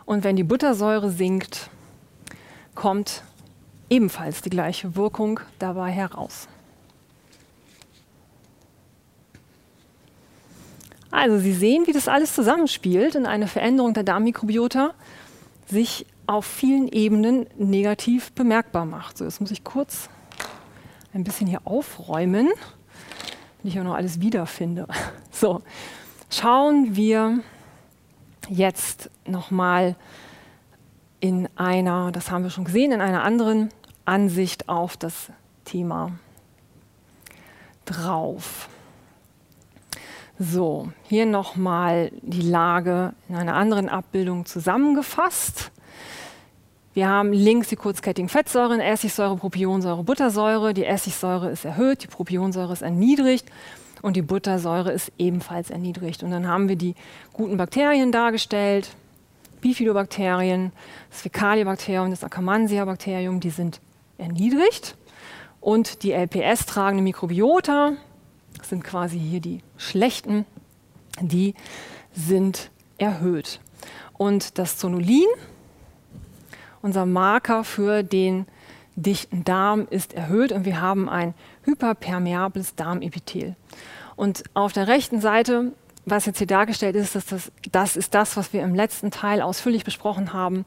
Und 0.06 0.24
wenn 0.24 0.36
die 0.36 0.44
Buttersäure 0.44 1.10
sinkt, 1.10 1.70
kommt 2.76 3.24
ebenfalls 3.90 4.42
die 4.42 4.50
gleiche 4.50 4.96
Wirkung 4.96 5.40
dabei 5.60 5.92
heraus. 5.92 6.48
Also 11.12 11.38
Sie 11.40 11.54
sehen, 11.54 11.88
wie 11.88 11.92
das 11.92 12.08
alles 12.08 12.34
zusammenspielt 12.34 13.18
und 13.18 13.26
eine 13.26 13.48
Veränderung 13.48 13.94
der 13.94 14.04
Darmmikrobiota 14.04 14.94
sich 15.68 16.06
auf 16.26 16.46
vielen 16.46 16.88
Ebenen 16.88 17.48
negativ 17.58 18.32
bemerkbar 18.32 18.86
macht. 18.86 19.18
So, 19.18 19.26
jetzt 19.26 19.42
muss 19.42 19.52
ich 19.52 19.64
kurz 19.66 20.10
ein 21.14 21.26
bisschen 21.26 21.48
hier 21.48 21.62
aufräumen, 21.66 22.50
ich 23.64 23.80
auch 23.80 23.84
noch 23.84 23.96
alles 23.96 24.22
wiederfinde. 24.22 24.88
So, 25.34 25.62
schauen 26.30 26.96
wir 26.96 27.40
jetzt 28.48 29.10
nochmal 29.26 29.96
in 31.20 31.48
einer, 31.56 32.12
das 32.12 32.30
haben 32.30 32.44
wir 32.44 32.52
schon 32.52 32.66
gesehen, 32.66 32.92
in 32.92 33.02
einer 33.02 33.24
anderen 33.24 33.70
Ansicht 34.06 34.70
auf 34.70 34.98
das 34.98 35.32
Thema 35.66 36.12
drauf. 37.86 38.70
So, 40.38 40.92
hier 41.04 41.26
nochmal 41.26 42.12
die 42.22 42.42
Lage 42.42 43.14
in 43.30 43.36
einer 43.36 43.56
anderen 43.56 43.90
Abbildung 43.90 44.46
zusammengefasst. 44.46 45.72
Wir 46.94 47.08
haben 47.08 47.32
links 47.32 47.70
die 47.70 47.78
kurzkettigen 47.78 48.28
Fettsäuren, 48.28 48.82
Essigsäure, 48.82 49.38
Propionsäure, 49.38 50.04
Buttersäure. 50.04 50.74
Die 50.74 50.86
Essigsäure 50.86 51.50
ist 51.50 51.64
erhöht, 51.64 52.04
die 52.04 52.08
Propionsäure 52.08 52.74
ist 52.74 52.82
erniedrigt 52.82 53.46
und 54.02 54.18
die 54.18 54.22
Buttersäure 54.22 54.92
ist 54.92 55.10
ebenfalls 55.18 55.70
erniedrigt. 55.70 56.22
Und 56.22 56.32
dann 56.32 56.48
haben 56.48 56.68
wir 56.68 56.76
die 56.76 56.96
guten 57.32 57.56
Bakterien 57.56 58.12
dargestellt, 58.12 58.90
Bifidobakterien, 59.62 60.74
das 61.10 61.22
Fäkaliebakterium, 61.22 62.10
das 62.10 62.26
Akkermansia-Bakterium, 62.26 63.40
die 63.40 63.52
sind 63.52 63.80
erniedrigt. 64.18 64.98
Und 65.62 66.04
die 66.04 66.12
LPS-tragende 66.12 67.04
Mikrobiota, 67.04 67.94
das 68.58 68.68
sind 68.68 68.84
quasi 68.84 69.18
hier 69.18 69.40
die 69.40 69.62
schlechten, 69.78 70.46
die 71.22 71.54
sind 72.12 72.70
erhöht. 72.98 73.62
Und 74.18 74.58
das 74.58 74.78
Zonulin, 74.78 75.28
unser 76.82 77.06
Marker 77.06 77.64
für 77.64 78.04
den 78.04 78.46
dichten 78.96 79.44
Darm, 79.44 79.88
ist 79.90 80.14
erhöht 80.14 80.52
und 80.52 80.66
wir 80.66 80.82
haben 80.82 81.10
ein 81.10 81.34
hyperpermeables 81.64 82.76
Darmepithel. 82.76 83.56
Und 84.16 84.44
auf 84.54 84.74
der 84.74 84.88
rechten 84.88 85.22
Seite, 85.22 85.72
was 86.06 86.26
jetzt 86.26 86.40
hier 86.40 86.48
dargestellt 86.48 86.96
ist, 86.96 87.16
dass 87.16 87.26
das, 87.26 87.52
das 87.72 87.96
ist 87.96 88.14
das, 88.14 88.38
was 88.38 88.54
wir 88.54 88.64
im 88.64 88.76
letzten 88.76 89.12
Teil 89.12 89.42
ausführlich 89.42 89.84
besprochen 89.84 90.34
haben 90.34 90.66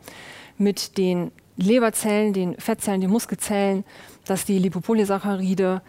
mit 0.56 0.96
den 0.98 1.32
Leberzellen, 1.56 2.32
den 2.32 2.58
Fettzellen, 2.58 3.00
den 3.00 3.10
Muskelzellen, 3.10 3.84
dass 4.24 4.44
die 4.44 4.58
Lipopolysaccharide 4.58 5.82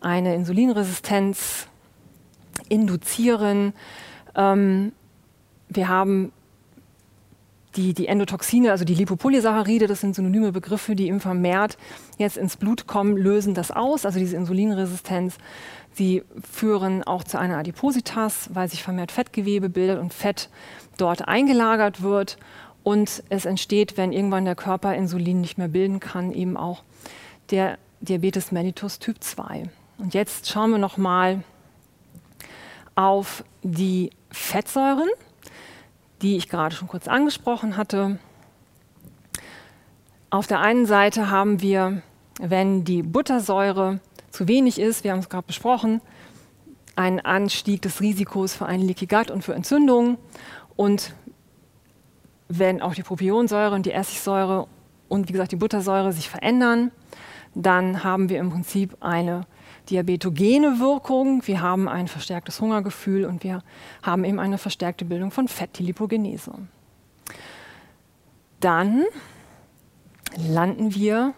eine 0.00 0.34
Insulinresistenz 0.34 1.66
induzieren. 2.68 3.72
Ähm, 4.34 4.92
wir 5.68 5.88
haben 5.88 6.32
die, 7.78 7.94
die 7.94 8.08
Endotoxine, 8.08 8.72
also 8.72 8.84
die 8.84 8.94
Lipopolysaccharide, 8.94 9.86
das 9.86 10.00
sind 10.00 10.14
synonyme 10.14 10.50
Begriffe, 10.50 10.96
die 10.96 11.06
im 11.06 11.20
vermehrt 11.20 11.78
jetzt 12.18 12.36
ins 12.36 12.56
Blut 12.56 12.88
kommen, 12.88 13.16
lösen 13.16 13.54
das 13.54 13.70
aus, 13.70 14.04
also 14.04 14.18
diese 14.18 14.36
Insulinresistenz. 14.36 15.38
Sie 15.92 16.24
führen 16.50 17.04
auch 17.04 17.22
zu 17.22 17.38
einer 17.38 17.56
Adipositas, 17.56 18.50
weil 18.52 18.68
sich 18.68 18.82
vermehrt 18.82 19.12
Fettgewebe 19.12 19.68
bildet 19.68 20.00
und 20.00 20.12
Fett 20.12 20.50
dort 20.96 21.28
eingelagert 21.28 22.02
wird. 22.02 22.36
Und 22.82 23.22
es 23.28 23.44
entsteht, 23.44 23.96
wenn 23.96 24.12
irgendwann 24.12 24.44
der 24.44 24.56
Körper 24.56 24.94
Insulin 24.94 25.40
nicht 25.40 25.56
mehr 25.56 25.68
bilden 25.68 26.00
kann, 26.00 26.32
eben 26.32 26.56
auch 26.56 26.82
der 27.50 27.78
Diabetes 28.00 28.50
mellitus 28.50 28.98
Typ 28.98 29.22
2. 29.22 29.64
Und 29.98 30.14
jetzt 30.14 30.48
schauen 30.48 30.72
wir 30.72 30.78
noch 30.78 30.96
mal 30.96 31.42
auf 32.96 33.44
die 33.62 34.10
Fettsäuren, 34.30 35.08
die 36.22 36.36
ich 36.36 36.48
gerade 36.48 36.74
schon 36.74 36.88
kurz 36.88 37.08
angesprochen 37.08 37.76
hatte. 37.76 38.18
Auf 40.30 40.46
der 40.46 40.60
einen 40.60 40.86
Seite 40.86 41.30
haben 41.30 41.60
wir, 41.62 42.02
wenn 42.40 42.84
die 42.84 43.02
Buttersäure 43.02 44.00
zu 44.30 44.46
wenig 44.46 44.78
ist, 44.78 45.04
wir 45.04 45.12
haben 45.12 45.20
es 45.20 45.28
gerade 45.28 45.46
besprochen, 45.46 46.00
einen 46.96 47.20
Anstieg 47.20 47.82
des 47.82 48.00
Risikos 48.00 48.54
für 48.54 48.66
einen 48.66 48.86
Leaky 48.86 49.06
Gut 49.06 49.30
und 49.30 49.42
für 49.42 49.54
Entzündungen. 49.54 50.18
Und 50.76 51.14
wenn 52.48 52.82
auch 52.82 52.94
die 52.94 53.02
Propionsäure 53.02 53.74
und 53.74 53.86
die 53.86 53.92
Essigsäure 53.92 54.66
und 55.08 55.28
wie 55.28 55.32
gesagt 55.32 55.52
die 55.52 55.56
Buttersäure 55.56 56.12
sich 56.12 56.28
verändern, 56.28 56.90
dann 57.54 58.04
haben 58.04 58.28
wir 58.28 58.38
im 58.38 58.50
Prinzip 58.50 58.96
eine 59.00 59.46
diabetogene 59.90 60.78
Wirkung, 60.80 61.46
wir 61.46 61.60
haben 61.60 61.88
ein 61.88 62.08
verstärktes 62.08 62.60
Hungergefühl 62.60 63.24
und 63.24 63.44
wir 63.44 63.62
haben 64.02 64.24
eben 64.24 64.38
eine 64.38 64.58
verstärkte 64.58 65.04
Bildung 65.04 65.30
von 65.30 65.48
Fett. 65.48 65.80
Dann 68.60 69.04
landen 70.36 70.94
wir 70.94 71.34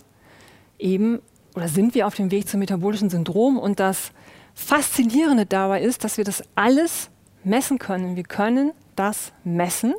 eben 0.79 1.21
oder 1.55 1.69
sind 1.69 1.95
wir 1.95 2.07
auf 2.07 2.15
dem 2.15 2.31
Weg 2.31 2.49
zum 2.49 2.61
metabolischen 2.61 3.11
Syndrom 3.11 3.59
und 3.59 3.81
das 3.81 4.13
Faszinierende 4.55 5.47
dabei 5.47 5.83
ist, 5.83 6.05
dass 6.05 6.17
wir 6.17 6.25
das 6.25 6.43
alles 6.55 7.11
messen 7.45 7.79
können. 7.79 8.17
Wir 8.17 8.25
können 8.25 8.73
das 8.97 9.33
messen 9.45 9.95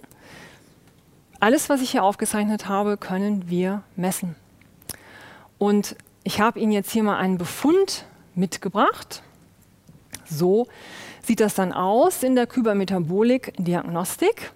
alles, 1.42 1.70
was 1.70 1.82
ich 1.82 1.90
hier 1.92 2.04
aufgezeichnet 2.04 2.68
habe, 2.68 2.98
können 2.98 3.50
wir 3.50 3.82
messen. 3.96 4.36
Und 5.58 5.96
ich 6.24 6.40
habe 6.40 6.60
Ihnen 6.60 6.72
jetzt 6.72 6.92
hier 6.92 7.04
mal 7.04 7.18
einen 7.18 7.40
Befund 7.40 8.06
mitgebracht. 8.42 9.24
So 10.26 10.68
sieht 11.24 11.40
das 11.40 11.56
dann 11.56 11.72
aus 11.72 12.24
in 12.24 12.36
der 12.36 12.48
Kybermetabolik-Diagnostik. 12.48 14.52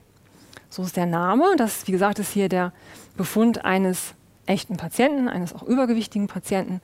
So 0.69 0.83
ist 0.83 0.97
der 0.97 1.05
Name. 1.05 1.45
Das, 1.55 1.87
wie 1.87 1.93
gesagt, 1.93 2.19
ist 2.19 2.33
hier 2.33 2.49
der 2.49 2.73
Befund 3.15 3.63
eines 3.63 4.13
echten 4.45 4.75
Patienten, 4.75 5.29
eines 5.29 5.53
auch 5.53 5.63
übergewichtigen 5.63 6.27
Patienten. 6.27 6.81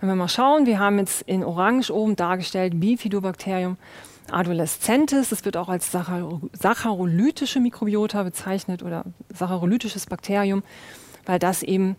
Wenn 0.00 0.10
wir 0.10 0.16
mal 0.16 0.28
schauen, 0.28 0.66
wir 0.66 0.78
haben 0.78 0.98
jetzt 0.98 1.22
in 1.22 1.42
Orange 1.44 1.90
oben 1.90 2.16
dargestellt 2.16 2.80
Bifidobacterium 2.80 3.78
adolescentes. 4.30 5.30
Das 5.30 5.44
wird 5.44 5.56
auch 5.56 5.68
als 5.68 5.90
saccharolytische 5.92 7.60
Mikrobiota 7.60 8.22
bezeichnet 8.22 8.82
oder 8.82 9.04
saccharolytisches 9.32 10.06
Bakterium, 10.06 10.62
weil 11.26 11.38
das 11.38 11.62
eben 11.62 11.96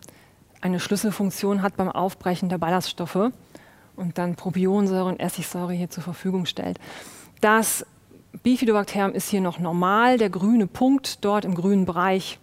eine 0.60 0.80
Schlüsselfunktion 0.80 1.62
hat 1.62 1.76
beim 1.76 1.90
Aufbrechen 1.90 2.48
der 2.48 2.58
Ballaststoffe 2.58 3.30
und 3.96 4.18
dann 4.18 4.34
Propionsäure 4.34 5.06
und 5.06 5.20
Essigsäure 5.20 5.72
hier 5.72 5.90
zur 5.90 6.02
Verfügung 6.02 6.46
stellt. 6.46 6.78
Das 7.40 7.86
Bifidobakterium 8.42 9.12
ist 9.12 9.28
hier 9.28 9.40
noch 9.40 9.58
normal, 9.58 10.18
der 10.18 10.30
grüne 10.30 10.66
Punkt 10.66 11.24
dort 11.24 11.44
im 11.44 11.54
grünen 11.54 11.84
Bereich. 11.84 12.38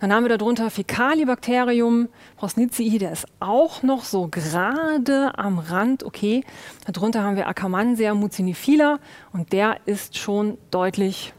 Dann 0.00 0.12
haben 0.12 0.24
wir 0.24 0.36
darunter 0.36 0.70
Fecalibacterium 0.70 2.08
prosnicii, 2.36 2.98
der 2.98 3.12
ist 3.12 3.26
auch 3.40 3.82
noch 3.82 4.04
so 4.04 4.28
gerade 4.28 5.38
am 5.38 5.58
Rand, 5.58 6.02
okay. 6.02 6.44
Darunter 6.90 7.22
haben 7.22 7.36
wir 7.36 7.46
Akkermansia 7.46 8.12
mucinifila 8.14 8.98
und 9.32 9.52
der 9.52 9.78
ist 9.86 10.18
schon 10.18 10.58
deutlich 10.70 11.32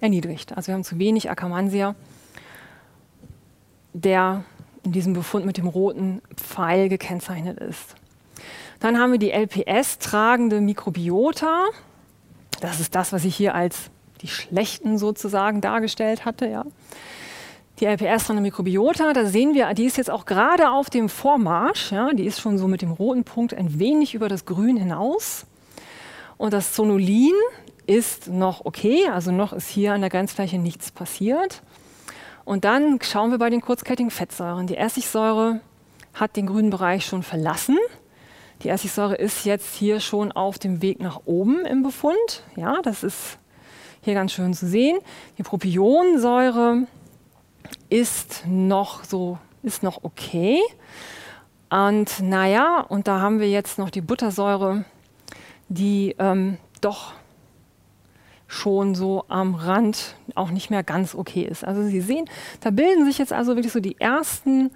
erniedrigt. 0.00 0.56
Also 0.56 0.68
wir 0.68 0.74
haben 0.74 0.84
zu 0.84 0.98
wenig 0.98 1.30
Akkermansia, 1.30 1.94
der 3.94 4.44
in 4.84 4.92
diesem 4.92 5.14
Befund 5.14 5.46
mit 5.46 5.56
dem 5.56 5.66
roten 5.66 6.20
Pfeil 6.36 6.88
gekennzeichnet 6.90 7.58
ist. 7.58 7.96
Dann 8.80 8.98
haben 8.98 9.12
wir 9.12 9.18
die 9.18 9.30
LPS-tragende 9.30 10.60
Mikrobiota. 10.60 11.64
Das 12.60 12.80
ist 12.80 12.94
das, 12.94 13.12
was 13.12 13.24
ich 13.24 13.36
hier 13.36 13.54
als 13.54 13.90
die 14.20 14.28
schlechten 14.28 14.98
sozusagen 14.98 15.60
dargestellt 15.60 16.24
hatte. 16.24 16.46
Ja. 16.46 16.64
Die 17.80 17.86
LPS-tragende 17.86 18.42
Mikrobiota, 18.42 19.12
da 19.12 19.26
sehen 19.26 19.54
wir, 19.54 19.72
die 19.74 19.84
ist 19.84 19.96
jetzt 19.96 20.10
auch 20.10 20.26
gerade 20.26 20.70
auf 20.70 20.90
dem 20.90 21.08
Vormarsch. 21.08 21.92
Ja. 21.92 22.12
Die 22.12 22.24
ist 22.24 22.40
schon 22.40 22.58
so 22.58 22.68
mit 22.68 22.82
dem 22.82 22.92
roten 22.92 23.24
Punkt 23.24 23.54
ein 23.54 23.78
wenig 23.78 24.14
über 24.14 24.28
das 24.28 24.44
Grün 24.44 24.76
hinaus. 24.76 25.46
Und 26.36 26.52
das 26.52 26.72
Zonulin 26.72 27.34
ist 27.86 28.28
noch 28.28 28.64
okay, 28.64 29.08
also 29.08 29.30
noch 29.30 29.52
ist 29.52 29.68
hier 29.68 29.92
an 29.92 30.00
der 30.00 30.10
Grenzfläche 30.10 30.58
nichts 30.58 30.90
passiert. 30.90 31.62
Und 32.44 32.64
dann 32.64 32.98
schauen 33.02 33.30
wir 33.30 33.38
bei 33.38 33.50
den 33.50 33.60
kurzkettigen 33.60 34.10
Fettsäuren. 34.10 34.66
Die 34.66 34.76
Essigsäure 34.76 35.60
hat 36.12 36.36
den 36.36 36.46
grünen 36.46 36.70
Bereich 36.70 37.06
schon 37.06 37.22
verlassen. 37.22 37.78
Die 38.64 38.70
Essigsäure 38.70 39.14
ist 39.14 39.44
jetzt 39.44 39.74
hier 39.74 40.00
schon 40.00 40.32
auf 40.32 40.58
dem 40.58 40.80
Weg 40.80 40.98
nach 40.98 41.20
oben 41.26 41.66
im 41.66 41.82
Befund. 41.82 42.16
Ja, 42.56 42.80
das 42.82 43.04
ist 43.04 43.38
hier 44.00 44.14
ganz 44.14 44.32
schön 44.32 44.54
zu 44.54 44.66
sehen. 44.66 44.98
Die 45.36 45.42
Propionsäure 45.42 46.86
ist 47.90 48.44
noch 48.46 49.04
so, 49.04 49.38
ist 49.62 49.82
noch 49.82 50.02
okay. 50.02 50.60
Und 51.68 52.20
naja, 52.22 52.80
und 52.88 53.06
da 53.06 53.20
haben 53.20 53.38
wir 53.38 53.50
jetzt 53.50 53.78
noch 53.78 53.90
die 53.90 54.00
Buttersäure, 54.00 54.86
die 55.68 56.16
ähm, 56.18 56.56
doch 56.80 57.12
schon 58.46 58.94
so 58.94 59.26
am 59.28 59.54
Rand 59.56 60.16
auch 60.34 60.50
nicht 60.50 60.70
mehr 60.70 60.82
ganz 60.82 61.14
okay 61.14 61.42
ist. 61.42 61.64
Also 61.64 61.82
Sie 61.82 62.00
sehen, 62.00 62.30
da 62.60 62.70
bilden 62.70 63.04
sich 63.04 63.18
jetzt 63.18 63.32
also 63.32 63.56
wirklich 63.56 63.72
so 63.72 63.80
die 63.80 64.00
ersten 64.00 64.70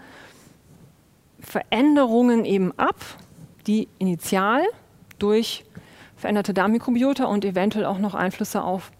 Veränderungen 1.40 2.44
eben 2.44 2.76
ab, 2.76 2.96
die 3.68 3.88
initial 3.98 4.62
durch 5.18 5.64
veränderte 6.16 6.52
Darmmikrobiota 6.52 7.26
und 7.26 7.44
eventuell 7.44 7.84
auch 7.84 7.98
noch 7.98 8.14
Einflüsse 8.14 8.62
auf 8.64 8.90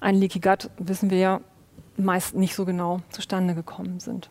ein 0.00 0.14
Leaky 0.14 0.40
Gut, 0.40 0.70
wissen 0.78 1.10
wir 1.10 1.18
ja, 1.18 1.40
meist 1.96 2.34
nicht 2.34 2.54
so 2.54 2.64
genau 2.64 3.00
zustande 3.10 3.54
gekommen 3.54 4.00
sind. 4.00 4.30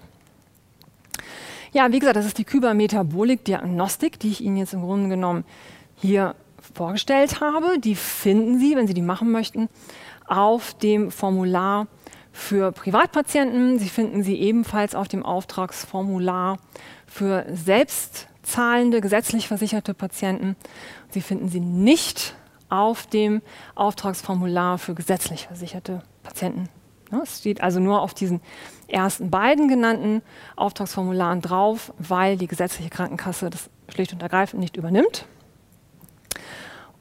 Ja, 1.71 1.91
wie 1.91 1.99
gesagt, 1.99 2.17
das 2.17 2.25
ist 2.25 2.37
die 2.37 2.43
Kybermetabolik-Diagnostik, 2.43 4.19
die 4.19 4.29
ich 4.29 4.41
Ihnen 4.41 4.57
jetzt 4.57 4.73
im 4.73 4.81
Grunde 4.81 5.07
genommen 5.09 5.45
hier 5.95 6.35
vorgestellt 6.73 7.39
habe. 7.39 7.79
Die 7.79 7.95
finden 7.95 8.59
Sie, 8.59 8.75
wenn 8.75 8.87
Sie 8.87 8.93
die 8.93 9.01
machen 9.01 9.31
möchten, 9.31 9.69
auf 10.27 10.73
dem 10.73 11.11
Formular 11.11 11.87
für 12.31 12.71
Privatpatienten. 12.71 13.79
Sie 13.79 13.89
finden 13.89 14.23
sie 14.23 14.35
ebenfalls 14.35 14.95
auf 14.95 15.07
dem 15.07 15.23
Auftragsformular 15.23 16.57
für 17.05 17.45
selbstzahlende, 18.41 19.01
gesetzlich 19.01 19.47
versicherte 19.47 19.93
Patienten. 19.93 20.55
Sie 21.09 21.21
finden 21.21 21.49
sie 21.49 21.59
nicht 21.59 22.35
auf 22.69 23.05
dem 23.07 23.41
Auftragsformular 23.75 24.77
für 24.77 24.95
gesetzlich 24.95 25.47
versicherte 25.47 26.01
Patienten. 26.23 26.69
Es 27.23 27.39
steht 27.39 27.61
also 27.61 27.79
nur 27.79 28.01
auf 28.01 28.13
diesen 28.13 28.39
ersten 28.87 29.29
beiden 29.29 29.67
genannten 29.67 30.21
Auftragsformularen 30.55 31.41
drauf, 31.41 31.93
weil 31.97 32.37
die 32.37 32.47
gesetzliche 32.47 32.89
Krankenkasse 32.89 33.49
das 33.49 33.69
schlicht 33.89 34.13
und 34.13 34.21
ergreifend 34.21 34.61
nicht 34.61 34.77
übernimmt. 34.77 35.25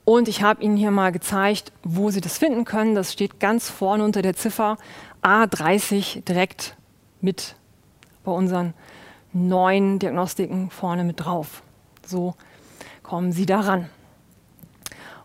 Und 0.05 0.27
ich 0.27 0.43
habe 0.43 0.63
Ihnen 0.63 0.77
hier 0.77 0.91
mal 0.91 1.13
gezeigt, 1.13 1.73
wo 1.85 2.11
Sie 2.11 2.21
das 2.21 2.39
finden 2.39 2.65
können. 2.65 2.97
Das 2.97 3.13
steht 3.13 3.39
ganz 3.39 3.71
vorne 3.71 4.03
unter 4.03 4.23
der 4.23 4.35
Ziffer 4.35 4.79
A30 5.23 6.25
direkt 6.25 6.77
mit 7.21 7.55
bei 8.25 8.33
unseren 8.33 8.75
neuen 9.33 9.99
Diagnostiken 9.99 10.71
vorne 10.71 11.05
mit 11.05 11.25
drauf. 11.25 11.63
So 12.05 12.35
kommen 13.03 13.33
Sie 13.33 13.47
daran. 13.47 13.89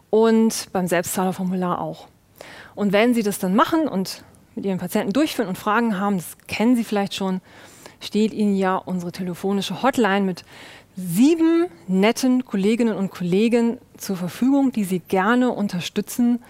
Und 0.09 0.67
beim 0.71 0.87
Selbstzahlerformular 0.87 1.81
auch. 1.81 2.07
Und 2.75 2.93
wenn 2.93 3.13
Sie 3.13 3.23
das 3.23 3.39
dann 3.39 3.55
machen 3.55 3.87
und 3.87 4.23
mit 4.55 4.65
Ihren 4.65 4.79
Patienten 4.79 5.13
durchführen 5.13 5.49
und 5.49 5.57
Fragen 5.57 5.99
haben, 5.99 6.17
das 6.17 6.37
kennen 6.47 6.75
Sie 6.75 6.83
vielleicht 6.83 7.13
schon, 7.13 7.41
steht 7.99 8.33
Ihnen 8.33 8.55
ja 8.55 8.75
unsere 8.75 9.11
telefonische 9.11 9.81
Hotline 9.81 10.25
mit 10.25 10.45
sieben 10.95 11.67
netten 11.87 12.45
Kolleginnen 12.45 12.95
und 12.95 13.11
Kollegen 13.11 13.79
zur 13.97 14.15
Verfügung, 14.15 14.71
die 14.71 14.85
Sie 14.85 14.99
gerne 14.99 15.51
unterstützen, 15.51 16.41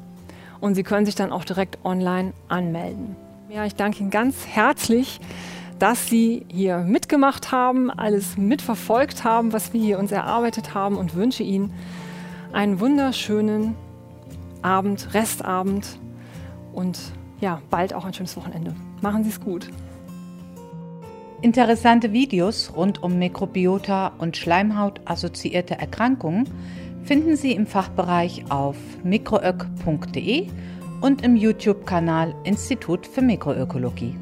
und 0.61 0.75
Sie 0.75 0.83
können 0.83 1.07
sich 1.07 1.15
dann 1.15 1.33
auch 1.33 1.45
direkt 1.45 1.85
online 1.85 2.33
anmelden. 2.49 3.17
Ja, 3.51 3.67
ich 3.67 3.75
danke 3.75 4.01
Ihnen 4.01 4.11
ganz 4.11 4.47
herzlich, 4.47 5.21
dass 5.79 6.09
Sie 6.09 6.47
hier 6.49 6.79
mitgemacht 6.79 7.53
haben, 7.53 7.91
alles 7.91 8.37
mitverfolgt 8.37 9.25
haben, 9.25 9.53
was 9.53 9.73
wir 9.73 9.81
hier 9.81 9.99
uns 9.99 10.13
erarbeitet 10.13 10.75
haben 10.75 10.97
und 10.97 11.15
wünsche 11.15 11.43
Ihnen 11.43 11.73
einen 12.53 12.81
wunderschönen 12.81 13.75
Abend, 14.63 15.13
Restabend 15.13 15.99
und 16.73 16.99
ja, 17.41 17.61
bald 17.69 17.93
auch 17.93 18.05
ein 18.05 18.15
schönes 18.15 18.37
Wochenende. 18.37 18.75
Machen 19.03 19.25
Sie 19.25 19.31
es 19.31 19.41
gut. 19.41 19.69
Interessante 21.45 22.15
Videos 22.15 22.73
rund 22.75 23.03
um 23.03 23.19
Mikrobiota 23.19 24.15
und 24.17 24.35
Schleimhaut-assoziierte 24.35 25.75
Erkrankungen 25.75 26.49
finden 27.03 27.37
Sie 27.37 27.53
im 27.53 27.67
Fachbereich 27.67 28.45
auf 28.49 28.77
mikroök.de 29.03 30.47
und 31.03 31.23
im 31.23 31.37
YouTube-Kanal 31.37 32.35
Institut 32.45 33.07
für 33.07 33.21
Mikroökologie. 33.21 34.17